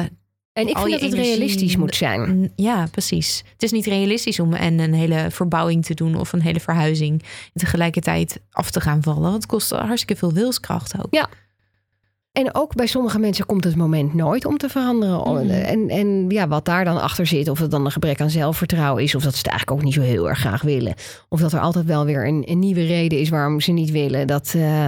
en 0.53 0.67
ik 0.67 0.77
vind 0.77 0.91
dat 0.91 1.01
het 1.01 1.13
energie- 1.13 1.31
realistisch 1.35 1.75
moet 1.75 1.95
zijn. 1.95 2.51
ja, 2.55 2.87
precies. 2.91 3.43
Het 3.53 3.63
is 3.63 3.71
niet 3.71 3.85
realistisch 3.85 4.39
om 4.39 4.53
en 4.53 4.79
een 4.79 4.93
hele 4.93 5.27
verbouwing 5.31 5.85
te 5.85 5.93
doen... 5.93 6.15
of 6.15 6.33
een 6.33 6.41
hele 6.41 6.59
verhuizing 6.59 7.21
en 7.21 7.59
tegelijkertijd 7.61 8.39
af 8.51 8.71
te 8.71 8.81
gaan 8.81 9.03
vallen. 9.03 9.21
Want 9.21 9.33
het 9.33 9.45
kost 9.45 9.69
hartstikke 9.71 10.15
veel 10.15 10.33
wilskracht 10.33 10.93
ook. 10.97 11.07
Ja. 11.13 11.29
En 12.39 12.55
ook 12.55 12.75
bij 12.75 12.85
sommige 12.87 13.19
mensen 13.19 13.45
komt 13.45 13.63
het 13.63 13.75
moment 13.75 14.13
nooit 14.13 14.45
om 14.45 14.57
te 14.57 14.69
veranderen. 14.69 15.45
Mhm. 15.45 15.49
En, 15.49 15.89
en 15.89 16.29
ja, 16.29 16.47
wat 16.47 16.65
daar 16.65 16.85
dan 16.85 17.01
achter 17.01 17.27
zit, 17.27 17.49
of 17.49 17.59
het 17.59 17.71
dan 17.71 17.85
een 17.85 17.91
gebrek 17.91 18.21
aan 18.21 18.29
zelfvertrouwen 18.29 19.03
is, 19.03 19.15
of 19.15 19.23
dat 19.23 19.31
ze 19.33 19.37
het 19.37 19.47
eigenlijk 19.47 19.79
ook 19.79 19.85
niet 19.85 19.93
zo 19.93 20.01
heel 20.01 20.29
erg 20.29 20.39
graag 20.39 20.61
willen. 20.61 20.93
Of 21.29 21.39
dat 21.39 21.53
er 21.53 21.59
altijd 21.59 21.85
wel 21.85 22.05
weer 22.05 22.27
een, 22.27 22.43
een 22.45 22.59
nieuwe 22.59 22.85
reden 22.85 23.19
is 23.19 23.29
waarom 23.29 23.59
ze 23.61 23.71
niet 23.71 23.91
willen. 23.91 24.27
Dat, 24.27 24.53
eh, 24.55 24.87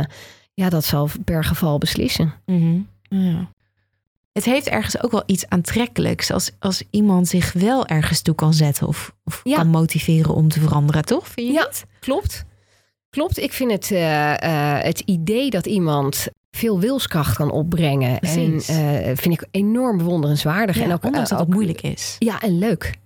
ja, 0.54 0.70
dat 0.70 0.84
zal 0.86 1.10
per 1.26 1.44
geval 1.44 1.78
beslissen. 1.78 2.34
Mhm. 2.46 2.80
Ja. 3.02 3.50
Het 4.32 4.46
heeft 4.46 4.68
ergens 4.68 5.04
ook 5.04 5.12
wel 5.12 5.24
iets 5.26 5.48
aantrekkelijks 5.50 6.32
als, 6.32 6.52
als 6.60 6.84
iemand 6.90 7.28
zich 7.28 7.54
wel 7.54 7.88
ergens 7.88 8.22
toe 8.22 8.36
kan 8.36 8.54
zetten 8.54 8.88
of, 8.88 9.14
of 9.24 9.42
Ja. 9.44 9.56
kan 9.56 9.68
motiveren 9.68 10.34
om 10.34 10.48
te 10.48 10.60
veranderen, 10.60 11.06
toch? 11.06 11.28
Vind 11.28 11.48
je 11.48 11.54
Ja. 11.54 11.66
niet? 11.66 11.86
Klopt. 12.00 12.44
Klopt. 13.10 13.38
Ik 13.38 13.54
vind 13.54 13.72
het, 13.72 13.92
eh, 13.92 14.34
eh, 14.78 14.84
het 14.84 15.00
idee 15.00 15.50
dat 15.50 15.66
iemand 15.66 16.28
veel 16.52 16.80
wilskracht 16.80 17.36
kan 17.36 17.52
opbrengen. 17.52 18.20
Precies. 18.20 18.68
En 18.68 19.04
eh, 19.04 19.12
vind 19.18 19.42
ik 19.42 19.48
enorm 19.52 19.98
bewonderenswaardig. 19.98 20.76
Ja, 20.78 20.84
en 20.84 20.94
ook, 20.94 21.04
ondanks 21.06 21.30
dat 21.30 21.40
het 21.40 21.48
ook- 21.48 21.54
moeilijk 21.54 21.82
is. 21.82 22.16
Ja, 22.20 22.42
en 22.42 22.60
leuk. 22.60 23.00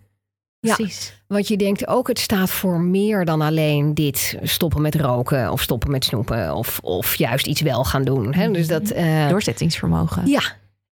Ja. 0.59 0.75
Precies. 0.75 1.21
Want 1.27 1.47
je 1.47 1.57
denkt 1.57 1.87
ook, 1.87 2.07
het 2.07 2.19
staat 2.19 2.49
voor 2.49 2.79
meer 2.79 3.25
dan 3.25 3.41
alleen 3.41 3.93
dit 3.93 4.37
stoppen 4.41 4.81
met 4.81 4.95
roken 4.95 5.51
of 5.51 5.61
stoppen 5.61 5.91
met 5.91 6.03
snoepen 6.05 6.55
of, 6.55 6.79
of 6.79 7.15
juist 7.15 7.45
iets 7.47 7.61
wel 7.61 7.83
gaan 7.83 8.03
doen. 8.03 8.33
Hè? 8.33 8.51
Dus 8.51 8.67
dat, 8.67 8.89
eh, 8.89 9.29
Doorzettingsvermogen. 9.29 10.27
ja, 10.27 10.41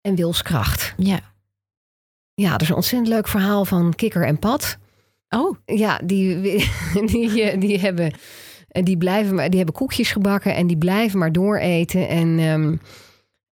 en 0.01 0.15
wilskracht. 0.15 0.93
Ja. 0.97 1.19
Ja, 2.33 2.53
er 2.55 2.61
is 2.61 2.69
een 2.69 2.75
ontzettend 2.75 3.11
leuk 3.11 3.27
verhaal 3.27 3.65
van 3.65 3.93
Kikker 3.95 4.25
en 4.25 4.39
Pat. 4.39 4.77
Oh, 5.29 5.57
Ja, 5.65 5.99
die, 6.03 6.41
die, 7.11 7.41
eh, 7.43 7.59
die 7.59 7.79
hebben. 7.79 8.11
En 8.73 8.83
Die, 8.83 8.97
blijven, 8.97 9.35
maar- 9.35 9.47
die 9.49 9.57
hebben 9.57 9.75
koekjes 9.75 10.11
gebakken 10.11 10.55
en 10.55 10.67
die 10.67 10.77
blijven 10.77 11.19
maar 11.19 11.31
dooreten. 11.31 12.07
En 12.09 12.39
ehm, 12.39 12.75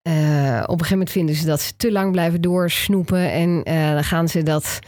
eh, 0.03 0.63
op 0.63 0.71
een 0.73 0.85
gegeven 0.85 0.89
moment 0.91 1.11
vinden 1.11 1.35
ze 1.35 1.47
dat 1.47 1.61
ze 1.61 1.73
te 1.77 1.93
lang 1.93 2.13
blijven 2.13 2.41
doorsnoepen. 2.41 3.33
En 3.33 3.61
eh, 3.65 3.91
dan 3.93 4.05
gaan 4.05 4.29
ze 4.29 4.43
dat, 4.43 4.79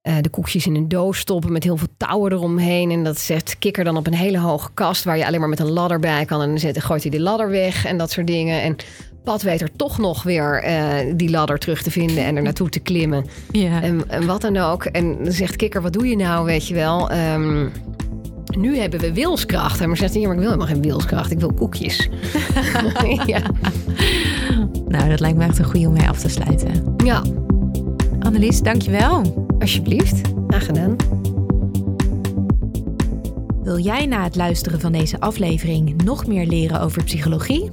eh, 0.00 0.14
de 0.20 0.28
koekjes 0.28 0.66
in 0.66 0.74
een 0.74 0.88
doos 0.88 1.18
stoppen 1.18 1.52
met 1.52 1.64
heel 1.64 1.76
veel 1.76 1.88
touwen 1.96 2.32
eromheen. 2.32 2.90
En 2.90 3.04
dat 3.04 3.18
zet 3.18 3.56
kikker 3.58 3.84
dan 3.84 3.96
op 3.96 4.06
een 4.06 4.14
hele 4.14 4.38
hoge 4.38 4.70
kast 4.74 5.04
waar 5.04 5.18
je 5.18 5.26
alleen 5.26 5.40
maar 5.40 5.48
met 5.48 5.60
een 5.60 5.70
ladder 5.70 6.00
bij 6.00 6.24
kan. 6.24 6.42
En 6.42 6.48
dan 6.48 6.58
zet, 6.58 6.82
gooit 6.82 7.02
hij 7.02 7.10
die 7.10 7.20
ladder 7.20 7.50
weg 7.50 7.84
en 7.84 7.98
dat 7.98 8.10
soort 8.10 8.26
dingen. 8.26 8.62
En 8.62 8.76
Pat 9.24 9.42
weet 9.42 9.60
er 9.60 9.76
toch 9.76 9.98
nog 9.98 10.22
weer 10.22 10.64
die 11.16 11.30
ladder 11.30 11.58
terug 11.58 11.82
te 11.82 11.90
vinden 11.90 12.24
en 12.24 12.36
er 12.36 12.42
naartoe 12.42 12.68
te 12.68 12.78
klimmen. 12.80 13.26
ja. 13.52 13.82
En, 13.82 14.02
en 14.08 14.26
wat 14.26 14.40
dan 14.40 14.56
ook. 14.56 14.84
En 14.84 15.24
dan 15.24 15.32
zegt 15.32 15.56
Kikker, 15.56 15.82
wat 15.82 15.92
doe 15.92 16.08
je 16.08 16.16
nou, 16.16 16.44
weet 16.44 16.68
je 16.68 16.74
wel? 16.74 17.10
Ehm, 17.10 17.66
nu 18.58 18.78
hebben 18.78 19.00
we 19.00 19.12
wilskracht. 19.12 19.80
En 19.80 19.88
maar 19.88 19.96
zegt 19.96 20.14
hij, 20.14 20.22
maar 20.22 20.32
ik 20.32 20.38
wil 20.38 20.48
helemaal 20.50 20.72
geen 20.74 20.82
wilskracht. 20.82 21.30
Ik 21.30 21.40
wil 21.40 21.52
koekjes. 21.52 22.08
ja. 23.26 23.40
Nou, 24.88 25.08
dat 25.08 25.20
lijkt 25.20 25.36
me 25.36 25.44
echt 25.44 25.58
een 25.58 25.64
goede 25.64 25.86
om 25.86 25.92
mee 25.92 26.08
af 26.08 26.20
te 26.20 26.28
sluiten. 26.28 26.94
ja, 27.04 27.22
Annelies, 28.20 28.60
dankjewel. 28.60 29.46
alsjeblieft. 29.58 30.20
Graag 30.48 30.66
gedaan. 30.66 30.96
Wil 33.62 33.78
jij 33.78 34.06
na 34.06 34.24
het 34.24 34.36
luisteren 34.36 34.80
van 34.80 34.92
deze 34.92 35.20
aflevering 35.20 36.02
nog 36.02 36.26
meer 36.26 36.46
leren 36.46 36.80
over 36.80 37.04
psychologie? 37.04 37.70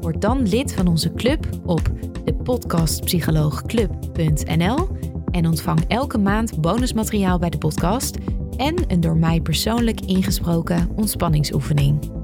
Word 0.00 0.20
dan 0.20 0.48
lid 0.48 0.72
van 0.72 0.86
onze 0.86 1.12
club 1.12 1.46
op 1.64 1.90
depuodcastpsycholoogclub.nl 2.24 4.88
en 5.30 5.46
ontvang 5.46 5.84
elke 5.88 6.18
maand 6.18 6.60
bonusmateriaal 6.60 7.38
bij 7.38 7.50
de 7.50 7.58
podcast 7.58 8.16
en 8.56 8.74
een 8.86 9.00
door 9.00 9.16
mij 9.16 9.40
persoonlijk 9.40 10.00
ingesproken 10.00 10.88
ontspanningsoefening. 10.94 12.15